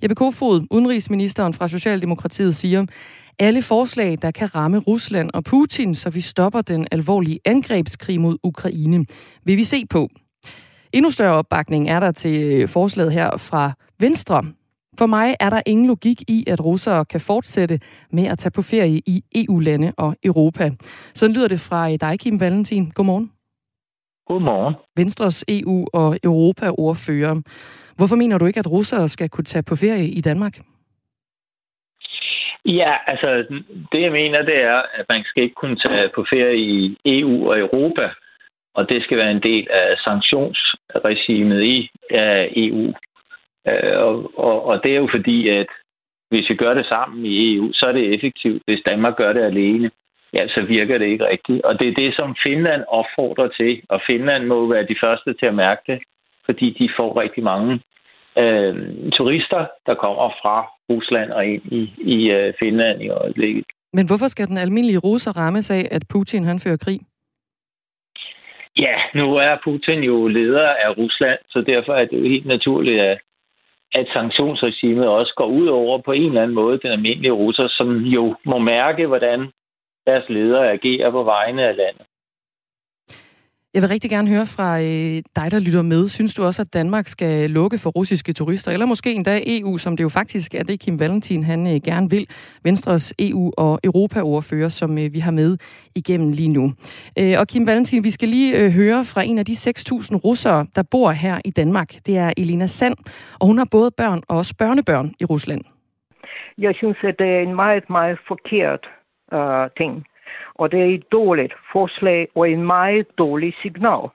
Jeppe 0.02 0.14
Kofod, 0.14 0.66
udenrigsministeren 0.70 1.54
fra 1.54 1.68
Socialdemokratiet, 1.68 2.56
siger, 2.56 2.86
alle 3.38 3.62
forslag, 3.62 4.18
der 4.22 4.30
kan 4.30 4.54
ramme 4.54 4.78
Rusland 4.78 5.30
og 5.34 5.44
Putin, 5.44 5.94
så 5.94 6.10
vi 6.10 6.20
stopper 6.20 6.62
den 6.62 6.86
alvorlige 6.92 7.40
angrebskrig 7.44 8.20
mod 8.20 8.38
Ukraine, 8.42 9.06
vil 9.44 9.56
vi 9.56 9.64
se 9.64 9.86
på. 9.90 10.08
Endnu 10.92 11.10
større 11.10 11.34
opbakning 11.34 11.88
er 11.88 12.00
der 12.00 12.12
til 12.12 12.68
forslaget 12.68 13.12
her 13.12 13.36
fra 13.36 13.72
Venstre, 14.00 14.44
for 14.98 15.06
mig 15.06 15.34
er 15.40 15.50
der 15.50 15.62
ingen 15.66 15.86
logik 15.86 16.20
i, 16.28 16.44
at 16.46 16.64
russere 16.64 17.04
kan 17.04 17.20
fortsætte 17.20 17.80
med 18.10 18.26
at 18.26 18.38
tage 18.38 18.50
på 18.50 18.62
ferie 18.62 19.00
i 19.06 19.22
EU-lande 19.34 19.92
og 19.98 20.16
Europa. 20.24 20.70
Sådan 21.14 21.36
lyder 21.36 21.48
det 21.48 21.60
fra 21.60 21.96
dig, 21.96 22.20
Kim 22.20 22.40
Valentin. 22.40 22.90
Godmorgen. 22.90 23.32
Godmorgen. 24.26 24.74
Venstres 24.96 25.44
EU- 25.48 25.86
og 25.92 26.16
Europa-ordfører. 26.24 27.34
Hvorfor 27.96 28.16
mener 28.16 28.38
du 28.38 28.46
ikke, 28.46 28.60
at 28.60 28.70
russere 28.70 29.08
skal 29.08 29.28
kunne 29.28 29.44
tage 29.44 29.62
på 29.62 29.76
ferie 29.76 30.08
i 30.08 30.20
Danmark? 30.20 30.58
Ja, 32.66 32.92
altså 33.06 33.28
det 33.92 34.00
jeg 34.02 34.12
mener, 34.12 34.42
det 34.42 34.56
er, 34.62 34.82
at 34.94 35.06
man 35.08 35.22
skal 35.24 35.42
ikke 35.42 35.54
kunne 35.54 35.76
tage 35.76 36.10
på 36.14 36.24
ferie 36.30 36.58
i 36.58 36.96
EU 37.04 37.50
og 37.50 37.58
Europa, 37.58 38.10
og 38.74 38.88
det 38.88 39.02
skal 39.02 39.18
være 39.18 39.30
en 39.30 39.42
del 39.42 39.66
af 39.70 39.96
sanktionsregimet 40.04 41.62
i 41.62 41.90
EU. 42.64 42.92
Øh, 43.70 43.98
og, 44.06 44.38
og, 44.38 44.64
og 44.64 44.82
det 44.82 44.90
er 44.92 44.96
jo 44.96 45.08
fordi, 45.14 45.48
at 45.48 45.66
hvis 46.30 46.50
vi 46.50 46.54
gør 46.54 46.74
det 46.74 46.86
sammen 46.86 47.26
i 47.26 47.54
EU, 47.54 47.72
så 47.72 47.86
er 47.86 47.92
det 47.92 48.14
effektivt. 48.14 48.62
Hvis 48.66 48.82
Danmark 48.88 49.16
gør 49.16 49.32
det 49.32 49.42
alene, 49.42 49.90
ja, 50.32 50.48
så 50.48 50.60
virker 50.68 50.98
det 50.98 51.06
ikke 51.06 51.28
rigtigt. 51.28 51.62
Og 51.62 51.78
det 51.78 51.88
er 51.88 51.94
det, 51.94 52.14
som 52.14 52.36
Finland 52.46 52.82
opfordrer 52.88 53.48
til, 53.48 53.82
og 53.88 54.00
Finland 54.06 54.44
må 54.46 54.66
være 54.72 54.86
de 54.86 54.96
første 55.04 55.34
til 55.34 55.46
at 55.46 55.54
mærke 55.54 55.82
det, 55.86 55.98
fordi 56.44 56.76
de 56.78 56.88
får 56.96 57.20
rigtig 57.20 57.44
mange 57.44 57.72
øh, 58.38 58.74
turister, 59.12 59.66
der 59.86 59.94
kommer 59.94 60.28
fra 60.42 60.56
Rusland 60.90 61.30
og 61.30 61.46
ind 61.46 61.62
i, 61.72 61.82
i 61.98 62.30
øh, 62.30 62.54
Finland 62.58 63.02
i 63.02 63.08
øjeblikket. 63.08 63.64
Men 63.92 64.06
hvorfor 64.06 64.28
skal 64.28 64.46
den 64.46 64.58
almindelige 64.58 64.98
russer 64.98 65.32
rammes 65.36 65.70
af, 65.70 65.88
at 65.90 66.02
Putin 66.12 66.44
han 66.44 66.58
fører 66.64 66.76
krig? 66.76 67.00
Ja, 68.76 68.94
nu 69.14 69.34
er 69.34 69.56
Putin 69.64 70.02
jo 70.02 70.28
leder 70.28 70.68
af 70.68 70.98
Rusland, 70.98 71.38
så 71.48 71.60
derfor 71.60 71.92
er 71.92 72.04
det 72.04 72.18
jo 72.18 72.28
helt 72.28 72.46
naturligt, 72.46 73.00
at 73.00 73.18
at 73.94 74.06
sanktionsregimet 74.12 75.08
også 75.08 75.32
går 75.36 75.46
ud 75.46 75.66
over 75.66 75.98
på 75.98 76.12
en 76.12 76.28
eller 76.28 76.42
anden 76.42 76.54
måde 76.54 76.78
den 76.78 76.90
almindelige 76.90 77.32
russer, 77.32 77.68
som 77.68 77.88
jo 77.96 78.36
må 78.44 78.58
mærke, 78.58 79.06
hvordan 79.06 79.50
deres 80.06 80.28
ledere 80.28 80.70
agerer 80.72 81.10
på 81.10 81.22
vegne 81.22 81.62
af 81.68 81.76
landet. 81.76 82.06
Jeg 83.74 83.82
vil 83.82 83.88
rigtig 83.88 84.10
gerne 84.10 84.28
høre 84.28 84.46
fra 84.56 84.70
øh, 84.78 85.16
dig, 85.38 85.48
der 85.54 85.60
lytter 85.66 85.82
med. 85.82 86.08
Synes 86.08 86.34
du 86.34 86.44
også, 86.44 86.62
at 86.62 86.74
Danmark 86.74 87.06
skal 87.06 87.50
lukke 87.50 87.78
for 87.82 87.90
russiske 87.90 88.32
turister, 88.32 88.72
eller 88.72 88.86
måske 88.86 89.12
endda 89.12 89.40
EU, 89.46 89.78
som 89.78 89.96
det 89.96 90.04
jo 90.04 90.08
faktisk 90.08 90.54
er 90.54 90.62
det, 90.62 90.80
Kim 90.80 91.00
Valentin 91.00 91.44
han 91.44 91.66
øh, 91.66 91.80
gerne 91.84 92.10
vil, 92.10 92.26
Venstres 92.64 93.14
EU- 93.22 93.52
og 93.58 93.80
Europaordfører, 93.84 94.68
som 94.68 94.90
øh, 94.98 95.12
vi 95.12 95.18
har 95.18 95.30
med 95.30 95.56
igennem 95.94 96.30
lige 96.30 96.52
nu. 96.58 96.64
Øh, 97.20 97.34
og 97.40 97.46
Kim 97.46 97.66
Valentin, 97.66 98.04
vi 98.04 98.10
skal 98.10 98.28
lige 98.28 98.50
øh, 98.60 98.70
høre 98.70 99.04
fra 99.12 99.22
en 99.22 99.38
af 99.38 99.44
de 99.44 99.52
6.000 99.52 100.16
russere, 100.26 100.66
der 100.76 100.82
bor 100.90 101.10
her 101.10 101.36
i 101.44 101.50
Danmark. 101.50 101.90
Det 102.06 102.18
er 102.18 102.30
Elina 102.36 102.66
Sand, 102.66 102.96
og 103.40 103.46
hun 103.46 103.58
har 103.58 103.68
både 103.72 103.90
børn 103.90 104.20
og 104.28 104.36
også 104.36 104.54
børnebørn 104.58 105.08
i 105.20 105.24
Rusland. 105.24 105.62
Jeg 106.58 106.74
synes, 106.74 106.96
at 107.02 107.14
det 107.18 107.28
er 107.36 107.40
en 107.40 107.54
meget, 107.54 107.90
meget 107.90 108.18
forkert 108.28 108.82
uh, 109.32 109.66
ting 109.78 110.04
og 110.54 110.72
det 110.72 110.80
er 110.80 110.94
et 110.94 111.12
dårligt 111.12 111.54
forslag 111.72 112.28
og 112.34 112.50
en 112.50 112.62
meget 112.62 113.18
dårlig 113.18 113.54
signal. 113.62 114.08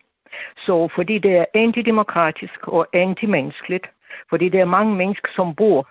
Så 0.57 0.89
fordi 0.95 1.17
det 1.17 1.37
er 1.37 1.45
antidemokratisk 1.53 2.67
og 2.67 2.87
antimenneskeligt, 2.93 3.87
fordi 4.29 4.49
der 4.49 4.61
er 4.61 4.65
mange 4.65 4.95
mennesker, 4.95 5.29
som 5.35 5.55
bor 5.55 5.89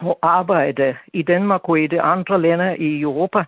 og 0.00 0.18
arbejder 0.22 0.94
i 1.12 1.22
Danmark 1.22 1.68
og 1.68 1.80
i 1.80 1.86
de 1.86 2.00
andre 2.00 2.40
lande 2.40 2.78
i 2.78 3.00
Europa, 3.00 3.44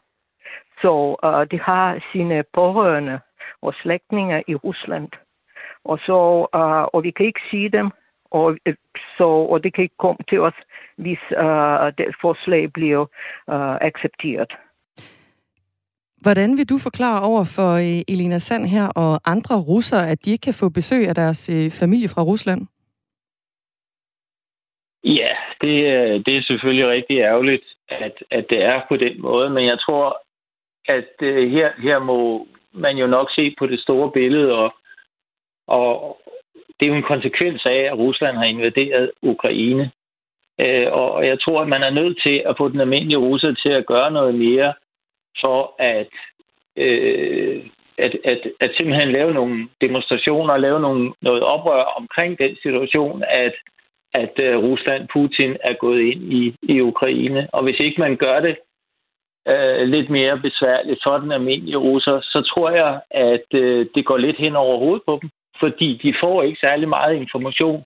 så 0.82 1.16
uh, 1.24 1.46
de 1.50 1.60
har 1.60 2.04
sine 2.12 2.44
pårørende 2.52 3.20
og 3.62 3.74
slægtninge 3.74 4.44
i 4.48 4.54
Rusland. 4.54 5.08
Og, 5.84 5.98
så, 5.98 6.46
uh, 6.54 6.84
og 6.94 7.02
vi 7.02 7.10
kan 7.10 7.26
ikke 7.26 7.40
sige 7.50 7.68
dem, 7.68 7.90
og, 8.30 8.56
øh, 8.66 8.74
så, 9.18 9.24
og 9.24 9.64
det 9.64 9.74
kan 9.74 9.82
ikke 9.82 9.98
komme 9.98 10.18
til 10.28 10.40
os, 10.40 10.54
hvis 10.96 11.20
uh, 11.30 11.86
det 11.98 12.14
forslag 12.20 12.72
bliver 12.72 13.00
uh, 13.46 13.76
accepteret. 13.88 14.52
Hvordan 16.20 16.56
vil 16.56 16.68
du 16.68 16.78
forklare 16.78 17.22
over 17.22 17.44
for 17.56 17.70
øh, 17.84 18.00
Elena 18.08 18.38
Sand 18.38 18.66
her 18.66 18.86
og 18.88 19.20
andre 19.24 19.56
russere, 19.60 20.10
at 20.10 20.24
de 20.24 20.30
ikke 20.30 20.42
kan 20.42 20.60
få 20.60 20.68
besøg 20.68 21.08
af 21.08 21.14
deres 21.14 21.48
øh, 21.48 21.70
familie 21.80 22.08
fra 22.08 22.22
Rusland? 22.22 22.60
Ja, 25.04 25.32
det, 25.60 25.76
øh, 25.94 26.24
det 26.26 26.36
er 26.36 26.42
selvfølgelig 26.42 26.88
rigtig 26.88 27.18
ærgerligt, 27.18 27.64
at, 27.88 28.14
at 28.30 28.46
det 28.50 28.62
er 28.64 28.80
på 28.88 28.96
den 28.96 29.22
måde, 29.22 29.50
men 29.50 29.64
jeg 29.66 29.78
tror, 29.80 30.22
at 30.88 31.08
her, 31.56 31.70
her 31.82 31.98
må 31.98 32.46
man 32.72 32.96
jo 32.96 33.06
nok 33.06 33.28
se 33.34 33.54
på 33.58 33.66
det 33.66 33.80
store 33.80 34.10
billede, 34.10 34.52
og, 34.52 34.74
og 35.66 36.18
det 36.80 36.86
er 36.86 36.90
jo 36.90 36.96
en 36.96 37.12
konsekvens 37.14 37.62
af, 37.66 37.80
at 37.90 37.98
Rusland 37.98 38.36
har 38.36 38.44
invaderet 38.44 39.10
Ukraine. 39.22 39.90
Og 40.92 41.26
jeg 41.26 41.40
tror, 41.40 41.60
at 41.62 41.68
man 41.68 41.82
er 41.82 41.90
nødt 41.90 42.22
til 42.26 42.42
at 42.46 42.54
få 42.58 42.68
den 42.68 42.80
almindelige 42.80 43.18
russer 43.18 43.54
til 43.54 43.68
at 43.68 43.86
gøre 43.86 44.10
noget 44.10 44.34
mere 44.34 44.74
for 45.40 45.74
at, 45.78 46.08
øh, 46.76 47.66
at, 47.98 48.16
at, 48.24 48.40
at 48.60 48.70
simpelthen 48.78 49.12
lave 49.12 49.34
nogle 49.34 49.68
demonstrationer 49.80 50.52
og 50.52 50.60
lave 50.60 50.80
nogle, 50.80 51.12
noget 51.22 51.42
oprør 51.42 51.82
omkring 51.82 52.38
den 52.38 52.56
situation, 52.62 53.24
at, 53.28 53.54
at 54.14 54.32
øh, 54.42 54.56
Rusland, 54.56 55.08
Putin 55.12 55.56
er 55.64 55.74
gået 55.74 56.00
ind 56.00 56.32
i, 56.32 56.54
i 56.62 56.80
Ukraine. 56.80 57.48
Og 57.52 57.64
hvis 57.64 57.78
ikke 57.80 58.00
man 58.00 58.16
gør 58.16 58.40
det 58.40 58.56
øh, 59.48 59.88
lidt 59.88 60.10
mere 60.10 60.38
besværligt 60.38 61.00
for 61.04 61.18
den 61.18 61.32
almindelige 61.32 61.76
russer, 61.76 62.20
så 62.20 62.42
tror 62.54 62.70
jeg, 62.70 63.00
at 63.10 63.46
øh, 63.54 63.86
det 63.94 64.04
går 64.04 64.16
lidt 64.16 64.36
hen 64.36 64.56
over 64.56 64.78
hovedet 64.78 65.02
på 65.06 65.18
dem, 65.22 65.30
fordi 65.60 66.00
de 66.02 66.14
får 66.20 66.42
ikke 66.42 66.60
særlig 66.60 66.88
meget 66.88 67.14
information 67.16 67.84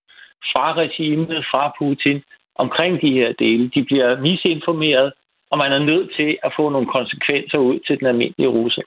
fra 0.52 0.72
regimet, 0.72 1.44
fra 1.50 1.72
Putin, 1.78 2.22
omkring 2.56 3.00
de 3.00 3.12
her 3.12 3.32
dele. 3.32 3.70
De 3.74 3.84
bliver 3.84 4.20
misinformeret, 4.20 5.12
og 5.54 5.58
man 5.58 5.72
er 5.72 5.82
nødt 5.92 6.08
til 6.18 6.38
at 6.46 6.52
få 6.58 6.64
nogle 6.68 6.88
konsekvenser 6.96 7.58
ud 7.58 7.78
til 7.86 7.98
den 7.98 8.06
almindelige 8.06 8.48
russer. 8.48 8.82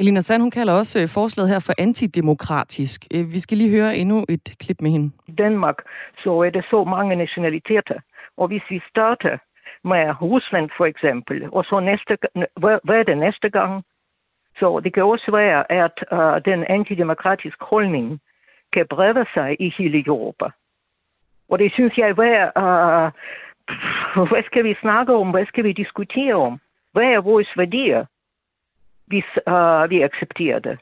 Elina 0.00 0.20
Sand, 0.20 0.42
hun 0.42 0.50
kalder 0.50 0.72
også 0.72 0.98
øh, 1.02 1.08
forslaget 1.08 1.50
her 1.50 1.60
for 1.66 1.74
antidemokratisk. 1.78 3.00
Øh, 3.14 3.32
vi 3.34 3.40
skal 3.40 3.58
lige 3.58 3.70
høre 3.70 3.96
endnu 3.96 4.24
et 4.28 4.46
klip 4.60 4.80
med 4.80 4.90
hende. 4.90 5.10
I 5.26 5.32
Danmark 5.32 5.78
så 6.22 6.30
er 6.46 6.50
det 6.50 6.64
så 6.70 6.84
mange 6.84 7.16
nationaliteter, 7.16 7.98
og 8.36 8.48
hvis 8.48 8.62
vi 8.70 8.80
starter 8.90 9.38
med 9.84 10.22
Rusland 10.22 10.70
for 10.76 10.86
eksempel, 10.86 11.48
og 11.52 11.64
så 11.64 11.80
næste, 11.80 12.18
hvad 12.84 12.98
er 13.02 13.02
det 13.02 13.18
næste 13.18 13.50
gang? 13.50 13.84
Så 14.58 14.80
det 14.84 14.94
kan 14.94 15.02
også 15.02 15.30
være, 15.32 15.72
at 15.72 15.96
uh, 16.12 16.52
den 16.52 16.64
antidemokratiske 16.68 17.64
holdning 17.64 18.20
kan 18.72 18.86
brede 18.90 19.24
sig 19.34 19.56
i 19.60 19.74
hele 19.78 20.06
Europa. 20.06 20.46
Og 21.48 21.58
det 21.58 21.72
synes 21.72 21.98
jeg 21.98 22.08
er 22.08 22.50
uh, 22.62 23.12
hvad 24.30 24.42
skal 24.46 24.64
vi 24.64 24.74
snakke 24.80 25.14
om? 25.14 25.30
Hvad 25.30 25.46
skal 25.46 25.64
vi 25.64 25.72
diskutere 25.72 26.34
om? 26.34 26.60
Hvad 26.92 27.04
er 27.04 27.20
vores 27.20 27.48
værdier? 27.56 28.04
Hvis 29.08 29.28
øh, 29.48 29.90
vi 29.90 30.02
accepterer 30.02 30.58
det. 30.58 30.78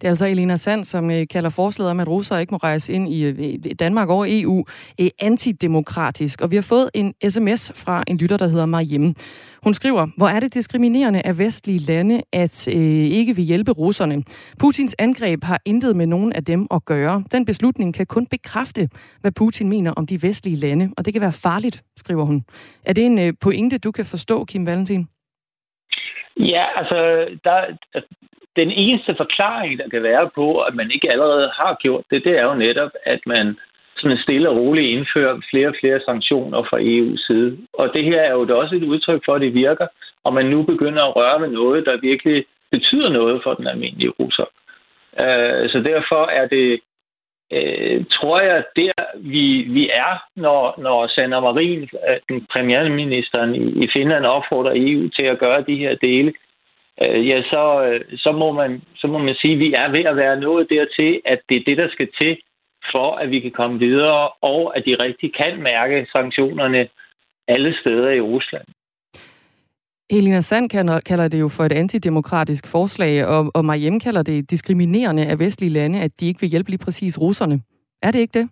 Det 0.00 0.06
er 0.06 0.08
altså 0.08 0.26
Elena 0.26 0.56
Sand, 0.56 0.84
som 0.84 1.10
øh, 1.10 1.26
kalder 1.30 1.50
forslaget 1.50 1.90
om, 1.90 2.00
at 2.00 2.08
russere 2.08 2.40
ikke 2.40 2.54
må 2.54 2.56
rejse 2.56 2.92
ind 2.92 3.08
i 3.08 3.24
øh, 3.24 3.74
Danmark 3.78 4.08
over 4.08 4.26
EU, 4.28 4.64
øh, 5.00 5.08
antidemokratisk. 5.18 6.40
Og 6.40 6.50
vi 6.50 6.56
har 6.56 6.62
fået 6.62 6.90
en 6.94 7.14
sms 7.28 7.72
fra 7.84 8.04
en 8.06 8.16
lytter, 8.16 8.36
der 8.36 8.46
hedder 8.46 8.66
Marjem. 8.66 9.14
Hun 9.62 9.74
skriver, 9.74 10.06
hvor 10.16 10.28
er 10.28 10.40
det 10.40 10.54
diskriminerende 10.54 11.22
af 11.24 11.38
vestlige 11.38 11.78
lande, 11.78 12.22
at 12.32 12.68
øh, 12.68 12.82
ikke 13.18 13.36
vil 13.36 13.44
hjælpe 13.44 13.72
russerne. 13.72 14.24
Putins 14.58 14.94
angreb 14.98 15.44
har 15.44 15.60
intet 15.64 15.96
med 15.96 16.06
nogen 16.06 16.32
af 16.32 16.44
dem 16.44 16.66
at 16.70 16.84
gøre. 16.84 17.24
Den 17.32 17.44
beslutning 17.44 17.94
kan 17.94 18.06
kun 18.06 18.26
bekræfte, 18.26 18.88
hvad 19.20 19.32
Putin 19.32 19.68
mener 19.68 19.92
om 19.92 20.06
de 20.06 20.22
vestlige 20.22 20.56
lande, 20.56 20.90
og 20.96 21.04
det 21.04 21.12
kan 21.12 21.20
være 21.22 21.32
farligt, 21.32 21.82
skriver 21.96 22.24
hun. 22.24 22.44
Er 22.84 22.92
det 22.92 23.06
en 23.06 23.18
øh, 23.18 23.32
pointe, 23.40 23.78
du 23.78 23.90
kan 23.92 24.04
forstå, 24.04 24.44
Kim 24.44 24.66
Valentin? 24.66 25.08
Ja, 26.36 26.64
altså, 26.76 27.28
der, 27.44 27.58
den 28.56 28.70
eneste 28.70 29.14
forklaring, 29.16 29.78
der 29.78 29.88
kan 29.88 30.02
være 30.02 30.30
på, 30.34 30.60
at 30.60 30.74
man 30.74 30.90
ikke 30.90 31.10
allerede 31.12 31.50
har 31.60 31.76
gjort 31.80 32.04
det, 32.10 32.24
det 32.24 32.38
er 32.38 32.44
jo 32.44 32.54
netop, 32.54 32.90
at 33.04 33.20
man 33.26 33.56
sådan 33.96 34.18
stille 34.18 34.50
og 34.50 34.56
roligt 34.56 34.90
indfører 34.96 35.40
flere 35.50 35.68
og 35.68 35.74
flere 35.80 36.00
sanktioner 36.08 36.62
fra 36.62 36.78
EU's 36.78 37.26
side. 37.26 37.58
Og 37.72 37.90
det 37.94 38.04
her 38.04 38.20
er 38.20 38.32
jo 38.32 38.58
også 38.58 38.74
et 38.74 38.82
udtryk 38.82 39.22
for, 39.24 39.34
at 39.34 39.40
det 39.40 39.54
virker, 39.54 39.86
og 40.24 40.34
man 40.34 40.46
nu 40.46 40.62
begynder 40.62 41.02
at 41.04 41.16
røre 41.16 41.40
ved 41.40 41.48
noget, 41.48 41.86
der 41.86 42.06
virkelig 42.10 42.44
betyder 42.70 43.08
noget 43.08 43.40
for 43.42 43.54
den 43.54 43.66
almindelige 43.66 44.14
russer. 44.20 44.48
Øh, 45.22 45.70
så 45.72 45.78
derfor 45.92 46.22
er 46.26 46.46
det, 46.46 46.80
øh, 47.52 48.04
tror 48.10 48.40
jeg, 48.40 48.64
der 48.76 48.92
vi, 49.16 49.62
vi 49.62 49.88
er, 49.88 50.24
når, 50.36 50.74
når 50.78 51.06
Sanna 51.06 51.40
Marin, 51.40 51.82
øh, 51.82 52.16
den 52.28 52.46
premierministeren 52.56 53.54
i 53.82 53.88
Finland, 53.92 54.24
opfordrer 54.26 54.72
EU 54.76 55.08
til 55.08 55.26
at 55.26 55.38
gøre 55.38 55.64
de 55.68 55.76
her 55.76 55.94
dele, 55.94 56.32
øh, 57.02 57.28
ja, 57.28 57.42
så, 57.42 57.84
øh, 57.84 58.00
så, 58.16 58.32
må 58.32 58.52
man, 58.52 58.82
så 58.96 59.06
må 59.06 59.18
man 59.18 59.34
sige, 59.34 59.54
at 59.54 59.60
vi 59.60 59.72
er 59.72 59.88
ved 59.90 60.04
at 60.04 60.16
være 60.16 60.40
nået 60.40 60.70
dertil, 60.70 61.20
at 61.24 61.40
det 61.48 61.56
er 61.56 61.64
det, 61.66 61.76
der 61.76 61.88
skal 61.88 62.08
til, 62.20 62.38
for 62.92 63.14
at 63.14 63.30
vi 63.30 63.40
kan 63.40 63.50
komme 63.50 63.78
videre, 63.78 64.28
og 64.28 64.76
at 64.76 64.82
de 64.86 64.96
rigtig 65.02 65.34
kan 65.34 65.62
mærke 65.62 66.06
sanktionerne 66.12 66.88
alle 67.48 67.74
steder 67.80 68.10
i 68.10 68.20
Rusland. 68.20 68.64
Helena 70.10 70.40
Sand 70.40 70.68
kalder 71.10 71.28
det 71.28 71.40
jo 71.40 71.48
for 71.48 71.64
et 71.64 71.72
antidemokratisk 71.72 72.64
forslag, 72.70 73.26
og, 73.26 73.50
og 73.54 73.64
Mariem 73.64 74.00
kalder 74.00 74.22
det 74.22 74.50
diskriminerende 74.50 75.26
af 75.26 75.38
vestlige 75.38 75.72
lande, 75.72 76.00
at 76.00 76.10
de 76.20 76.26
ikke 76.26 76.40
vil 76.40 76.50
hjælpe 76.50 76.70
lige 76.70 76.84
præcis 76.84 77.20
russerne. 77.20 77.60
Er 78.02 78.10
det 78.10 78.18
ikke 78.18 78.38
det? 78.38 78.48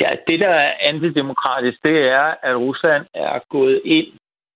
Ja, 0.00 0.10
det, 0.26 0.40
der 0.40 0.48
er 0.48 0.72
antidemokratisk, 0.80 1.82
det 1.82 1.98
er, 1.98 2.34
at 2.42 2.56
Rusland 2.56 3.06
er 3.14 3.38
gået 3.50 3.80
ind 3.84 4.06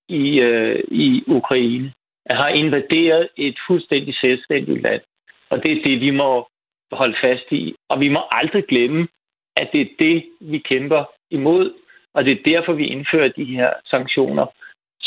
i, 0.08 0.40
øh, 0.40 0.84
i 0.90 1.24
Ukraine, 1.26 1.92
at 2.26 2.36
har 2.36 2.48
invaderet 2.48 3.28
et 3.36 3.56
fuldstændig 3.68 4.14
selvstændigt 4.20 4.82
land. 4.82 5.02
Og 5.50 5.62
det 5.62 5.72
er 5.72 5.82
det, 5.82 6.00
vi 6.00 6.10
må 6.10 6.48
holde 6.92 7.16
fast 7.22 7.44
i. 7.50 7.74
Og 7.88 8.00
vi 8.00 8.08
må 8.08 8.20
aldrig 8.30 8.64
glemme, 8.64 9.08
at 9.56 9.68
det 9.72 9.80
er 9.80 9.90
det, 9.98 10.24
vi 10.40 10.58
kæmper 10.58 11.04
imod, 11.30 11.72
og 12.14 12.24
det 12.24 12.32
er 12.32 12.42
derfor, 12.52 12.72
vi 12.72 12.86
indfører 12.86 13.28
de 13.28 13.44
her 13.44 13.70
sanktioner. 13.86 14.46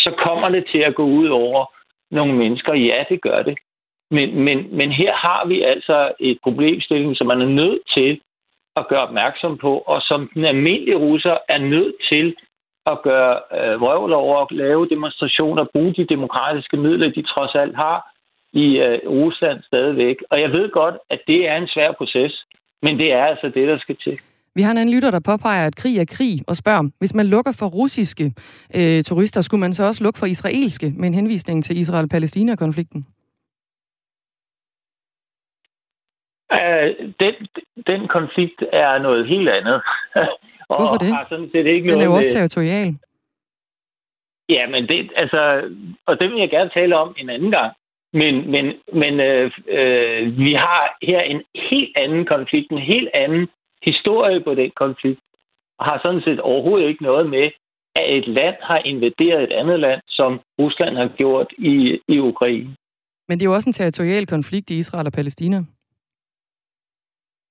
Så 0.05 0.11
kommer 0.25 0.49
det 0.49 0.63
til 0.71 0.79
at 0.79 0.95
gå 0.95 1.03
ud 1.03 1.27
over 1.27 1.61
nogle 2.11 2.33
mennesker. 2.33 2.73
Ja, 2.73 3.03
det 3.09 3.21
gør 3.21 3.41
det. 3.43 3.57
Men, 4.11 4.43
men, 4.45 4.77
men 4.77 4.91
her 4.91 5.13
har 5.13 5.45
vi 5.47 5.61
altså 5.61 6.11
et 6.19 6.37
problemstilling, 6.43 7.17
som 7.17 7.27
man 7.27 7.41
er 7.41 7.45
nødt 7.61 7.81
til 7.95 8.21
at 8.75 8.87
gøre 8.87 9.07
opmærksom 9.07 9.57
på, 9.57 9.77
og 9.77 10.01
som 10.01 10.29
den 10.33 10.45
almindelige 10.45 10.97
russer 10.97 11.37
er 11.49 11.57
nødt 11.57 11.95
til 12.11 12.35
at 12.85 13.01
gøre 13.01 13.39
øh, 13.57 13.81
vrøvl 13.81 14.13
over 14.13 14.37
at 14.41 14.51
lave 14.51 14.89
demonstrationer, 14.89 15.63
bruge 15.73 15.93
de 15.93 16.05
demokratiske 16.05 16.77
midler, 16.77 17.09
de 17.11 17.21
trods 17.21 17.55
alt 17.55 17.75
har 17.75 18.13
i 18.53 18.77
øh, 18.77 18.99
Rusland 19.09 19.63
stadigvæk. 19.63 20.17
Og 20.29 20.41
jeg 20.41 20.51
ved 20.51 20.69
godt, 20.71 20.95
at 21.09 21.21
det 21.27 21.49
er 21.49 21.57
en 21.57 21.67
svær 21.67 21.91
proces, 21.91 22.45
men 22.81 22.99
det 22.99 23.11
er 23.11 23.25
altså 23.25 23.49
det, 23.49 23.67
der 23.67 23.77
skal 23.77 23.95
til. 23.95 24.19
Vi 24.55 24.61
har 24.61 24.71
en 24.71 24.77
anden 24.77 24.95
lytter, 24.95 25.11
der 25.11 25.19
påpeger, 25.19 25.67
at 25.67 25.75
krig 25.75 25.97
er 25.97 26.05
krig, 26.17 26.39
og 26.47 26.55
spørger, 26.55 26.89
hvis 26.99 27.13
man 27.13 27.25
lukker 27.25 27.51
for 27.59 27.65
russiske 27.65 28.33
øh, 28.75 29.03
turister, 29.03 29.41
skulle 29.41 29.61
man 29.61 29.73
så 29.73 29.83
også 29.83 30.03
lukke 30.03 30.19
for 30.19 30.25
israelske, 30.25 30.93
med 30.97 31.07
en 31.07 31.13
henvisning 31.13 31.63
til 31.63 31.77
Israel-Palæstina-konflikten? 31.77 33.05
Uh, 36.57 36.87
den, 37.19 37.33
den 37.87 38.07
konflikt 38.07 38.63
er 38.73 38.97
noget 38.97 39.27
helt 39.27 39.49
andet. 39.49 39.81
og 40.69 40.77
Hvorfor 40.79 40.97
det? 40.97 41.07
Har 41.15 41.25
sådan 41.29 41.49
set 41.51 41.65
ikke 41.65 41.91
den 41.91 42.01
er 42.01 42.05
jo 42.05 42.13
også 42.13 42.31
territorial. 42.31 42.97
Ja, 44.49 44.67
men 44.67 44.87
det, 44.87 45.11
altså, 45.15 45.41
og 46.05 46.19
det 46.19 46.29
vil 46.29 46.39
jeg 46.39 46.49
gerne 46.49 46.69
tale 46.69 46.97
om 46.97 47.15
en 47.17 47.29
anden 47.29 47.51
gang. 47.51 47.73
Men, 48.13 48.51
men, 48.51 48.65
men 48.93 49.19
øh, 49.19 49.51
øh, 49.67 50.37
vi 50.37 50.53
har 50.53 50.97
her 51.01 51.21
en 51.21 51.41
helt 51.71 51.97
anden 51.97 52.25
konflikt, 52.25 52.71
en 52.71 52.77
helt 52.77 53.09
anden 53.13 53.47
historie 53.83 54.39
på 54.43 54.55
den 54.55 54.71
konflikt, 54.75 55.21
og 55.79 55.85
har 55.85 55.99
sådan 56.03 56.21
set 56.21 56.39
overhovedet 56.39 56.87
ikke 56.87 57.03
noget 57.03 57.29
med, 57.29 57.51
at 57.95 58.17
et 58.17 58.27
land 58.27 58.55
har 58.61 58.77
invaderet 58.77 59.43
et 59.43 59.51
andet 59.51 59.79
land, 59.79 60.01
som 60.07 60.39
Rusland 60.59 60.97
har 60.97 61.07
gjort 61.17 61.47
i, 61.57 61.99
i 62.07 62.19
Ukraine. 62.19 62.75
Men 63.27 63.39
det 63.39 63.45
er 63.45 63.49
jo 63.49 63.55
også 63.55 63.69
en 63.69 63.73
territorial 63.73 64.27
konflikt 64.27 64.69
i 64.69 64.77
Israel 64.77 65.07
og 65.07 65.13
Palæstina. 65.13 65.57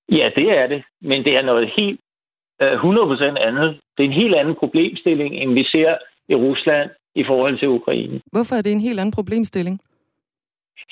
Ja, 0.08 0.30
det 0.36 0.58
er 0.58 0.66
det. 0.66 0.82
Men 1.00 1.24
det 1.24 1.36
er 1.36 1.42
noget 1.42 1.72
helt 1.78 2.00
øh, 2.62 2.72
100% 2.72 3.48
andet. 3.48 3.80
Det 3.96 4.04
er 4.04 4.08
en 4.08 4.20
helt 4.22 4.34
anden 4.34 4.54
problemstilling, 4.54 5.34
end 5.34 5.54
vi 5.54 5.64
ser 5.64 5.96
i 6.28 6.34
Rusland 6.34 6.90
i 7.14 7.24
forhold 7.24 7.58
til 7.58 7.68
Ukraine. 7.68 8.20
Hvorfor 8.32 8.54
er 8.56 8.62
det 8.62 8.72
en 8.72 8.80
helt 8.80 9.00
anden 9.00 9.12
problemstilling? 9.12 9.80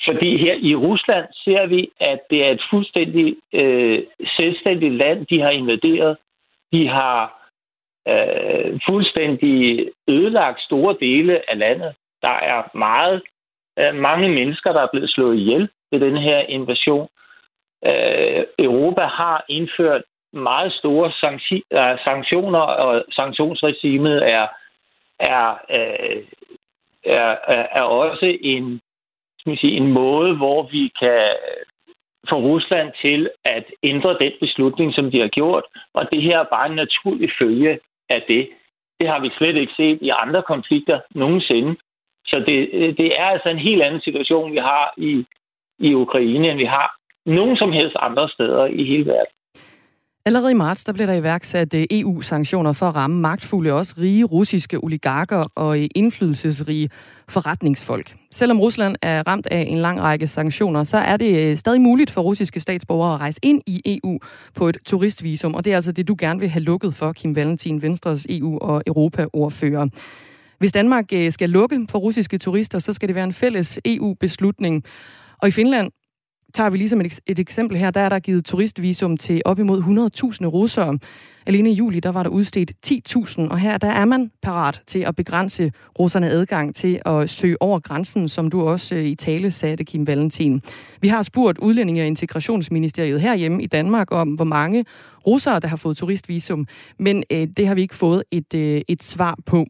Fordi 0.07 0.37
her 0.37 0.55
i 0.61 0.75
Rusland 0.75 1.25
ser 1.43 1.65
vi, 1.65 1.89
at 1.99 2.19
det 2.29 2.45
er 2.45 2.51
et 2.51 2.63
fuldstændig 2.69 3.35
øh, 3.53 4.03
selvstændigt 4.39 4.93
land, 4.93 5.25
de 5.25 5.41
har 5.41 5.49
invaderet. 5.49 6.17
De 6.73 6.87
har 6.87 7.41
øh, 8.07 8.79
fuldstændig 8.89 9.89
ødelagt 10.07 10.61
store 10.61 10.95
dele 10.99 11.49
af 11.51 11.59
landet. 11.59 11.95
Der 12.21 12.35
er 12.51 12.77
meget 12.77 13.21
øh, 13.79 13.95
mange 13.95 14.29
mennesker, 14.29 14.73
der 14.73 14.81
er 14.81 14.91
blevet 14.93 15.09
slået 15.09 15.37
ihjel 15.37 15.69
ved 15.91 15.99
den 15.99 16.17
her 16.17 16.39
invasion. 16.39 17.07
Øh, 17.85 18.43
Europa 18.59 19.01
har 19.01 19.45
indført 19.49 20.03
meget 20.33 20.73
store 20.73 21.11
øh, 21.73 21.99
sanktioner, 22.03 22.59
og 22.59 23.03
sanktionsregimet 23.11 24.31
er, 24.31 24.47
er, 25.19 25.47
øh, 25.69 26.23
er, 27.05 27.37
er 27.71 27.81
også 27.81 28.37
en, 28.41 28.81
skal 29.41 29.57
sige, 29.57 29.77
en 29.77 29.91
måde, 29.91 30.37
hvor 30.37 30.69
vi 30.71 30.91
kan 31.01 31.27
få 32.29 32.35
Rusland 32.35 32.89
til 33.01 33.29
at 33.45 33.65
ændre 33.83 34.17
den 34.23 34.31
beslutning, 34.39 34.93
som 34.93 35.11
de 35.11 35.19
har 35.19 35.27
gjort. 35.27 35.63
Og 35.93 36.03
det 36.11 36.21
her 36.21 36.39
er 36.39 36.53
bare 36.55 36.69
en 36.69 36.75
naturlig 36.75 37.29
følge 37.39 37.79
af 38.09 38.21
det. 38.27 38.49
Det 38.99 39.09
har 39.09 39.19
vi 39.19 39.29
slet 39.37 39.55
ikke 39.55 39.73
set 39.77 39.99
i 40.01 40.09
andre 40.23 40.43
konflikter 40.43 40.99
nogensinde. 41.15 41.75
Så 42.25 42.43
det, 42.47 42.57
det 42.97 43.09
er 43.19 43.25
altså 43.25 43.49
en 43.49 43.65
helt 43.69 43.81
anden 43.81 44.01
situation, 44.01 44.51
vi 44.51 44.57
har 44.57 44.93
i, 44.97 45.25
i 45.79 45.93
Ukraine, 45.93 46.49
end 46.51 46.57
vi 46.57 46.65
har 46.65 46.95
nogen 47.25 47.57
som 47.57 47.71
helst 47.71 47.95
andre 47.99 48.29
steder 48.29 48.65
i 48.65 48.83
hele 48.83 49.05
verden. 49.05 49.33
Allerede 50.25 50.51
i 50.51 50.53
marts 50.53 50.83
der 50.83 50.93
blev 50.93 51.07
der 51.07 51.13
iværksat 51.13 51.73
øh, 51.73 51.85
EU-sanktioner 51.91 52.73
for 52.73 52.85
at 52.85 52.95
ramme 52.95 53.19
magtfulde, 53.19 53.73
også 53.73 53.95
rige 53.97 54.23
russiske 54.23 54.83
oligarker 54.83 55.45
og 55.55 55.79
øh, 55.79 55.87
indflydelsesrige 55.95 56.89
forretningsfolk. 57.29 58.15
Selvom 58.31 58.59
Rusland 58.59 58.95
er 59.01 59.27
ramt 59.27 59.47
af 59.47 59.65
en 59.69 59.77
lang 59.77 60.01
række 60.01 60.27
sanktioner, 60.27 60.83
så 60.83 60.97
er 60.97 61.17
det 61.17 61.37
øh, 61.37 61.57
stadig 61.57 61.81
muligt 61.81 62.11
for 62.11 62.21
russiske 62.21 62.59
statsborgere 62.59 63.13
at 63.13 63.19
rejse 63.19 63.39
ind 63.43 63.61
i 63.67 63.99
EU 64.03 64.19
på 64.55 64.69
et 64.69 64.77
turistvisum, 64.85 65.53
og 65.55 65.65
det 65.65 65.71
er 65.71 65.75
altså 65.75 65.91
det, 65.91 66.07
du 66.07 66.15
gerne 66.19 66.39
vil 66.39 66.49
have 66.49 66.63
lukket 66.63 66.95
for, 66.95 67.13
Kim 67.13 67.35
Valentin, 67.35 67.81
Venstres 67.81 68.25
EU- 68.29 68.57
og 68.61 68.83
Europa-ordfører. 68.87 69.87
Hvis 70.59 70.71
Danmark 70.71 71.05
skal 71.29 71.49
lukke 71.49 71.87
for 71.89 71.99
russiske 71.99 72.37
turister, 72.37 72.79
så 72.79 72.93
skal 72.93 73.07
det 73.07 73.15
være 73.15 73.23
en 73.23 73.33
fælles 73.33 73.79
EU-beslutning. 73.85 74.83
Og 75.41 75.47
i 75.47 75.51
Finland, 75.51 75.91
tager 76.53 76.69
vi 76.69 76.77
ligesom 76.77 77.01
et, 77.01 77.19
et 77.25 77.39
eksempel 77.39 77.77
her, 77.77 77.91
der 77.91 78.01
er 78.01 78.09
der 78.09 78.19
givet 78.19 78.45
turistvisum 78.45 79.17
til 79.17 79.41
op 79.45 79.59
imod 79.59 79.81
100.000 79.81 80.45
russere. 80.45 80.99
Alene 81.45 81.71
i 81.71 81.73
juli, 81.73 81.99
der 81.99 82.11
var 82.11 82.23
der 82.23 82.29
udstedt 82.29 82.71
10.000, 82.87 83.49
og 83.49 83.59
her 83.59 83.77
der 83.77 83.87
er 83.87 84.05
man 84.05 84.31
parat 84.41 84.81
til 84.87 84.99
at 84.99 85.15
begrænse 85.15 85.71
russerne 85.99 86.29
adgang 86.29 86.75
til 86.75 87.01
at 87.05 87.29
søge 87.29 87.61
over 87.61 87.79
grænsen, 87.79 88.29
som 88.29 88.49
du 88.49 88.61
også 88.61 88.95
øh, 88.95 89.05
i 89.05 89.15
tale 89.15 89.51
sagde, 89.51 89.85
Kim 89.85 90.07
Valentin. 90.07 90.61
Vi 91.01 91.07
har 91.07 91.21
spurgt 91.21 91.57
Udlændinge- 91.57 92.01
og 92.01 92.07
Integrationsministeriet 92.07 93.21
herhjemme 93.21 93.63
i 93.63 93.67
Danmark 93.67 94.11
om, 94.11 94.29
hvor 94.29 94.45
mange 94.45 94.85
russere, 95.27 95.59
der 95.59 95.67
har 95.67 95.79
fået 95.83 95.97
turistvisum, 95.97 96.67
men 96.99 97.23
øh, 97.33 97.47
det 97.57 97.67
har 97.67 97.75
vi 97.75 97.81
ikke 97.81 97.95
fået 97.95 98.23
et, 98.31 98.53
øh, 98.55 98.81
et 98.87 99.03
svar 99.03 99.35
på. 99.51 99.65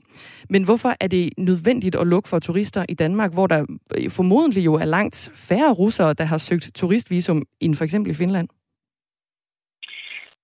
Men 0.49 0.65
hvorfor 0.65 0.91
er 0.99 1.07
det 1.07 1.29
nødvendigt 1.37 1.95
at 1.95 2.07
lukke 2.07 2.29
for 2.29 2.39
turister 2.39 2.85
i 2.89 2.93
Danmark, 2.93 3.33
hvor 3.33 3.47
der 3.47 3.61
øh, 3.97 4.09
formodentlig 4.17 4.65
jo 4.65 4.73
er 4.73 4.85
langt 4.85 5.31
færre 5.49 5.73
russere, 5.73 6.13
der 6.13 6.23
har 6.23 6.37
søgt 6.37 6.71
turistvisum, 6.75 7.43
end 7.61 7.75
for 7.75 7.83
eksempel 7.83 8.11
i 8.11 8.15
Finland? 8.15 8.47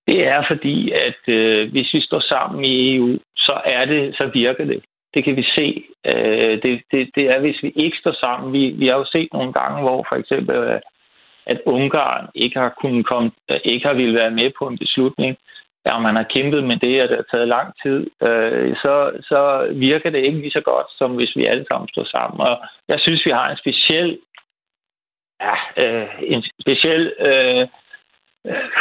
Det 0.08 0.28
er 0.28 0.44
fordi, 0.52 0.92
at 0.92 1.22
øh, 1.28 1.72
hvis 1.72 1.94
vi 1.94 2.02
står 2.02 2.20
sammen 2.20 2.66
i 2.66 2.96
EU, 2.96 3.18
så 3.36 3.62
er 3.66 3.86
det, 3.86 4.16
så 4.16 4.32
virker 4.34 4.66
det. 4.66 4.82
Det 5.14 5.24
kan 5.24 5.36
vi 5.36 5.44
se. 5.44 5.86
Øh, 6.06 6.62
det, 6.64 6.82
det, 6.92 7.10
det 7.16 7.24
er, 7.34 7.40
hvis 7.40 7.64
vi 7.64 7.72
ikke 7.76 7.98
står 7.98 8.16
sammen. 8.24 8.54
Vi, 8.54 8.70
vi 8.70 8.88
har 8.88 8.98
jo 8.98 9.06
set 9.06 9.30
nogle 9.34 9.54
gange, 9.54 9.82
hvor 9.82 10.06
for 10.10 10.16
eksempel, 10.16 10.56
øh, 10.56 10.80
at 11.52 11.62
Ungarn 11.66 12.28
ikke 12.36 12.60
har 12.60 12.74
kunnet 12.82 13.06
komme, 13.06 13.32
øh, 13.52 13.60
ikke 13.64 13.88
har 13.88 13.94
ville 13.94 14.20
være 14.20 14.32
med 14.32 14.52
på 14.60 14.68
en 14.68 14.78
beslutning, 14.78 15.38
ja, 15.88 16.00
man 16.00 16.16
har 16.16 16.24
kæmpet 16.36 16.64
med 16.64 16.78
det, 16.78 17.02
og 17.04 17.10
det 17.10 17.18
har 17.18 17.28
taget 17.32 17.48
lang 17.48 17.74
tid, 17.84 18.00
øh, 18.28 18.76
så, 18.76 18.94
så 19.30 19.40
virker 19.74 20.10
det 20.10 20.26
ikke 20.26 20.40
lige 20.40 20.58
så 20.60 20.62
godt, 20.62 20.88
som 20.98 21.16
hvis 21.16 21.36
vi 21.36 21.46
alle 21.46 21.66
sammen 21.72 21.90
står 21.90 22.08
sammen. 22.16 22.40
Og 22.48 22.56
jeg 22.88 23.00
synes, 23.00 23.26
vi 23.26 23.32
har 23.32 23.50
en 23.50 23.58
speciel, 23.58 24.20
ja, 25.42 25.56
øh, 25.84 26.10
en 26.22 26.44
speciel 26.62 27.14
øh, 27.20 27.68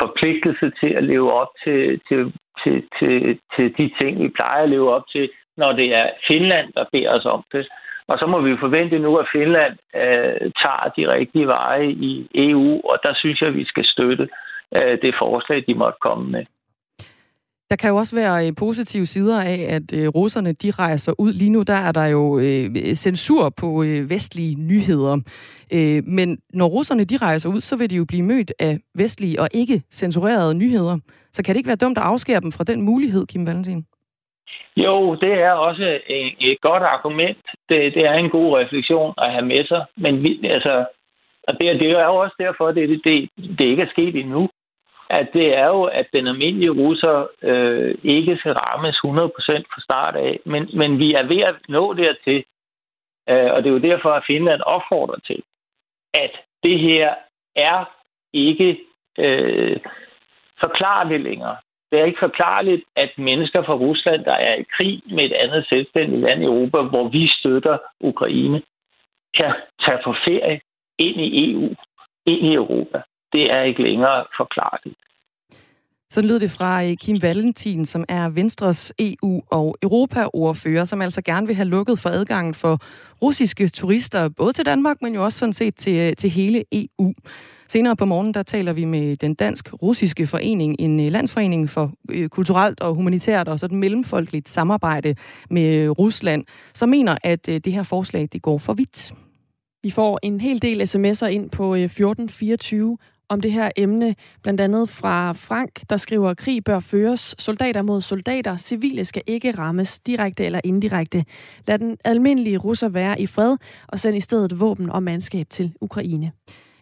forpligtelse 0.03 0.73
til 0.81 0.91
at 0.99 1.05
leve 1.05 1.33
op 1.33 1.49
til, 1.65 2.01
til, 2.09 2.33
til, 2.65 2.85
til, 2.99 3.39
til 3.57 3.77
de 3.79 3.91
ting, 4.01 4.23
vi 4.23 4.29
plejer 4.29 4.63
at 4.63 4.69
leve 4.69 4.95
op 4.95 5.07
til, 5.13 5.31
når 5.57 5.73
det 5.73 5.95
er 5.95 6.11
Finland, 6.29 6.73
der 6.73 6.85
beder 6.93 7.11
os 7.11 7.25
om 7.25 7.45
det. 7.53 7.69
Og 8.09 8.19
så 8.19 8.27
må 8.27 8.41
vi 8.41 8.63
forvente 8.65 8.99
nu, 8.99 9.17
at 9.17 9.29
Finland 9.33 9.73
øh, 10.03 10.51
tager 10.63 10.87
de 10.97 11.13
rigtige 11.17 11.47
veje 11.47 11.89
i 11.91 12.29
EU, 12.35 12.81
og 12.91 12.99
der 13.05 13.13
synes 13.15 13.41
jeg, 13.41 13.49
at 13.49 13.55
vi 13.55 13.65
skal 13.65 13.85
støtte 13.85 14.29
øh, 14.77 14.99
det 15.03 15.15
forslag, 15.19 15.65
de 15.69 15.75
måtte 15.75 15.99
komme 16.01 16.31
med. 16.31 16.45
Der 17.71 17.77
kan 17.77 17.91
jo 17.91 17.97
også 17.97 18.17
være 18.17 18.47
øh, 18.47 18.53
positive 18.59 19.07
sider 19.07 19.43
af, 19.43 19.67
at 19.77 19.93
øh, 19.95 20.09
russerne 20.09 20.53
de 20.53 20.71
rejser 20.71 21.13
ud. 21.19 21.33
Lige 21.33 21.51
nu 21.51 21.63
der 21.63 21.75
er 21.75 21.93
der 21.93 22.07
jo 22.07 22.39
øh, 22.39 22.95
censur 22.95 23.49
på 23.61 23.83
øh, 23.83 24.11
vestlige 24.11 24.55
nyheder. 24.55 25.17
Øh, 25.73 26.03
men 26.05 26.39
når 26.53 26.67
russerne 26.67 27.05
de 27.05 27.17
rejser 27.17 27.49
ud, 27.51 27.61
så 27.61 27.77
vil 27.77 27.91
de 27.91 27.97
jo 27.97 28.05
blive 28.05 28.23
mødt 28.23 28.53
af 28.59 28.79
vestlige 28.95 29.41
og 29.41 29.49
ikke 29.55 29.83
censurerede 29.91 30.55
nyheder. 30.55 30.99
Så 31.33 31.43
kan 31.43 31.55
det 31.55 31.59
ikke 31.59 31.69
være 31.69 31.77
dumt 31.77 31.99
at 31.99 32.05
afskære 32.05 32.41
dem 32.41 32.53
fra 32.53 32.65
den 32.65 32.83
mulighed, 32.83 33.27
Kim 33.27 33.47
Valentin? 33.47 33.87
Jo, 34.77 35.15
det 35.15 35.33
er 35.33 35.51
også 35.51 36.01
et, 36.41 36.61
godt 36.61 36.83
argument. 36.83 37.47
Det, 37.69 37.95
det 37.95 38.07
er 38.07 38.13
en 38.13 38.31
god 38.31 38.59
refleksion 38.59 39.15
at 39.19 39.33
have 39.33 39.45
med 39.45 39.67
sig. 39.67 39.85
Men 39.97 40.23
vi, 40.23 40.41
altså, 40.47 40.87
og 41.49 41.55
det, 41.61 41.81
det 41.81 41.91
er 41.91 42.05
jo 42.05 42.17
også 42.17 42.37
derfor, 42.39 42.73
det, 42.73 42.89
det, 42.89 43.01
det, 43.05 43.31
det 43.59 43.65
ikke 43.65 43.83
er 43.83 43.91
sket 43.91 44.17
endnu 44.17 44.49
at 45.11 45.29
det 45.33 45.57
er 45.57 45.67
jo, 45.67 45.83
at 45.83 46.07
den 46.13 46.27
almindelige 46.27 46.71
russer 46.71 47.27
øh, 47.43 47.95
ikke 48.03 48.37
skal 48.37 48.53
rammes 48.53 48.97
100% 48.97 49.01
fra 49.73 49.81
start 49.81 50.17
af. 50.17 50.41
Men, 50.47 50.69
men 50.75 50.99
vi 50.99 51.15
er 51.15 51.27
ved 51.27 51.41
at 51.41 51.55
nå 51.69 51.95
dertil, 51.95 52.45
øh, 53.29 53.53
og 53.53 53.63
det 53.63 53.69
er 53.69 53.75
jo 53.75 53.91
derfor, 53.91 54.11
at 54.11 54.25
Finland 54.27 54.61
opfordrer 54.61 55.19
til, 55.27 55.43
at 56.15 56.31
det 56.63 56.81
her 56.81 57.15
er 57.57 57.85
ikke 58.33 58.81
øh, 59.19 59.81
forklarligt 60.65 61.23
længere. 61.23 61.57
Det 61.91 62.01
er 62.01 62.05
ikke 62.05 62.27
forklarligt, 62.27 62.85
at 62.97 63.11
mennesker 63.19 63.63
fra 63.63 63.75
Rusland, 63.75 64.25
der 64.25 64.33
er 64.33 64.55
i 64.55 64.65
krig 64.77 65.03
med 65.07 65.25
et 65.25 65.33
andet 65.33 65.67
selvstændigt 65.69 66.23
land 66.23 66.43
i 66.43 66.47
Europa, 66.47 66.83
hvor 66.83 67.09
vi 67.09 67.29
støtter 67.29 67.79
Ukraine, 68.01 68.63
kan 69.41 69.55
tage 69.81 69.99
på 70.05 70.13
ferie 70.13 70.61
ind 70.99 71.21
i 71.21 71.53
EU, 71.53 71.75
ind 72.27 72.47
i 72.47 72.55
Europa 72.55 73.03
det 73.37 73.53
er 73.53 73.63
ikke 73.63 73.83
længere 73.83 74.25
forklarligt. 74.37 74.99
Så 76.11 76.23
lød 76.23 76.41
det 76.41 76.51
fra 76.51 76.85
øh, 76.85 76.97
Kim 76.97 77.23
Valentin, 77.23 77.87
som 77.87 78.05
er 78.09 78.29
Venstres 78.29 78.93
EU- 78.99 79.43
og 79.51 79.77
Europa-ordfører, 79.83 80.85
som 80.85 81.03
altså 81.03 81.23
gerne 81.23 81.47
vil 81.47 81.57
have 81.57 81.69
lukket 81.69 81.99
for 81.99 82.11
adgangen 82.11 82.55
for 82.55 82.81
russiske 83.23 83.69
turister, 83.69 84.29
både 84.29 84.53
til 84.53 84.67
Danmark, 84.67 84.97
men 85.03 85.15
jo 85.15 85.25
også 85.25 85.39
sådan 85.39 85.53
set 85.53 85.77
til, 85.77 85.97
øh, 85.97 86.17
til 86.17 86.31
hele 86.31 86.65
EU. 86.73 87.13
Senere 87.69 87.97
på 87.97 88.05
morgen, 88.05 88.35
der 88.35 88.43
taler 88.43 88.73
vi 88.73 88.85
med 88.85 89.17
den 89.17 89.35
dansk-russiske 89.35 90.27
forening, 90.27 90.77
en 90.79 91.01
øh, 91.01 91.13
landsforening 91.13 91.71
for 91.71 91.93
kulturelt 92.31 92.81
og 92.81 92.95
humanitært 92.95 93.49
og 93.49 93.61
sådan 93.61 93.79
mellemfolkeligt 93.79 94.49
samarbejde 94.49 95.15
med 95.51 95.99
Rusland, 95.99 96.45
som 96.75 96.89
mener, 96.89 97.17
at 97.23 97.47
det 97.47 97.73
her 97.73 97.83
forslag 97.83 98.29
det 98.33 98.43
går 98.43 98.59
for 98.59 98.75
vidt. 98.75 99.13
Vi 99.83 99.91
får 99.91 100.19
en 100.23 100.41
hel 100.41 100.63
del 100.63 100.83
sms'er 100.83 101.27
ind 101.27 101.51
på 101.51 101.75
1424 101.75 102.99
om 103.29 103.41
det 103.41 103.53
her 103.53 103.71
emne, 103.77 104.15
blandt 104.43 104.61
andet 104.61 104.89
fra 104.89 105.33
Frank, 105.33 105.81
der 105.91 105.97
skriver, 105.97 106.31
at 106.31 106.37
krig 106.37 106.65
bør 106.65 106.81
føres 106.81 107.35
soldater 107.39 107.83
mod 107.83 108.01
soldater. 108.01 108.57
Civile 108.57 109.05
skal 109.05 109.23
ikke 109.27 109.51
rammes 109.51 110.01
direkte 110.01 110.45
eller 110.45 110.61
indirekte. 110.65 111.25
Lad 111.67 111.79
den 111.79 111.97
almindelige 112.05 112.59
russer 112.59 112.89
være 112.89 113.21
i 113.21 113.27
fred, 113.27 113.57
og 113.89 113.99
send 113.99 114.17
i 114.17 114.21
stedet 114.21 114.61
våben 114.61 114.91
og 114.91 115.03
mandskab 115.03 115.47
til 115.51 115.73
Ukraine. 115.81 116.33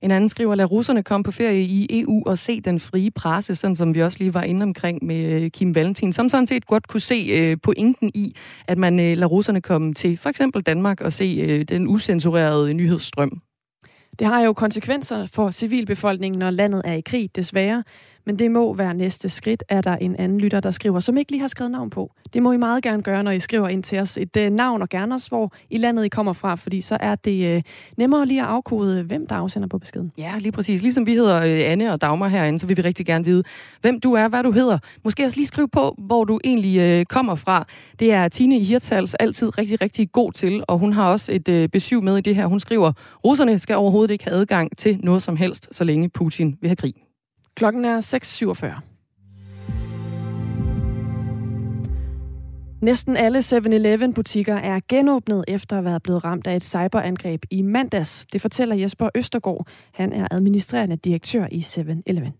En 0.03 0.11
anden 0.11 0.29
skriver, 0.29 0.55
lad 0.55 0.71
russerne 0.71 1.03
komme 1.03 1.25
på 1.25 1.31
ferie 1.31 1.63
i 1.63 2.01
EU 2.01 2.23
og 2.27 2.39
se 2.39 2.61
den 2.61 2.81
frie 2.81 3.11
presse, 3.11 3.57
sådan 3.57 3.77
som 3.77 3.95
vi 3.95 4.03
også 4.03 4.19
lige 4.19 4.35
var 4.35 4.43
inde 4.43 4.63
omkring 4.63 5.05
med 5.05 5.25
øh, 5.25 5.51
Kim 5.51 5.75
Valentin, 5.75 6.13
som 6.13 6.29
sådan 6.29 6.47
set 6.47 6.67
godt 6.67 6.89
kunne 6.89 7.01
se 7.01 7.29
øh, 7.33 7.57
pointen 7.63 8.11
i, 8.15 8.35
at 8.69 8.79
man 8.79 9.01
øh, 9.01 9.17
lader 9.17 9.27
russerne 9.27 9.61
komme 9.61 9.95
til 9.95 10.17
for 10.17 10.29
eksempel 10.29 10.63
Danmark 10.63 11.01
og 11.01 11.13
se 11.13 11.65
den 11.65 11.89
usensurerede 11.89 12.75
nyhedsstrøm. 12.75 13.43
Det 14.19 14.27
har 14.27 14.41
jo 14.41 14.53
konsekvenser 14.53 15.27
for 15.27 15.51
civilbefolkningen, 15.51 16.39
når 16.39 16.51
landet 16.51 16.83
er 16.85 16.93
i 16.93 17.01
krig, 17.01 17.37
desværre. 17.37 17.83
Men 18.27 18.39
det 18.39 18.51
må 18.51 18.75
være 18.75 18.95
næste 18.95 19.29
skridt, 19.29 19.65
er 19.69 19.81
der 19.81 19.97
en 19.97 20.17
anden 20.17 20.41
lytter, 20.41 20.61
der 20.61 20.71
skriver, 20.71 21.01
som 21.01 21.17
ikke 21.17 21.31
lige 21.31 21.41
har 21.41 21.49
skrevet 21.49 21.71
navn 21.71 21.91
på. 21.91 22.13
Det 22.33 22.43
må 22.43 22.53
I 22.53 22.57
meget 22.57 22.83
gerne 22.83 23.03
gøre, 23.03 23.23
når 23.23 23.31
I 23.31 23.41
skriver 23.41 23.69
ind 23.69 23.83
til 23.83 23.99
os 23.99 24.19
et 24.19 24.37
uh, 24.37 24.43
navn, 24.53 24.83
og 24.83 24.89
gerne 24.89 25.15
også, 25.15 25.29
hvor 25.29 25.53
i 25.71 25.79
landet 25.79 26.05
I 26.05 26.09
kommer 26.09 26.33
fra, 26.33 26.55
fordi 26.55 26.81
så 26.81 26.97
er 27.01 27.15
det 27.15 27.57
uh, 27.57 27.63
nemmere 27.97 28.27
lige 28.27 28.43
at 28.43 28.47
afkode, 28.47 28.99
øh, 28.99 29.07
hvem 29.07 29.27
der 29.27 29.35
afsender 29.35 29.69
på 29.69 29.79
beskeden. 29.79 30.13
Ja, 30.19 30.33
lige 30.39 30.53
præcis. 30.53 30.83
Ligesom 30.83 31.07
vi 31.07 31.15
hedder 31.15 31.39
uh, 31.39 31.73
Anne 31.73 31.93
og 31.93 32.01
Dagmar 32.01 32.29
herinde, 32.29 32.59
så 32.59 32.67
vil 32.67 32.77
vi 32.77 32.83
rigtig 32.83 33.07
gerne 33.07 33.25
vide, 33.25 33.43
hvem 33.81 34.01
du 34.01 34.13
er, 34.13 34.29
hvad 34.29 34.43
du 34.43 34.51
hedder. 34.51 34.79
Måske 35.05 35.25
også 35.25 35.37
lige 35.37 35.47
skrive 35.47 35.69
på, 35.69 35.95
hvor 35.99 36.25
du 36.25 36.41
egentlig 36.45 37.01
uh, 37.01 37.05
kommer 37.05 37.35
fra. 37.35 37.67
Det 37.99 38.13
er 38.13 38.29
Tine 38.29 38.59
Hirtals 38.59 39.15
altid 39.15 39.59
rigtig, 39.59 39.81
rigtig 39.81 40.13
god 40.13 40.33
til, 40.33 40.65
og 40.69 40.79
hun 40.79 40.93
har 40.93 41.11
også 41.11 41.33
et 41.33 41.49
uh, 41.49 41.69
besøg 41.73 42.03
med 42.03 42.19
i 42.19 42.21
det 42.21 42.35
her. 42.35 42.47
Hun 42.47 42.61
skriver, 42.61 42.93
russerne 43.25 43.59
skal 43.59 43.77
overhovedet 43.77 44.13
ikke 44.13 44.25
have 44.25 44.37
adgang 44.37 44.77
til 44.77 44.99
noget 45.03 45.23
som 45.23 45.37
helst, 45.37 45.69
så 45.73 45.85
længe 45.85 46.09
Putin 46.09 46.57
vil 46.61 46.69
have 46.69 46.77
krig. 46.77 47.04
Klokken 47.57 47.85
er 47.85 47.99
6.47. 47.99 48.95
Næsten 52.83 53.17
alle 53.17 53.39
7-Eleven-butikker 53.39 54.55
er 54.55 54.81
genåbnet 54.89 55.45
efter 55.49 55.79
at 55.79 55.85
være 55.85 56.01
blevet 56.01 56.25
ramt 56.25 56.47
af 56.47 56.57
et 56.57 56.65
cyberangreb 56.65 57.41
i 57.51 57.63
mandags. 57.63 58.27
Det 58.33 58.41
fortæller 58.41 58.77
Jesper 58.77 59.09
Østergaard. 59.15 59.67
Han 59.95 60.13
er 60.13 60.27
administrerende 60.31 60.97
direktør 60.97 61.47
i 61.53 61.59
7-Eleven. 61.59 62.35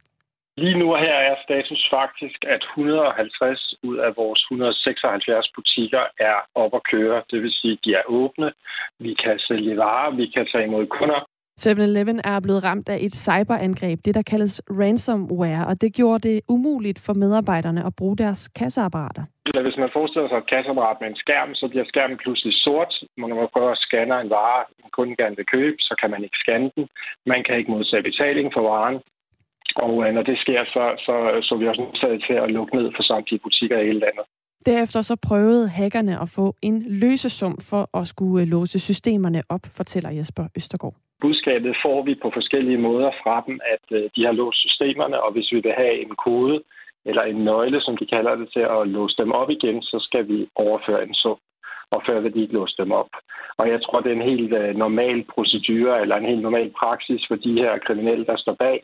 Lige 0.57 0.79
nu 0.79 0.95
her 0.95 1.17
er 1.31 1.37
status 1.45 1.83
faktisk, 1.91 2.39
at 2.55 2.63
150 2.77 3.75
ud 3.83 3.97
af 3.97 4.17
vores 4.17 4.41
176 4.41 5.51
butikker 5.55 6.05
er 6.31 6.37
op 6.55 6.75
at 6.75 6.83
køre. 6.93 7.23
Det 7.31 7.43
vil 7.43 7.53
sige, 7.61 7.73
at 7.73 7.85
de 7.85 7.95
er 7.95 8.03
åbne. 8.07 8.53
Vi 8.99 9.15
kan 9.25 9.39
sælge 9.39 9.77
varer, 9.77 10.17
vi 10.17 10.27
kan 10.35 10.47
tage 10.53 10.65
imod 10.65 10.87
kunder, 10.87 11.21
7-Eleven 11.61 12.21
er 12.25 12.41
blevet 12.41 12.65
ramt 12.65 12.89
af 12.89 12.99
et 13.01 13.15
cyberangreb, 13.15 13.99
det 14.05 14.15
der 14.15 14.23
kaldes 14.23 14.63
ransomware, 14.81 15.67
og 15.67 15.81
det 15.81 15.95
gjorde 15.95 16.29
det 16.29 16.41
umuligt 16.49 16.99
for 17.07 17.15
medarbejderne 17.15 17.87
at 17.87 17.97
bruge 17.97 18.17
deres 18.17 18.49
kasseapparater. 18.49 19.25
Hvis 19.67 19.77
man 19.83 19.91
forestiller 19.97 20.29
sig 20.29 20.39
et 20.39 20.51
kasseapparat 20.53 20.97
med 21.01 21.09
en 21.09 21.17
skærm, 21.25 21.55
så 21.55 21.69
bliver 21.69 21.85
skærmen 21.93 22.19
pludselig 22.25 22.55
sort. 22.65 22.93
Når 23.19 23.29
man 23.29 23.49
prøver 23.55 23.71
at 23.71 23.85
scanne 23.87 24.21
en 24.21 24.31
vare, 24.31 24.61
en 24.85 24.91
kunde 24.97 25.17
gerne 25.23 25.37
vil 25.37 25.47
købe, 25.57 25.77
så 25.89 25.95
kan 26.01 26.11
man 26.11 26.25
ikke 26.27 26.39
scanne 26.43 26.71
den. 26.77 26.85
Man 27.33 27.41
kan 27.47 27.57
ikke 27.59 27.71
modtage 27.71 28.09
betaling 28.11 28.47
for 28.55 28.63
varen. 28.71 28.99
Og 29.85 29.93
øh, 30.05 30.15
når 30.17 30.23
det 30.23 30.39
sker, 30.45 30.61
så, 30.75 30.85
så, 31.05 31.15
så 31.47 31.53
vi 31.57 31.69
også 31.69 31.83
nødt 31.83 32.25
til 32.29 32.37
at 32.45 32.51
lukke 32.57 32.77
ned 32.77 32.87
for 32.97 33.03
samtlige 33.03 33.41
butikker 33.47 33.79
i 33.81 33.87
hele 33.87 34.01
landet. 34.07 34.25
Derefter 34.67 35.01
så 35.01 35.17
prøvede 35.29 35.69
hackerne 35.69 36.15
at 36.23 36.29
få 36.29 36.47
en 36.63 36.77
løsesum 37.03 37.59
for 37.71 37.83
at 37.99 38.05
skulle 38.09 38.43
øh, 38.43 38.49
låse 38.49 38.79
systemerne 38.79 39.43
op, 39.49 39.65
fortæller 39.79 40.11
Jesper 40.11 40.45
Østergaard 40.57 40.97
budskabet 41.25 41.75
får 41.85 41.99
vi 42.09 42.15
på 42.23 42.29
forskellige 42.39 42.85
måder 42.89 43.11
fra 43.23 43.37
dem, 43.47 43.57
at 43.75 43.87
øh, 43.99 44.05
de 44.17 44.21
har 44.27 44.35
låst 44.41 44.59
systemerne, 44.67 45.17
og 45.25 45.31
hvis 45.33 45.53
vi 45.55 45.59
vil 45.67 45.75
have 45.83 45.95
en 46.05 46.15
kode 46.27 46.57
eller 47.09 47.23
en 47.23 47.41
nøgle, 47.49 47.81
som 47.87 47.97
de 48.01 48.07
kalder 48.15 48.35
det, 48.41 48.49
til 48.55 48.65
at 48.77 48.89
låse 48.97 49.17
dem 49.23 49.31
op 49.41 49.51
igen, 49.57 49.83
så 49.83 49.97
skal 50.07 50.29
vi 50.29 50.39
overføre 50.67 51.03
en 51.07 51.15
sum, 51.23 51.39
og 51.95 52.01
før 52.07 52.21
vil 52.21 52.35
de 52.35 52.43
ikke 52.43 52.59
låse 52.61 52.77
dem 52.83 52.91
op. 52.93 53.11
Og 53.61 53.65
jeg 53.73 53.79
tror, 53.83 54.01
det 54.01 54.11
er 54.11 54.17
en 54.21 54.31
helt 54.33 54.53
øh, 54.61 54.77
normal 54.85 55.19
procedure, 55.35 56.01
eller 56.03 56.17
en 56.17 56.31
helt 56.31 56.43
normal 56.43 56.71
praksis 56.81 57.23
for 57.29 57.37
de 57.45 57.53
her 57.61 57.73
kriminelle, 57.87 58.25
der 58.31 58.37
står 58.37 58.57
bag, 58.65 58.77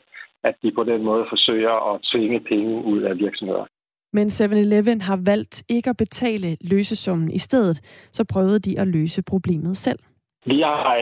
at 0.48 0.54
de 0.62 0.70
på 0.78 0.84
den 0.84 1.02
måde 1.08 1.24
forsøger 1.32 1.74
at 1.92 2.00
tvinge 2.12 2.40
penge 2.40 2.84
ud 2.92 3.00
af 3.02 3.18
virksomheder. 3.18 3.66
Men 4.12 4.26
7-Eleven 4.26 5.00
har 5.00 5.18
valgt 5.26 5.62
ikke 5.68 5.90
at 5.90 5.96
betale 5.96 6.56
løsesummen. 6.60 7.30
I 7.30 7.38
stedet 7.38 7.76
så 8.12 8.24
prøvede 8.32 8.58
de 8.58 8.80
at 8.80 8.88
løse 8.88 9.22
problemet 9.22 9.76
selv. 9.76 9.98
Vi 10.46 10.60
har 10.60 10.96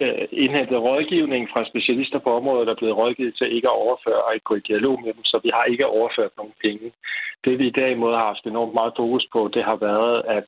øh, 0.00 0.28
indhentet 0.32 0.78
rådgivning 0.88 1.48
fra 1.52 1.64
specialister 1.70 2.18
på 2.18 2.30
området, 2.38 2.66
der 2.66 2.72
er 2.72 2.80
blevet 2.82 2.96
rådgivet 2.96 3.34
til 3.36 3.54
ikke 3.56 3.68
at 3.68 3.78
overføre 3.84 4.22
og 4.26 4.34
ikke 4.34 4.44
gå 4.44 4.54
i 4.54 4.68
dialog 4.70 4.96
med 5.04 5.12
dem, 5.14 5.24
så 5.24 5.40
vi 5.44 5.50
har 5.54 5.64
ikke 5.64 5.86
overført 5.86 6.32
nogen 6.36 6.54
penge. 6.64 6.92
Det 7.44 7.58
vi 7.58 7.66
i 7.66 7.76
derimod 7.80 8.12
har 8.14 8.26
haft 8.32 8.44
enormt 8.46 8.74
meget 8.74 8.92
fokus 8.96 9.24
på, 9.32 9.50
det 9.54 9.64
har 9.64 9.76
været 9.76 10.22
at 10.38 10.46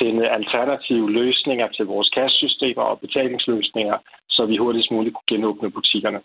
finde 0.00 0.28
alternative 0.38 1.12
løsninger 1.12 1.68
til 1.68 1.84
vores 1.86 2.08
kassesystemer 2.08 2.82
og 2.82 3.00
betalingsløsninger, 3.00 3.96
så 4.28 4.46
vi 4.46 4.56
hurtigst 4.56 4.90
muligt 4.90 5.14
kunne 5.14 5.36
genåbne 5.36 5.70
butikkerne. 5.70 6.20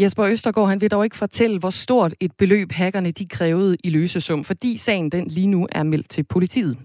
Jesper 0.00 0.24
Østergaard, 0.32 0.68
han 0.68 0.80
vil 0.80 0.90
dog 0.90 1.04
ikke 1.04 1.16
fortælle, 1.16 1.58
hvor 1.60 1.70
stort 1.84 2.12
et 2.20 2.32
beløb 2.38 2.68
hackerne 2.72 3.10
de 3.10 3.28
krævede 3.28 3.76
i 3.84 3.90
løsesum, 3.90 4.44
fordi 4.44 4.78
sagen 4.78 5.10
den 5.10 5.24
lige 5.36 5.50
nu 5.54 5.68
er 5.72 5.82
meldt 5.82 6.08
til 6.10 6.24
politiet. 6.34 6.76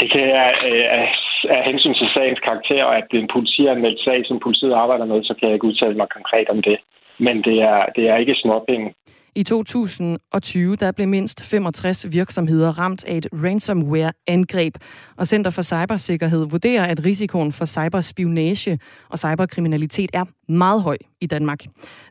Det 0.00 0.08
kan 0.12 0.24
jeg 0.36 0.54
øh, 0.70 1.08
af 1.44 1.64
hensyn 1.64 1.94
til 1.94 2.08
sagens 2.14 2.40
karakter, 2.40 2.84
og 2.84 2.96
at 2.96 3.06
det 3.10 3.16
er 3.18 3.22
en 3.22 3.34
politianmeldt 3.36 4.00
sag, 4.00 4.26
som 4.26 4.38
politiet 4.38 4.72
arbejder 4.72 5.04
med, 5.04 5.24
så 5.24 5.34
kan 5.34 5.46
jeg 5.48 5.54
ikke 5.54 5.70
udtale 5.70 5.94
mig 5.94 6.08
konkret 6.08 6.48
om 6.48 6.62
det. 6.62 6.78
Men 7.18 7.36
det 7.42 7.56
er, 7.62 7.86
det 7.96 8.04
er 8.08 8.16
ikke 8.16 8.34
småpenge. 8.34 8.94
I 9.36 9.42
2020 9.42 10.76
der 10.76 10.92
blev 10.92 11.08
mindst 11.08 11.44
65 11.44 12.12
virksomheder 12.12 12.78
ramt 12.78 13.04
af 13.04 13.16
et 13.16 13.26
ransomware-angreb, 13.32 14.74
og 15.16 15.26
Center 15.26 15.50
for 15.50 15.62
Cybersikkerhed 15.62 16.46
vurderer, 16.46 16.84
at 16.84 17.04
risikoen 17.04 17.52
for 17.52 17.64
cyberspionage 17.64 18.78
og 19.08 19.18
cyberkriminalitet 19.18 20.10
er 20.12 20.24
meget 20.48 20.82
høj 20.82 20.96
i 21.20 21.26
Danmark. 21.26 21.64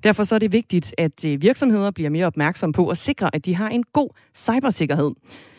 Derfor 0.04 0.24
så 0.24 0.36
er 0.36 0.40
det 0.40 0.52
vigtigt, 0.52 0.96
at 0.98 1.26
øh, 1.26 1.42
virksomheder 1.42 1.92
bliver 1.92 2.10
mere 2.10 2.26
opmærksomme 2.26 2.74
på 2.74 2.90
at 2.90 2.98
sikre, 2.98 3.36
at 3.36 3.46
de 3.46 3.56
har 3.56 3.70
en 3.70 3.84
god 3.94 4.10
cybersikkerhed. 4.36 5.12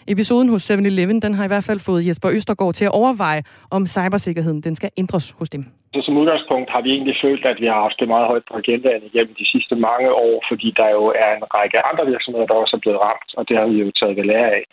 Episoden 0.08 0.48
hos 0.48 0.70
7-Eleven, 0.70 1.22
den 1.22 1.34
har 1.34 1.44
i 1.44 1.46
hvert 1.46 1.64
fald 1.64 1.80
fået 1.80 2.06
Jesper 2.06 2.30
Østergaard 2.30 2.74
til 2.74 2.84
at 2.84 2.90
overveje, 2.90 3.42
om 3.70 3.86
cybersikkerheden 3.86 4.60
den 4.60 4.74
skal 4.74 4.90
ændres 4.96 5.30
hos 5.30 5.50
dem. 5.50 5.64
Så 5.96 6.02
som 6.06 6.20
udgangspunkt 6.22 6.68
har 6.74 6.82
vi 6.84 6.90
egentlig 6.92 7.16
følt, 7.24 7.44
at 7.52 7.60
vi 7.62 7.66
har 7.72 7.80
haft 7.86 8.00
det 8.00 8.08
meget 8.14 8.30
højt 8.32 8.46
på 8.48 8.54
agendaen 8.62 9.08
igennem 9.10 9.34
de 9.40 9.50
sidste 9.52 9.74
mange 9.88 10.10
år, 10.26 10.36
fordi 10.50 10.68
der 10.80 10.88
jo 10.98 11.04
er 11.24 11.30
en 11.34 11.44
række 11.56 11.78
andre 11.90 12.04
virksomheder, 12.12 12.46
der 12.46 12.62
også 12.62 12.74
er 12.76 12.84
blevet 12.84 13.02
ramt, 13.06 13.30
og 13.38 13.42
det 13.48 13.56
har 13.58 13.66
vi 13.72 13.76
jo 13.82 13.90
taget 13.98 14.16
ved 14.16 14.24
lære 14.24 14.50
af. 14.58 14.64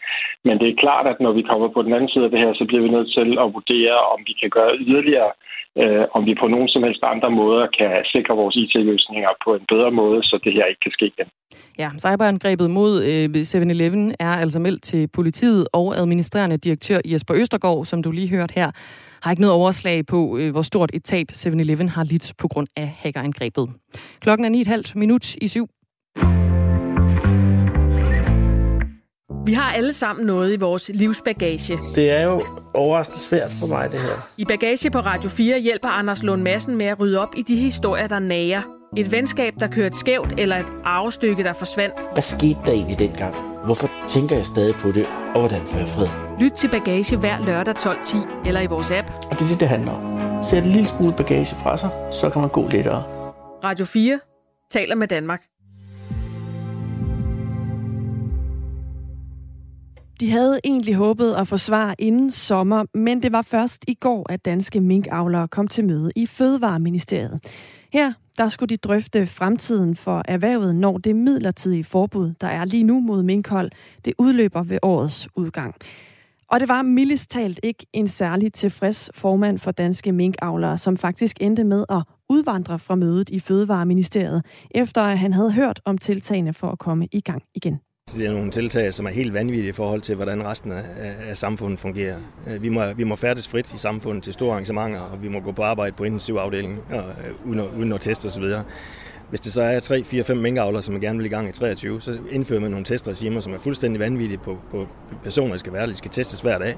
Men 0.46 0.56
det 0.62 0.68
er 0.70 0.82
klart, 0.84 1.06
at 1.12 1.20
når 1.26 1.34
vi 1.40 1.44
kommer 1.50 1.68
på 1.68 1.82
den 1.86 1.94
anden 1.94 2.10
side 2.14 2.26
af 2.26 2.32
det 2.32 2.40
her, 2.44 2.52
så 2.54 2.66
bliver 2.66 2.84
vi 2.86 2.96
nødt 2.96 3.10
til 3.18 3.30
at 3.44 3.54
vurdere, 3.58 3.98
om 4.14 4.20
vi 4.28 4.34
kan 4.42 4.50
gøre 4.58 4.72
yderligere, 4.86 5.32
øh, 5.82 6.04
om 6.18 6.22
vi 6.28 6.34
på 6.42 6.48
nogen 6.48 6.70
som 6.74 6.84
helst 6.84 7.04
andre 7.14 7.32
måder 7.40 7.66
kan 7.80 7.92
sikre 8.14 8.40
vores 8.42 8.56
IT-løsninger 8.64 9.32
på 9.46 9.50
en 9.58 9.66
bedre 9.74 9.92
måde, 9.92 10.20
så 10.30 10.36
det 10.44 10.54
her 10.54 10.66
ikke 10.66 10.84
kan 10.86 10.96
ske 10.98 11.06
igen. 11.14 11.30
Ja, 11.82 11.90
cyberangrebet 12.06 12.70
mod 12.80 12.92
øh, 13.12 13.26
7-Eleven 13.52 14.16
er 14.20 14.34
altså 14.44 14.60
meldt 14.60 14.84
til 14.84 15.04
politiet 15.18 15.68
og 15.74 15.88
administrerende 16.02 16.58
direktør 16.58 17.00
Jesper 17.06 17.34
Østergaard, 17.42 17.86
som 17.86 18.04
du 18.04 18.12
lige 18.12 18.30
hørte 18.36 18.54
her, 18.60 18.70
har 19.24 19.32
ikke 19.32 19.42
noget 19.42 19.56
overslag 19.56 20.06
på, 20.06 20.38
øh, 20.38 20.52
hvor 20.52 20.62
stort 20.62 20.90
et 20.94 21.04
tab 21.04 21.28
7-Eleven 21.32 21.90
har 21.90 22.04
lidt 22.04 22.34
på 22.38 22.48
grund 22.48 22.68
af 22.76 22.96
hackerangrebet. 22.98 23.70
Klokken 24.20 24.56
er 24.56 24.82
9.30 24.86 24.92
minut 24.96 25.36
i 25.36 25.48
syv. 25.48 25.68
Vi 29.46 29.54
har 29.54 29.72
alle 29.72 29.94
sammen 29.94 30.26
noget 30.26 30.54
i 30.54 30.60
vores 30.60 30.92
livsbagage. 30.94 31.78
Det 31.96 32.12
er 32.12 32.22
jo 32.22 32.46
overraskende 32.74 33.20
svært 33.20 33.52
for 33.60 33.68
mig, 33.68 33.90
det 33.92 34.00
her. 34.00 34.16
I 34.38 34.46
Bagage 34.46 34.92
på 34.92 35.00
Radio 35.00 35.30
4 35.30 35.60
hjælper 35.60 35.88
Anders 35.88 36.24
Lund 36.24 36.42
Madsen 36.42 36.78
med 36.78 36.86
at 36.86 37.00
rydde 37.00 37.20
op 37.20 37.30
i 37.38 37.42
de 37.42 37.56
historier, 37.56 38.08
der 38.08 38.20
nager. 38.20 38.62
Et 38.98 39.12
venskab, 39.12 39.54
der 39.60 39.68
kørte 39.68 39.98
skævt, 39.98 40.40
eller 40.40 40.58
et 40.58 40.66
arvestykke, 40.84 41.44
der 41.44 41.54
forsvandt. 41.54 41.96
Hvad 42.14 42.24
skete 42.24 42.60
der 42.66 42.72
egentlig 42.72 43.00
dengang? 43.00 43.53
Hvorfor 43.66 43.90
tænker 44.10 44.36
jeg 44.36 44.46
stadig 44.46 44.76
på 44.76 44.92
det, 44.92 45.06
og 45.06 45.40
hvordan 45.40 45.62
får 45.62 45.78
jeg 45.78 45.88
fred? 45.88 46.08
Lyt 46.40 46.52
til 46.52 46.70
Bagage 46.72 47.18
hver 47.18 47.46
lørdag 47.46 47.76
12.10 47.78 48.48
eller 48.48 48.62
i 48.62 48.66
vores 48.66 48.92
app. 48.92 49.08
Og 49.32 49.32
det 49.32 49.42
er 49.42 49.48
det, 49.48 49.60
det 49.60 49.68
handler 49.68 49.92
om. 49.92 50.44
Sæt 50.44 50.64
en 50.64 50.72
lille 50.72 50.88
smule 50.88 51.14
bagage 51.18 51.56
fra 51.56 51.78
sig, 51.78 51.90
så 52.12 52.30
kan 52.30 52.42
man 52.42 52.50
gå 52.50 52.68
lettere. 52.68 53.04
Radio 53.64 53.86
4 53.86 54.20
taler 54.72 54.96
med 54.96 55.08
Danmark. 55.08 55.44
De 60.20 60.32
havde 60.32 60.60
egentlig 60.64 60.96
håbet 60.96 61.34
at 61.34 61.48
få 61.48 61.58
svar 61.58 61.96
inden 62.00 62.32
sommer, 62.32 62.86
men 62.94 63.24
det 63.24 63.32
var 63.32 63.42
først 63.42 63.86
i 63.88 63.94
går, 63.94 64.32
at 64.32 64.46
danske 64.46 64.80
minkavlere 64.80 65.48
kom 65.48 65.68
til 65.68 65.86
møde 65.86 66.12
i 66.16 66.26
Fødevareministeriet. 66.26 67.40
Her 67.94 68.14
der 68.38 68.48
skulle 68.48 68.70
de 68.70 68.78
drøfte 68.78 69.28
fremtiden 69.28 69.96
for 69.96 70.22
erhvervet, 70.26 70.76
når 70.76 70.98
det 70.98 71.16
midlertidige 71.16 71.84
forbud, 71.84 72.34
der 72.42 72.48
er 72.48 72.66
lige 72.66 72.84
nu 72.84 73.00
mod 73.00 73.24
minkhold, 73.24 73.72
det 74.06 74.14
udløber 74.18 74.64
ved 74.64 74.80
årets 74.82 75.28
udgang. 75.36 75.76
Og 76.48 76.60
det 76.60 76.68
var 76.68 76.82
mildest 76.82 77.30
talt 77.30 77.60
ikke 77.64 77.86
en 77.94 78.08
særlig 78.08 78.54
tilfreds 78.54 79.10
formand 79.14 79.60
for 79.60 79.72
danske 79.72 80.12
minkavlere, 80.12 80.78
som 80.78 80.98
faktisk 80.98 81.38
endte 81.42 81.64
med 81.64 81.86
at 81.90 82.04
udvandre 82.30 82.80
fra 82.80 82.96
mødet 82.96 83.30
i 83.30 83.40
Fødevareministeriet, 83.40 84.46
efter 84.72 85.02
at 85.02 85.20
han 85.20 85.34
havde 85.34 85.52
hørt 85.52 85.82
om 85.86 85.98
tiltagene 85.98 86.54
for 86.54 86.72
at 86.72 86.80
komme 86.80 87.08
i 87.12 87.22
gang 87.22 87.44
igen. 87.56 87.80
Det 88.12 88.26
er 88.26 88.32
nogle 88.32 88.52
tiltag, 88.52 88.94
som 88.94 89.06
er 89.06 89.10
helt 89.10 89.34
vanvittige 89.34 89.70
i 89.70 89.72
forhold 89.72 90.02
til, 90.02 90.16
hvordan 90.16 90.46
resten 90.46 90.72
af, 90.72 90.84
af 91.30 91.38
samfundet 91.38 91.80
fungerer. 91.80 92.18
Øh, 92.48 92.64
vi 92.64 92.70
må, 92.70 92.94
vi 92.94 93.04
må 93.04 93.16
færdes 93.16 93.48
frit 93.48 93.74
i 93.74 93.78
samfundet 93.78 94.24
til 94.24 94.34
store 94.34 94.52
arrangementer, 94.52 95.00
og 95.00 95.24
vi 95.24 95.28
må 95.28 95.40
gå 95.40 95.52
på 95.52 95.64
arbejde 95.64 95.96
på 95.96 96.04
intensivafdelingen 96.04 96.80
og, 96.90 96.98
øh, 96.98 97.50
uden, 97.50 97.60
at, 97.60 97.66
uden 97.78 97.94
at 97.94 98.02
teste 98.02 98.26
osv. 98.26 98.44
Hvis 99.34 99.42
det 99.42 99.54
så 99.54 99.62
er 99.62 99.80
3, 99.80 100.04
4, 100.04 100.24
5 100.24 100.38
minkavlere, 100.38 100.84
som 100.84 100.96
er 100.96 101.00
gerne 101.00 101.18
vil 101.18 101.26
i 101.26 101.30
gang 101.30 101.50
i 101.50 101.52
23, 101.52 102.02
så 102.02 102.18
indfører 102.32 102.60
man 102.60 102.72
nogle 102.72 102.86
testregimer, 102.86 103.40
som 103.40 103.54
er 103.54 103.58
fuldstændig 103.58 104.00
vanvittige 104.00 104.38
på, 104.38 104.58
på 104.72 104.88
personer, 105.24 105.50
der 105.50 105.58
skal 105.58 105.74
være 105.74 105.82
der. 105.82 105.92
De 105.92 105.96
skal 105.96 106.12
testes 106.12 106.42
hver 106.42 106.58
dag. 106.58 106.76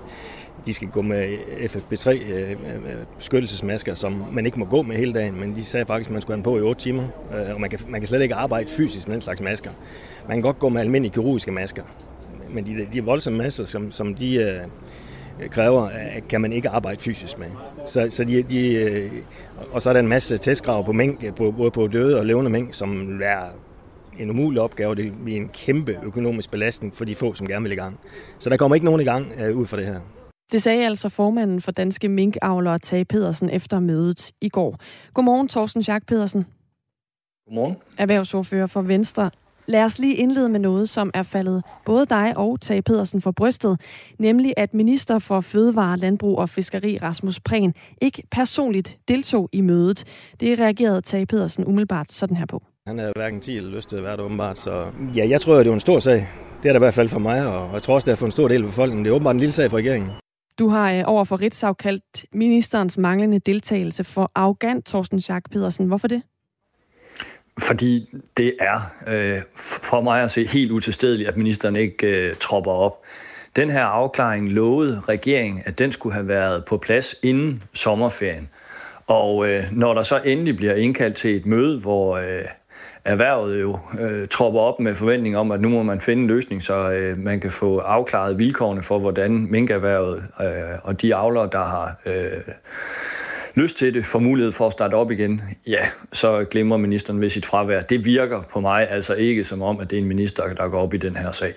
De 0.65 0.73
skal 0.73 0.87
gå 0.87 1.01
med 1.01 1.37
FFP3 1.61 2.09
øh, 2.09 2.51
øh, 2.51 2.55
beskyttelsesmasker, 3.17 3.93
som 3.93 4.25
man 4.31 4.45
ikke 4.45 4.59
må 4.59 4.65
gå 4.65 4.81
med 4.81 4.95
hele 4.95 5.13
dagen, 5.13 5.39
men 5.39 5.55
de 5.55 5.65
sagde 5.65 5.85
faktisk, 5.85 6.09
at 6.09 6.13
man 6.13 6.21
skulle 6.21 6.33
have 6.33 6.37
den 6.37 6.43
på 6.43 6.57
i 6.57 6.61
8 6.61 6.81
timer, 6.81 7.03
øh, 7.33 7.53
og 7.53 7.61
man 7.61 7.69
kan, 7.69 7.79
man 7.87 8.01
kan 8.01 8.07
slet 8.07 8.21
ikke 8.21 8.35
arbejde 8.35 8.69
fysisk 8.69 9.07
med 9.07 9.13
den 9.13 9.21
slags 9.21 9.41
masker. 9.41 9.69
Man 10.27 10.37
kan 10.37 10.41
godt 10.41 10.59
gå 10.59 10.69
med 10.69 10.81
almindelige 10.81 11.13
kirurgiske 11.13 11.51
masker, 11.51 11.83
men 12.49 12.65
de, 12.65 12.87
de 12.93 13.03
voldsomme 13.03 13.37
masker, 13.37 13.65
som, 13.65 13.91
som 13.91 14.15
de 14.15 14.35
øh, 14.35 15.49
kræver, 15.49 15.83
øh, 15.83 16.21
kan 16.29 16.41
man 16.41 16.53
ikke 16.53 16.69
arbejde 16.69 17.01
fysisk 17.01 17.39
med. 17.39 17.47
Så, 17.85 18.07
så 18.09 18.23
de, 18.23 18.43
de, 18.43 18.75
øh, 18.75 19.11
og 19.71 19.81
så 19.81 19.89
er 19.89 19.93
der 19.93 19.99
en 19.99 20.07
masse 20.07 20.37
testkrav 20.37 20.85
på 20.85 20.91
mængde, 20.91 21.31
på, 21.31 21.51
både 21.51 21.71
på 21.71 21.87
døde 21.87 22.19
og 22.19 22.25
levende 22.25 22.51
mængde, 22.51 22.73
som 22.73 23.21
er 23.23 23.41
en 24.19 24.29
umulig 24.29 24.61
opgave. 24.61 24.95
Det 24.95 25.13
bliver 25.23 25.41
en 25.41 25.49
kæmpe 25.49 25.99
økonomisk 26.03 26.51
belastning 26.51 26.93
for 26.95 27.05
de 27.05 27.15
få, 27.15 27.33
som 27.33 27.47
gerne 27.47 27.63
vil 27.63 27.71
i 27.71 27.75
gang. 27.75 27.99
Så 28.39 28.49
der 28.49 28.57
kommer 28.57 28.75
ikke 28.75 28.85
nogen 28.85 29.01
i 29.01 29.03
gang 29.03 29.31
uh, 29.41 29.57
ud 29.57 29.65
fra 29.65 29.77
det 29.77 29.85
her. 29.85 29.99
Det 30.51 30.61
sagde 30.61 30.85
altså 30.85 31.09
formanden 31.09 31.61
for 31.61 31.71
Danske 31.71 32.09
Minkavlere, 32.09 32.79
Tage 32.79 33.05
Pedersen, 33.05 33.49
efter 33.49 33.79
mødet 33.79 34.31
i 34.41 34.49
går. 34.49 34.77
Godmorgen, 35.13 35.47
Thorsten 35.47 35.83
Schack 35.83 36.05
Pedersen. 36.05 36.45
Godmorgen. 37.47 37.75
Erhvervsordfører 37.97 38.67
for 38.67 38.81
Venstre. 38.81 39.29
Lad 39.67 39.83
os 39.83 39.99
lige 39.99 40.15
indlede 40.15 40.49
med 40.49 40.59
noget, 40.59 40.89
som 40.89 41.11
er 41.13 41.23
faldet 41.23 41.63
både 41.85 42.05
dig 42.05 42.37
og 42.37 42.61
Tage 42.61 42.81
Pedersen 42.81 43.21
for 43.21 43.31
brystet, 43.31 43.81
nemlig 44.19 44.53
at 44.57 44.73
minister 44.73 45.19
for 45.19 45.41
Fødevare, 45.41 45.97
Landbrug 45.97 46.37
og 46.37 46.49
Fiskeri 46.49 46.97
Rasmus 47.01 47.39
Prehn 47.39 47.73
ikke 48.01 48.23
personligt 48.31 48.97
deltog 49.07 49.49
i 49.51 49.61
mødet. 49.61 50.03
Det 50.39 50.59
reagerede 50.59 51.01
Tage 51.01 51.25
Pedersen 51.25 51.65
umiddelbart 51.65 52.11
sådan 52.11 52.37
her 52.37 52.45
på. 52.45 52.63
Han 52.87 52.99
er 52.99 53.11
hverken 53.15 53.41
10 53.41 53.57
eller 53.57 53.71
lyst 53.71 53.89
til 53.89 53.97
at 53.97 54.03
være 54.03 54.17
der 54.17 54.23
åbenbart, 54.23 54.59
så 54.59 54.85
ja, 55.15 55.27
jeg 55.29 55.41
tror, 55.41 55.57
det 55.57 55.67
er 55.67 55.73
en 55.73 55.79
stor 55.79 55.99
sag. 55.99 56.27
Det 56.63 56.69
er 56.69 56.73
der 56.73 56.79
i 56.79 56.85
hvert 56.85 56.93
fald 56.93 57.09
for 57.09 57.19
mig, 57.19 57.47
og 57.47 57.73
jeg 57.73 57.83
tror 57.83 57.93
også, 57.93 58.05
det 58.05 58.11
er 58.11 58.15
for 58.15 58.25
en 58.25 58.31
stor 58.31 58.47
del 58.47 58.61
af 58.61 58.67
befolkningen. 58.67 59.05
Det 59.05 59.11
er 59.11 59.15
åbenbart 59.15 59.35
en 59.35 59.39
lille 59.39 59.53
sag 59.53 59.69
for 59.69 59.77
regeringen. 59.77 60.11
Du 60.59 60.69
har 60.69 60.93
øh, 60.93 61.03
over 61.05 61.23
for 61.23 61.41
Ritzau 61.41 61.73
kaldt 61.73 62.25
ministerens 62.33 62.97
manglende 62.97 63.39
deltagelse 63.39 64.03
for 64.03 64.31
arrogant, 64.35 64.85
Thorsten 64.85 65.19
Schack 65.19 65.51
Pedersen. 65.51 65.87
Hvorfor 65.87 66.07
det? 66.07 66.21
Fordi 67.59 68.15
det 68.37 68.55
er 68.59 68.93
øh, 69.07 69.41
for 69.55 70.01
mig 70.01 70.23
at 70.23 70.31
se 70.31 70.45
helt 70.45 70.71
utilstedeligt, 70.71 71.29
at 71.29 71.37
ministeren 71.37 71.75
ikke 71.75 72.07
øh, 72.07 72.35
tropper 72.35 72.71
op. 72.71 73.01
Den 73.55 73.69
her 73.69 73.83
afklaring 73.83 74.49
lovede 74.49 75.01
regeringen, 75.09 75.63
at 75.65 75.79
den 75.79 75.91
skulle 75.91 76.13
have 76.13 76.27
været 76.27 76.65
på 76.65 76.77
plads 76.77 77.15
inden 77.23 77.63
sommerferien. 77.73 78.49
Og 79.07 79.49
øh, 79.49 79.63
når 79.71 79.93
der 79.93 80.03
så 80.03 80.21
endelig 80.25 80.57
bliver 80.57 80.75
indkaldt 80.75 81.15
til 81.15 81.35
et 81.35 81.45
møde, 81.45 81.79
hvor 81.79 82.17
øh, 82.17 82.45
erhvervet 83.05 83.61
jo 83.61 83.79
øh, 83.99 84.27
tropper 84.27 84.59
op 84.59 84.79
med 84.79 84.95
forventning 84.95 85.37
om, 85.37 85.51
at 85.51 85.61
nu 85.61 85.69
må 85.69 85.83
man 85.83 86.01
finde 86.01 86.21
en 86.21 86.27
løsning, 86.27 86.63
så 86.63 86.91
øh, 86.91 87.17
man 87.17 87.39
kan 87.39 87.51
få 87.51 87.77
afklaret 87.77 88.39
vilkårene 88.39 88.83
for, 88.83 88.99
hvordan 88.99 89.47
minkerhvervet 89.49 90.23
øh, 90.41 90.79
og 90.83 91.01
de 91.01 91.15
avlere, 91.15 91.49
der 91.51 91.63
har 91.63 91.95
øh, 92.05 92.41
lyst 93.55 93.77
til 93.77 93.93
det, 93.93 94.05
får 94.05 94.19
mulighed 94.19 94.51
for 94.51 94.67
at 94.67 94.73
starte 94.73 94.93
op 94.93 95.11
igen, 95.11 95.41
ja, 95.67 95.79
så 96.13 96.45
glemmer 96.51 96.77
ministeren 96.77 97.21
ved 97.21 97.29
sit 97.29 97.45
fravær. 97.45 97.81
Det 97.81 98.05
virker 98.05 98.41
på 98.41 98.59
mig 98.59 98.89
altså 98.89 99.13
ikke 99.13 99.43
som 99.43 99.61
om, 99.61 99.79
at 99.79 99.89
det 99.89 99.97
er 99.97 100.01
en 100.01 100.07
minister, 100.07 100.53
der 100.53 100.67
går 100.67 100.81
op 100.81 100.93
i 100.93 100.97
den 100.97 101.15
her 101.15 101.31
sag. 101.31 101.53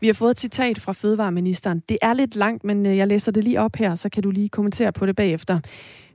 Vi 0.00 0.06
har 0.06 0.14
fået 0.14 0.30
et 0.30 0.40
citat 0.40 0.78
fra 0.78 0.92
Fødevareministeren. 0.92 1.82
Det 1.88 1.98
er 2.02 2.12
lidt 2.12 2.36
langt, 2.36 2.64
men 2.64 2.86
øh, 2.86 2.96
jeg 2.96 3.06
læser 3.06 3.32
det 3.32 3.44
lige 3.44 3.60
op 3.60 3.76
her, 3.76 3.94
så 3.94 4.08
kan 4.08 4.22
du 4.22 4.30
lige 4.30 4.48
kommentere 4.48 4.92
på 4.92 5.06
det 5.06 5.16
bagefter. 5.16 5.60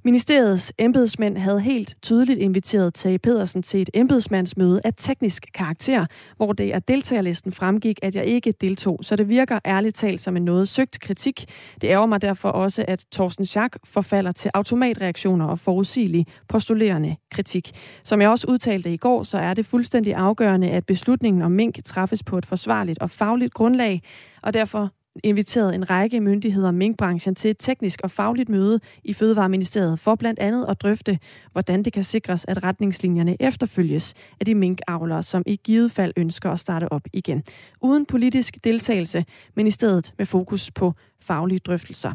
Ministeriets 0.06 0.74
embedsmænd 0.78 1.38
havde 1.38 1.62
helt 1.62 1.96
tydeligt 2.02 2.40
inviteret 2.40 2.94
Tage 2.94 3.20
Pedersen 3.20 3.64
til 3.64 3.82
et 3.82 3.90
embedsmandsmøde 3.94 4.82
af 4.84 4.94
teknisk 4.98 5.46
karakter, 5.54 6.06
hvor 6.38 6.54
det 6.54 6.72
af 6.72 6.84
deltagerlisten 6.84 7.52
fremgik, 7.52 8.00
at 8.02 8.16
jeg 8.16 8.26
ikke 8.26 8.54
deltog. 8.62 9.00
Så 9.02 9.16
det 9.16 9.30
virker 9.30 9.60
ærligt 9.66 9.96
talt 9.96 10.22
som 10.22 10.38
en 10.38 10.46
noget 10.46 10.68
søgt 10.68 11.00
kritik. 11.00 11.46
Det 11.82 11.88
ærger 11.88 12.06
mig 12.06 12.22
derfor 12.22 12.50
også, 12.50 12.86
at 12.88 13.06
Thorsten 13.12 13.46
Schack 13.46 13.78
forfalder 13.84 14.32
til 14.32 14.52
automatreaktioner 14.54 15.46
og 15.46 15.60
forudsigelig 15.60 16.26
postulerende 16.50 17.16
kritik. 17.32 17.72
Som 18.04 18.22
jeg 18.22 18.30
også 18.30 18.48
udtalte 18.50 18.94
i 18.94 18.98
går, 18.98 19.24
så 19.24 19.38
er 19.38 19.54
det 19.54 19.66
fuldstændig 19.66 20.16
afgørende, 20.16 20.70
at 20.70 20.86
beslutningen 20.86 21.42
om 21.42 21.52
mink 21.52 21.84
træffes 21.84 22.24
på 22.24 22.38
et 22.38 22.46
forsvarligt 22.46 23.00
og 23.00 23.10
fagligt 23.10 23.54
grundlag, 23.54 24.02
og 24.42 24.54
derfor 24.54 24.92
inviteret 25.24 25.76
en 25.76 25.90
række 25.90 26.22
myndigheder 26.22 26.68
og 26.68 26.74
minkbranchen 26.74 27.36
til 27.36 27.52
et 27.52 27.58
teknisk 27.60 28.02
og 28.04 28.12
fagligt 28.12 28.50
møde 28.50 28.80
i 29.04 29.14
Fødevareministeriet 29.14 30.00
for 30.00 30.16
blandt 30.16 30.40
andet 30.40 30.66
at 30.70 30.82
drøfte, 30.82 31.20
hvordan 31.52 31.84
det 31.84 31.94
kan 31.94 32.04
sikres, 32.04 32.46
at 32.48 32.64
retningslinjerne 32.64 33.38
efterfølges 33.40 34.14
af 34.40 34.46
de 34.46 34.56
minkavlere, 34.56 35.24
som 35.24 35.44
i 35.46 35.60
givet 35.64 35.92
fald 35.92 36.14
ønsker 36.18 36.52
at 36.52 36.60
starte 36.60 36.92
op 36.92 37.02
igen. 37.14 37.44
Uden 37.82 38.06
politisk 38.06 38.58
deltagelse, 38.64 39.26
men 39.56 39.68
i 39.68 39.72
stedet 39.72 40.14
med 40.18 40.26
fokus 40.26 40.72
på 40.72 40.94
faglige 41.22 41.60
drøftelser. 41.60 42.14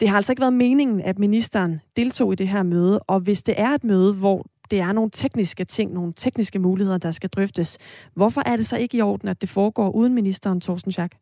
Det 0.00 0.08
har 0.08 0.16
altså 0.16 0.32
ikke 0.32 0.40
været 0.40 0.52
meningen, 0.52 1.00
at 1.00 1.18
ministeren 1.18 1.80
deltog 1.96 2.32
i 2.32 2.36
det 2.36 2.48
her 2.48 2.62
møde, 2.62 2.98
og 2.98 3.20
hvis 3.20 3.42
det 3.42 3.54
er 3.58 3.68
et 3.68 3.84
møde, 3.84 4.14
hvor 4.14 4.46
det 4.70 4.80
er 4.80 4.92
nogle 4.92 5.10
tekniske 5.10 5.64
ting, 5.64 5.92
nogle 5.92 6.12
tekniske 6.16 6.58
muligheder, 6.58 6.98
der 6.98 7.10
skal 7.10 7.30
drøftes, 7.30 7.78
hvorfor 8.14 8.42
er 8.46 8.56
det 8.56 8.66
så 8.66 8.76
ikke 8.76 8.98
i 8.98 9.00
orden, 9.00 9.28
at 9.28 9.40
det 9.40 9.48
foregår 9.48 9.90
uden 9.90 10.14
ministeren, 10.14 10.60
Thorsten 10.60 10.92
Schack? 10.92 11.14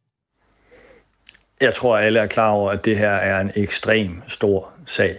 Jeg 1.61 1.75
tror, 1.75 1.99
alle 1.99 2.21
er 2.21 2.27
klar 2.27 2.51
over, 2.51 2.71
at 2.71 2.85
det 2.85 2.99
her 2.99 3.11
er 3.11 3.41
en 3.41 3.51
ekstrem 3.55 4.23
stor 4.29 4.71
sag. 4.87 5.17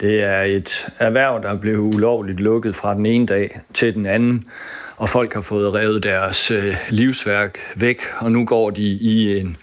Det 0.00 0.22
er 0.22 0.42
et 0.42 0.88
erhverv, 0.98 1.42
der 1.42 1.56
blev 1.56 1.78
ulovligt 1.78 2.40
lukket 2.40 2.76
fra 2.76 2.94
den 2.94 3.06
ene 3.06 3.26
dag 3.26 3.60
til 3.74 3.94
den 3.94 4.06
anden, 4.06 4.44
og 4.96 5.08
folk 5.08 5.34
har 5.34 5.40
fået 5.40 5.74
revet 5.74 6.02
deres 6.02 6.50
øh, 6.50 6.74
livsværk 6.88 7.58
væk, 7.76 8.02
og 8.18 8.32
nu 8.32 8.44
går 8.44 8.70
de 8.70 8.82
i 8.82 9.38
en, 9.40 9.56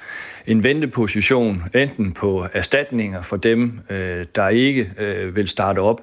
en 0.47 0.63
venteposition, 0.63 1.63
enten 1.75 2.11
på 2.11 2.47
erstatninger 2.53 3.21
for 3.21 3.37
dem, 3.37 3.79
øh, 3.89 4.25
der 4.35 4.49
ikke 4.49 4.91
øh, 4.97 5.35
vil 5.35 5.47
starte 5.47 5.79
op, 5.79 6.01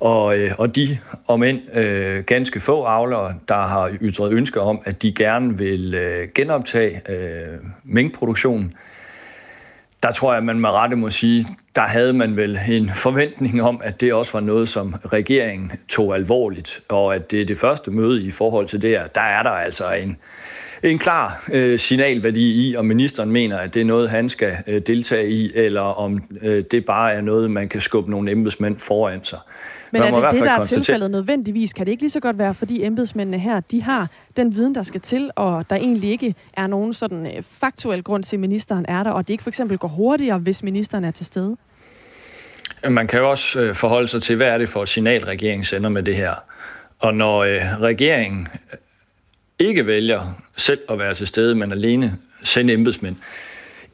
og, 0.00 0.38
øh, 0.38 0.52
og 0.58 0.76
de, 0.76 0.98
om 1.26 1.42
end 1.42 1.76
øh, 1.76 2.24
ganske 2.24 2.60
få 2.60 2.84
avlere, 2.84 3.34
der 3.48 3.66
har 3.66 3.96
ytret 4.00 4.32
ønsker 4.32 4.60
om, 4.60 4.80
at 4.84 5.02
de 5.02 5.12
gerne 5.12 5.58
vil 5.58 5.94
øh, 5.94 6.28
genoptage 6.34 7.02
øh, 7.08 7.58
minkproduktionen, 7.84 8.74
der 10.02 10.12
tror 10.12 10.32
jeg, 10.32 10.38
at 10.38 10.44
man 10.44 10.60
med 10.60 10.70
rette 10.70 10.96
må 10.96 11.10
sige, 11.10 11.46
der 11.76 11.82
havde 11.82 12.12
man 12.12 12.36
vel 12.36 12.60
en 12.68 12.90
forventning 12.94 13.62
om, 13.62 13.80
at 13.84 14.00
det 14.00 14.14
også 14.14 14.32
var 14.32 14.40
noget, 14.40 14.68
som 14.68 14.94
regeringen 15.12 15.72
tog 15.88 16.14
alvorligt, 16.14 16.80
og 16.88 17.14
at 17.14 17.30
det 17.30 17.40
er 17.40 17.46
det 17.46 17.58
første 17.58 17.90
møde 17.90 18.22
i 18.22 18.30
forhold 18.30 18.66
til 18.66 18.82
det 18.82 18.90
her. 18.90 19.06
Der 19.06 19.20
er 19.20 19.42
der 19.42 19.50
altså 19.50 19.92
en, 19.92 20.16
en 20.82 20.98
klar 20.98 21.44
øh, 21.52 21.78
signalværdi 21.78 22.68
i, 22.70 22.76
om 22.76 22.84
ministeren 22.84 23.30
mener, 23.30 23.58
at 23.58 23.74
det 23.74 23.80
er 23.80 23.84
noget, 23.84 24.10
han 24.10 24.28
skal 24.28 24.56
øh, 24.66 24.82
deltage 24.86 25.30
i, 25.30 25.52
eller 25.54 25.80
om 25.80 26.22
øh, 26.42 26.64
det 26.70 26.84
bare 26.84 27.12
er 27.12 27.20
noget, 27.20 27.50
man 27.50 27.68
kan 27.68 27.80
skubbe 27.80 28.10
nogle 28.10 28.30
embedsmænd 28.30 28.78
foran 28.78 29.24
sig. 29.24 29.38
Men 29.92 30.02
er 30.02 30.20
det 30.20 30.30
det, 30.30 30.44
der 30.44 30.50
er 30.50 30.64
tilfældet 30.64 31.10
nødvendigvis? 31.10 31.72
Kan 31.72 31.86
det 31.86 31.92
ikke 31.92 32.02
lige 32.02 32.10
så 32.10 32.20
godt 32.20 32.38
være, 32.38 32.54
fordi 32.54 32.84
embedsmændene 32.84 33.38
her, 33.38 33.60
de 33.60 33.82
har 33.82 34.08
den 34.36 34.54
viden, 34.54 34.74
der 34.74 34.82
skal 34.82 35.00
til, 35.00 35.30
og 35.36 35.70
der 35.70 35.76
egentlig 35.76 36.10
ikke 36.10 36.34
er 36.52 36.66
nogen 36.66 36.92
sådan 36.92 37.26
øh, 37.26 37.42
faktuel 37.42 38.02
grund 38.02 38.24
til, 38.24 38.36
at 38.36 38.40
ministeren 38.40 38.86
er 38.88 39.02
der, 39.02 39.10
og 39.10 39.28
det 39.28 39.34
ikke 39.34 39.42
for 39.42 39.50
eksempel 39.50 39.78
går 39.78 39.88
hurtigere, 39.88 40.38
hvis 40.38 40.62
ministeren 40.62 41.04
er 41.04 41.10
til 41.10 41.26
stede? 41.26 41.56
Man 42.88 43.06
kan 43.06 43.20
jo 43.20 43.30
også 43.30 43.60
øh, 43.60 43.74
forholde 43.74 44.08
sig 44.08 44.22
til, 44.22 44.36
hvad 44.36 44.46
er 44.46 44.58
det 44.58 44.68
for 44.68 44.82
et 44.82 44.88
signal, 44.88 45.24
regeringen 45.24 45.64
sender 45.64 45.88
med 45.88 46.02
det 46.02 46.16
her. 46.16 46.34
Og 46.98 47.14
når 47.14 47.38
øh, 47.38 47.80
regeringen 47.80 48.48
ikke 49.58 49.86
vælger 49.86 50.42
selv 50.56 50.80
at 50.88 50.98
være 50.98 51.14
til 51.14 51.26
stede, 51.26 51.54
men 51.54 51.72
alene 51.72 52.16
sende 52.42 52.72
embedsmænd, 52.72 53.16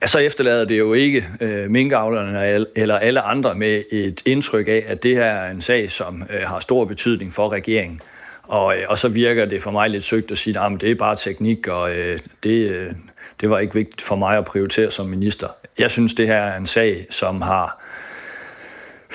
ja, 0.02 0.06
så 0.06 0.18
efterlader 0.18 0.64
det 0.64 0.78
jo 0.78 0.92
ikke 0.92 1.28
øh, 1.40 1.70
minkavlerne 1.70 2.66
eller 2.76 2.98
alle 2.98 3.20
andre 3.20 3.54
med 3.54 3.82
et 3.92 4.22
indtryk 4.24 4.68
af, 4.68 4.84
at 4.86 5.02
det 5.02 5.16
her 5.16 5.24
er 5.24 5.50
en 5.50 5.62
sag, 5.62 5.90
som 5.90 6.22
øh, 6.30 6.48
har 6.48 6.60
stor 6.60 6.84
betydning 6.84 7.32
for 7.32 7.52
regeringen. 7.52 8.00
Og, 8.42 8.76
øh, 8.76 8.82
og 8.88 8.98
så 8.98 9.08
virker 9.08 9.44
det 9.44 9.62
for 9.62 9.70
mig 9.70 9.90
lidt 9.90 10.04
søgt 10.04 10.30
at 10.30 10.38
sige, 10.38 10.60
at 10.60 10.80
det 10.80 10.90
er 10.90 10.94
bare 10.94 11.16
teknik, 11.16 11.68
og 11.68 11.90
øh, 11.90 12.18
det, 12.42 12.70
øh, 12.70 12.92
det 13.40 13.50
var 13.50 13.58
ikke 13.58 13.74
vigtigt 13.74 14.02
for 14.02 14.16
mig 14.16 14.38
at 14.38 14.44
prioritere 14.44 14.90
som 14.90 15.06
minister. 15.06 15.48
Jeg 15.78 15.90
synes, 15.90 16.14
det 16.14 16.26
her 16.26 16.36
er 16.36 16.56
en 16.56 16.66
sag, 16.66 17.06
som 17.10 17.42
har 17.42 17.85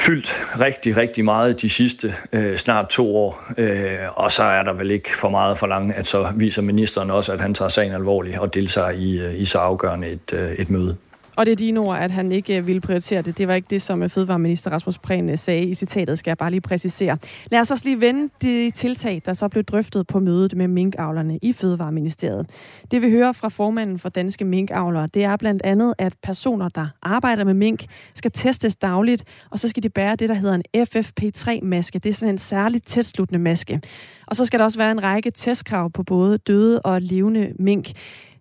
fyldt 0.01 0.59
rigtig, 0.59 0.97
rigtig 0.97 1.25
meget 1.25 1.61
de 1.61 1.69
sidste 1.69 2.15
øh, 2.31 2.57
snart 2.57 2.89
to 2.89 3.15
år. 3.17 3.43
Øh, 3.57 3.97
og 4.15 4.31
så 4.31 4.43
er 4.43 4.63
der 4.63 4.73
vel 4.73 4.91
ikke 4.91 5.17
for 5.17 5.29
meget 5.29 5.57
for 5.57 5.67
langt, 5.67 5.95
at 5.95 6.07
så 6.07 6.31
viser 6.35 6.61
ministeren 6.61 7.09
også, 7.09 7.33
at 7.33 7.41
han 7.41 7.53
tager 7.53 7.69
sagen 7.69 7.93
alvorligt 7.93 8.39
og 8.39 8.53
deltager 8.53 8.89
i, 8.89 9.11
øh, 9.11 9.39
i 9.39 9.45
så 9.45 9.57
afgørende 9.57 10.07
et, 10.07 10.33
øh, 10.33 10.51
et 10.51 10.69
møde. 10.69 10.97
Og 11.35 11.45
det 11.45 11.51
er 11.51 11.55
dine 11.55 11.79
ord, 11.79 11.97
at 11.97 12.11
han 12.11 12.31
ikke 12.31 12.57
øh, 12.57 12.67
ville 12.67 12.81
prioritere 12.81 13.21
det. 13.21 13.37
Det 13.37 13.47
var 13.47 13.53
ikke 13.53 13.67
det, 13.69 13.81
som 13.81 14.03
øh, 14.03 14.09
Fødevareminister 14.09 14.71
Rasmus 14.71 14.97
Prehn 14.97 15.29
øh, 15.29 15.37
sagde 15.37 15.65
i 15.65 15.73
citatet, 15.73 16.19
skal 16.19 16.29
jeg 16.31 16.37
bare 16.37 16.51
lige 16.51 16.61
præcisere. 16.61 17.17
Lad 17.51 17.59
os 17.59 17.71
også 17.71 17.85
lige 17.85 18.01
vende 18.01 18.29
de 18.41 18.71
tiltag, 18.71 19.21
der 19.25 19.33
så 19.33 19.47
blev 19.47 19.63
drøftet 19.63 20.07
på 20.07 20.19
mødet 20.19 20.55
med 20.55 20.67
minkavlerne 20.67 21.39
i 21.41 21.53
Fødevareministeriet. 21.53 22.49
Det 22.91 23.01
vi 23.01 23.09
hører 23.09 23.31
fra 23.31 23.49
formanden 23.49 23.99
for 23.99 24.09
Danske 24.09 24.45
Minkavlere, 24.45 25.07
det 25.07 25.23
er 25.23 25.37
blandt 25.37 25.61
andet, 25.63 25.93
at 25.97 26.13
personer, 26.23 26.69
der 26.69 26.87
arbejder 27.01 27.43
med 27.43 27.53
mink, 27.53 27.85
skal 28.15 28.31
testes 28.31 28.75
dagligt, 28.75 29.23
og 29.49 29.59
så 29.59 29.69
skal 29.69 29.83
de 29.83 29.89
bære 29.89 30.15
det, 30.15 30.29
der 30.29 30.35
hedder 30.35 30.55
en 30.55 30.63
FFP3-maske. 30.77 31.99
Det 31.99 32.09
er 32.09 32.13
sådan 32.13 32.33
en 32.33 32.37
særligt 32.37 32.87
tætsluttende 32.87 33.39
maske. 33.39 33.81
Og 34.27 34.35
så 34.35 34.45
skal 34.45 34.59
der 34.59 34.65
også 34.65 34.79
være 34.79 34.91
en 34.91 35.03
række 35.03 35.31
testkrav 35.31 35.91
på 35.91 36.03
både 36.03 36.37
døde 36.37 36.81
og 36.81 37.01
levende 37.01 37.53
mink. 37.59 37.91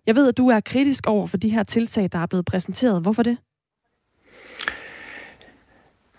Jeg 0.07 0.15
ved, 0.15 0.27
at 0.27 0.37
du 0.37 0.47
er 0.47 0.59
kritisk 0.59 1.07
over 1.07 1.27
for 1.27 1.37
de 1.37 1.49
her 1.49 1.63
tiltag, 1.63 2.09
der 2.11 2.19
er 2.19 2.25
blevet 2.25 2.45
præsenteret. 2.45 3.01
Hvorfor 3.01 3.23
det? 3.23 3.37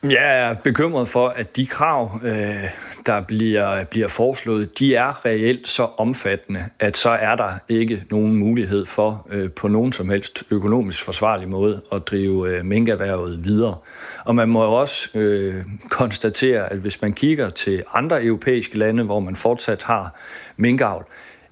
Jeg 0.02 0.40
er 0.40 0.54
bekymret 0.54 1.08
for, 1.08 1.28
at 1.28 1.56
de 1.56 1.66
krav, 1.66 2.20
øh, 2.22 2.64
der 3.06 3.20
bliver, 3.20 3.84
bliver 3.84 4.08
foreslået, 4.08 4.78
de 4.78 4.94
er 4.94 5.26
reelt 5.26 5.68
så 5.68 5.82
omfattende, 5.82 6.64
at 6.80 6.96
så 6.96 7.10
er 7.10 7.36
der 7.36 7.52
ikke 7.68 8.04
nogen 8.10 8.36
mulighed 8.36 8.86
for 8.86 9.26
øh, 9.30 9.50
på 9.50 9.68
nogen 9.68 9.92
som 9.92 10.10
helst 10.10 10.42
økonomisk 10.50 11.04
forsvarlig 11.04 11.48
måde 11.48 11.82
at 11.92 12.06
drive 12.06 12.48
øh, 12.48 12.64
minkerhvervet 12.64 13.44
videre. 13.44 13.76
Og 14.24 14.34
man 14.34 14.48
må 14.48 14.64
jo 14.64 14.72
også 14.72 15.18
øh, 15.18 15.64
konstatere, 15.90 16.72
at 16.72 16.78
hvis 16.78 17.02
man 17.02 17.12
kigger 17.12 17.50
til 17.50 17.82
andre 17.94 18.24
europæiske 18.24 18.78
lande, 18.78 19.04
hvor 19.04 19.20
man 19.20 19.36
fortsat 19.36 19.82
har 19.82 20.14
minkavl, 20.56 21.06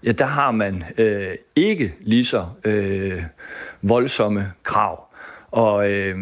ja, 0.05 0.13
der 0.13 0.25
har 0.25 0.51
man 0.51 0.85
øh, 0.99 1.35
ikke 1.57 1.95
lige 2.01 2.25
så 2.25 2.47
øh, 2.65 3.23
voldsomme 3.83 4.53
krav. 4.63 5.05
Og 5.51 5.91
øh, 5.91 6.17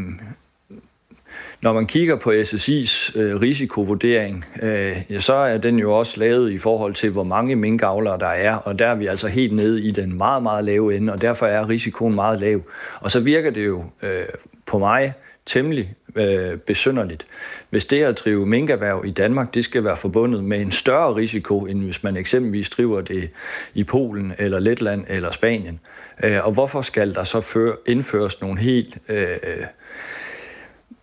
når 1.63 1.73
man 1.73 1.87
kigger 1.87 2.17
på 2.17 2.31
SSI's 2.31 3.19
øh, 3.19 3.41
risikovurdering, 3.41 4.45
øh, 4.63 4.97
ja, 5.11 5.21
så 5.21 5.35
er 5.35 5.59
den 5.59 5.79
jo 5.79 5.99
også 5.99 6.21
lavet 6.21 6.53
i 6.53 6.59
forhold 6.59 6.95
til, 6.95 7.11
hvor 7.11 7.23
mange 7.23 7.57
minkavlere 7.57 8.19
der 8.19 8.27
er, 8.27 8.55
og 8.55 8.79
der 8.79 8.87
er 8.87 8.95
vi 8.95 9.07
altså 9.07 9.29
helt 9.29 9.53
nede 9.53 9.83
i 9.83 9.91
den 9.91 10.17
meget, 10.17 10.43
meget 10.43 10.65
lave 10.65 10.97
ende, 10.97 11.13
og 11.13 11.21
derfor 11.21 11.47
er 11.47 11.69
risikoen 11.69 12.15
meget 12.15 12.41
lav. 12.41 12.61
Og 13.01 13.11
så 13.11 13.21
virker 13.21 13.51
det 13.51 13.67
jo 13.67 13.85
øh, 14.03 14.25
på 14.67 14.79
mig 14.79 15.15
temmelig 15.47 15.95
øh, 16.15 16.57
besynderligt. 16.57 17.27
Hvis 17.71 17.85
det 17.85 18.03
at 18.03 18.19
drive 18.19 18.47
minkerhverv 18.47 19.05
i 19.07 19.11
Danmark, 19.11 19.55
det 19.55 19.65
skal 19.65 19.85
være 19.85 19.97
forbundet 19.97 20.45
med 20.45 20.61
en 20.61 20.73
større 20.73 21.15
risiko, 21.15 21.67
end 21.67 21.83
hvis 21.85 22.03
man 22.03 22.17
eksempelvis 22.17 22.71
driver 22.71 23.01
det 23.01 23.31
i 23.75 23.85
Polen, 23.85 24.33
eller 24.39 24.59
Letland, 24.59 25.05
eller 25.09 25.31
Spanien. 25.31 25.81
Øh, 26.25 26.47
og 26.47 26.53
hvorfor 26.53 26.83
skal 26.83 27.15
der 27.15 27.25
så 27.25 27.77
indføres 27.87 28.41
nogle 28.41 28.61
helt 28.61 28.99
øh, 29.09 29.37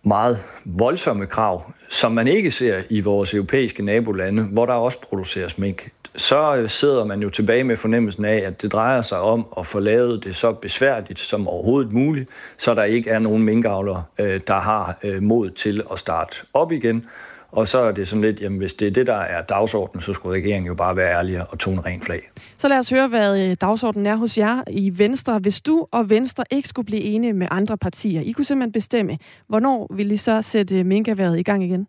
meget 0.02 0.38
voldsomme 0.64 1.26
krav, 1.26 1.72
som 1.88 2.12
man 2.12 2.28
ikke 2.28 2.50
ser 2.50 2.82
i 2.90 3.00
vores 3.00 3.34
europæiske 3.34 3.82
nabolande, 3.82 4.42
hvor 4.42 4.66
der 4.66 4.72
også 4.72 5.00
produceres 5.00 5.58
mink 5.58 5.90
så 6.16 6.64
sidder 6.68 7.04
man 7.04 7.22
jo 7.22 7.30
tilbage 7.30 7.64
med 7.64 7.76
fornemmelsen 7.76 8.24
af, 8.24 8.42
at 8.46 8.62
det 8.62 8.72
drejer 8.72 9.02
sig 9.02 9.20
om 9.20 9.46
at 9.58 9.66
få 9.66 9.80
lavet 9.80 10.24
det 10.24 10.36
så 10.36 10.52
besværligt 10.52 11.20
som 11.20 11.48
overhovedet 11.48 11.92
muligt, 11.92 12.28
så 12.58 12.74
der 12.74 12.84
ikke 12.84 13.10
er 13.10 13.18
nogen 13.18 13.42
minkavlere, 13.42 14.04
øh, 14.18 14.40
der 14.46 14.60
har 14.60 14.98
øh, 15.02 15.22
mod 15.22 15.50
til 15.50 15.82
at 15.92 15.98
starte 15.98 16.36
op 16.54 16.72
igen. 16.72 17.06
Og 17.52 17.68
så 17.68 17.78
er 17.78 17.92
det 17.92 18.08
sådan 18.08 18.22
lidt, 18.22 18.40
jamen 18.40 18.58
hvis 18.58 18.74
det 18.74 18.88
er 18.88 18.90
det, 18.90 19.06
der 19.06 19.16
er 19.16 19.42
dagsordenen, 19.42 20.00
så 20.00 20.12
skulle 20.12 20.36
regeringen 20.36 20.66
jo 20.66 20.74
bare 20.74 20.96
være 20.96 21.18
ærlig 21.18 21.50
og 21.50 21.58
tone 21.58 21.80
ren 21.80 22.02
flag. 22.02 22.30
Så 22.56 22.68
lad 22.68 22.78
os 22.78 22.90
høre, 22.90 23.08
hvad 23.08 23.48
øh, 23.50 23.56
dagsordenen 23.60 24.06
er 24.06 24.16
hos 24.16 24.38
jer 24.38 24.62
i 24.70 24.92
Venstre. 24.98 25.38
Hvis 25.38 25.60
du 25.60 25.86
og 25.92 26.10
Venstre 26.10 26.44
ikke 26.50 26.68
skulle 26.68 26.86
blive 26.86 27.02
enige 27.02 27.32
med 27.32 27.46
andre 27.50 27.78
partier, 27.78 28.20
I 28.20 28.32
kunne 28.32 28.44
simpelthen 28.44 28.72
bestemme, 28.72 29.18
hvornår 29.48 29.94
vil 29.94 30.12
I 30.12 30.16
så 30.16 30.42
sætte 30.42 30.84
minkerværet 30.84 31.38
i 31.38 31.42
gang 31.42 31.64
igen? 31.64 31.86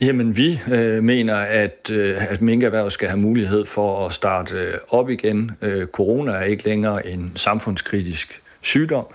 Jamen, 0.00 0.36
vi 0.36 0.60
øh, 0.70 1.04
mener, 1.04 1.34
at, 1.34 1.90
øh, 1.90 2.32
at 2.32 2.42
minkerhvervet 2.42 2.92
skal 2.92 3.08
have 3.08 3.20
mulighed 3.20 3.66
for 3.66 4.06
at 4.06 4.12
starte 4.12 4.54
øh, 4.54 4.74
op 4.88 5.10
igen. 5.10 5.50
Øh, 5.62 5.86
corona 5.86 6.32
er 6.32 6.44
ikke 6.44 6.64
længere 6.64 7.06
en 7.06 7.32
samfundskritisk 7.36 8.42
sygdom. 8.60 9.06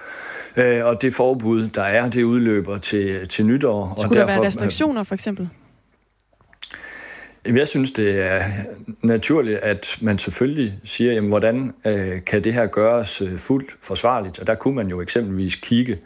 Øh, 0.55 0.85
og 0.85 1.01
det 1.01 1.13
forbud, 1.13 1.67
der 1.67 1.83
er, 1.83 2.09
det 2.09 2.23
udløber 2.23 2.77
til, 2.77 3.27
til 3.27 3.45
nytår. 3.45 3.95
Skulle 3.97 4.09
og 4.09 4.15
der 4.15 4.25
derfor, 4.25 4.39
være 4.39 4.47
restriktioner, 4.47 5.03
for 5.03 5.15
eksempel? 5.15 5.49
Jeg 7.45 7.67
synes, 7.67 7.91
det 7.91 8.21
er 8.21 8.43
naturligt, 9.01 9.59
at 9.59 9.97
man 10.01 10.19
selvfølgelig 10.19 10.73
siger, 10.83 11.13
jamen, 11.13 11.29
hvordan 11.29 11.73
øh, 11.85 12.23
kan 12.25 12.43
det 12.43 12.53
her 12.53 12.65
gøres 12.65 13.21
øh, 13.21 13.37
fuldt 13.37 13.75
forsvarligt? 13.81 14.39
Og 14.39 14.47
der 14.47 14.55
kunne 14.55 14.75
man 14.75 14.87
jo 14.87 15.01
eksempelvis 15.01 15.55
kigge 15.55 15.97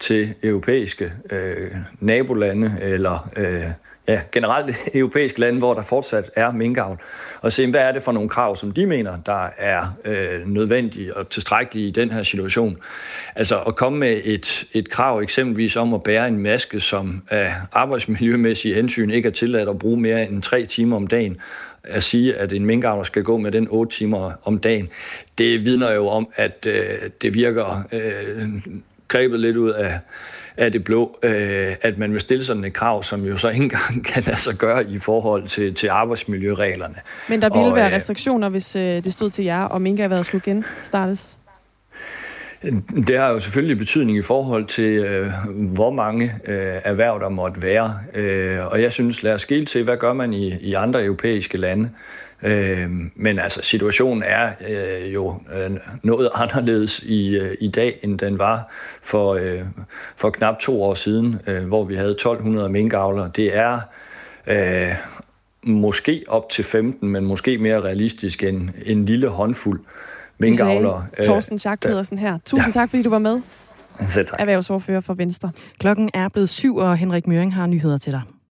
til 0.00 0.34
europæiske 0.42 1.12
øh, 1.30 1.70
nabolande 2.00 2.76
eller 2.80 3.30
øh, 3.36 3.70
ja, 4.08 4.20
generelt 4.32 4.76
europæiske 4.94 5.40
lande, 5.40 5.58
hvor 5.58 5.74
der 5.74 5.82
fortsat 5.82 6.30
er 6.36 6.52
minkavl, 6.52 6.98
og 7.40 7.52
se, 7.52 7.70
hvad 7.70 7.80
er 7.80 7.92
det 7.92 8.02
for 8.02 8.12
nogle 8.12 8.28
krav, 8.28 8.56
som 8.56 8.72
de 8.72 8.86
mener, 8.86 9.16
der 9.26 9.48
er 9.58 9.96
øh, 10.04 10.46
nødvendige 10.46 11.16
og 11.16 11.30
tilstrækkelige 11.30 11.88
i 11.88 11.90
den 11.90 12.10
her 12.10 12.22
situation. 12.22 12.78
Altså 13.36 13.60
at 13.60 13.76
komme 13.76 13.98
med 13.98 14.20
et, 14.24 14.64
et 14.72 14.90
krav 14.90 15.20
eksempelvis 15.20 15.76
om 15.76 15.94
at 15.94 16.02
bære 16.02 16.28
en 16.28 16.38
maske, 16.38 16.80
som 16.80 17.22
af 17.30 17.54
arbejdsmiljømæssige 17.72 18.74
hensyn 18.74 19.10
ikke 19.10 19.28
er 19.28 19.32
tilladt 19.32 19.68
at 19.68 19.78
bruge 19.78 20.00
mere 20.00 20.28
end 20.28 20.42
tre 20.42 20.66
timer 20.66 20.96
om 20.96 21.06
dagen, 21.06 21.40
at 21.84 22.02
sige, 22.02 22.36
at 22.36 22.52
en 22.52 22.66
minkavler 22.66 23.04
skal 23.04 23.22
gå 23.22 23.36
med 23.36 23.52
den 23.52 23.68
8 23.70 23.96
timer 23.96 24.32
om 24.44 24.58
dagen, 24.58 24.88
det 25.38 25.64
vidner 25.64 25.92
jo 25.92 26.08
om, 26.08 26.28
at 26.36 26.66
øh, 26.68 27.10
det 27.22 27.34
virker 27.34 27.82
øh, 27.92 28.48
grebet 29.08 29.40
lidt 29.40 29.56
ud 29.56 29.70
af, 29.70 29.98
af 30.56 30.72
det 30.72 30.84
blå, 30.84 31.18
øh, 31.22 31.76
at 31.82 31.98
man 31.98 32.12
vil 32.12 32.20
stille 32.20 32.44
sådan 32.44 32.64
et 32.64 32.72
krav, 32.72 33.02
som 33.02 33.24
jo 33.24 33.36
så 33.36 33.48
ikke 33.48 33.62
engang 33.62 34.04
kan 34.04 34.22
lade 34.26 34.38
sig 34.38 34.54
gøre 34.54 34.90
i 34.90 34.98
forhold 34.98 35.48
til, 35.48 35.74
til 35.74 35.88
arbejdsmiljøreglerne. 35.88 36.94
Men 37.28 37.42
der 37.42 37.48
ville 37.48 37.68
Og, 37.68 37.76
være 37.76 37.88
øh, 37.88 37.94
restriktioner, 37.94 38.48
hvis 38.48 38.76
øh, 38.76 38.82
det 38.82 39.12
stod 39.12 39.30
til 39.30 39.44
jer, 39.44 39.62
og 39.62 39.82
minkerhvervet 39.82 40.26
skulle 40.26 40.42
genstartes? 40.44 41.38
Det 43.06 43.18
har 43.18 43.28
jo 43.28 43.40
selvfølgelig 43.40 43.78
betydning 43.78 44.18
i 44.18 44.22
forhold 44.22 44.66
til, 44.66 44.84
øh, 44.84 45.32
hvor 45.74 45.90
mange 45.90 46.34
øh, 46.44 46.72
erhverv 46.84 47.20
der 47.20 47.28
måtte 47.28 47.62
være. 47.62 47.98
Øh, 48.14 48.66
og 48.66 48.82
jeg 48.82 48.92
synes, 48.92 49.22
lad 49.22 49.32
os 49.32 49.42
skille 49.42 49.66
til, 49.66 49.84
hvad 49.84 49.96
gør 49.96 50.12
man 50.12 50.32
i, 50.32 50.54
i 50.60 50.74
andre 50.74 51.04
europæiske 51.04 51.58
lande. 51.58 51.90
Øh, 52.42 52.90
men 53.14 53.38
altså, 53.38 53.62
situationen 53.62 54.22
er 54.22 54.50
øh, 54.68 55.14
jo 55.14 55.40
øh, 55.54 55.70
noget 56.02 56.30
anderledes 56.34 56.98
i, 56.98 57.28
øh, 57.28 57.56
i 57.60 57.68
dag, 57.68 57.98
end 58.02 58.18
den 58.18 58.38
var 58.38 58.68
for, 59.02 59.34
øh, 59.34 59.60
for 60.16 60.30
knap 60.30 60.58
to 60.58 60.82
år 60.82 60.94
siden, 60.94 61.40
øh, 61.46 61.66
hvor 61.66 61.84
vi 61.84 61.94
havde 61.94 62.10
1200 62.10 62.68
minkavlere. 62.68 63.30
Det 63.36 63.56
er 63.56 63.80
øh, 64.46 64.94
måske 65.62 66.24
op 66.28 66.50
til 66.50 66.64
15, 66.64 67.08
men 67.08 67.24
måske 67.24 67.58
mere 67.58 67.80
realistisk 67.80 68.42
end 68.42 68.70
en 68.84 69.04
lille 69.04 69.28
håndfuld 69.28 69.80
minkavlere. 70.38 71.06
Sagde 71.16 71.28
Torsten 71.28 71.58
Schack 71.58 71.82
Pedersen 71.82 72.18
her. 72.18 72.38
Tusind 72.44 72.72
tak, 72.72 72.90
fordi 72.90 73.02
du 73.02 73.10
var 73.10 73.18
med. 73.18 73.40
Selv 74.08 74.26
tak. 74.26 74.40
Erhvervsordfører 74.40 75.00
for 75.00 75.14
Venstre. 75.14 75.50
Klokken 75.78 76.10
er 76.14 76.28
blevet 76.28 76.48
syv, 76.48 76.76
og 76.76 76.96
Henrik 76.96 77.26
Møring 77.26 77.54
har 77.54 77.66
nyheder 77.66 77.98
til 77.98 78.12
dig. 78.12 78.22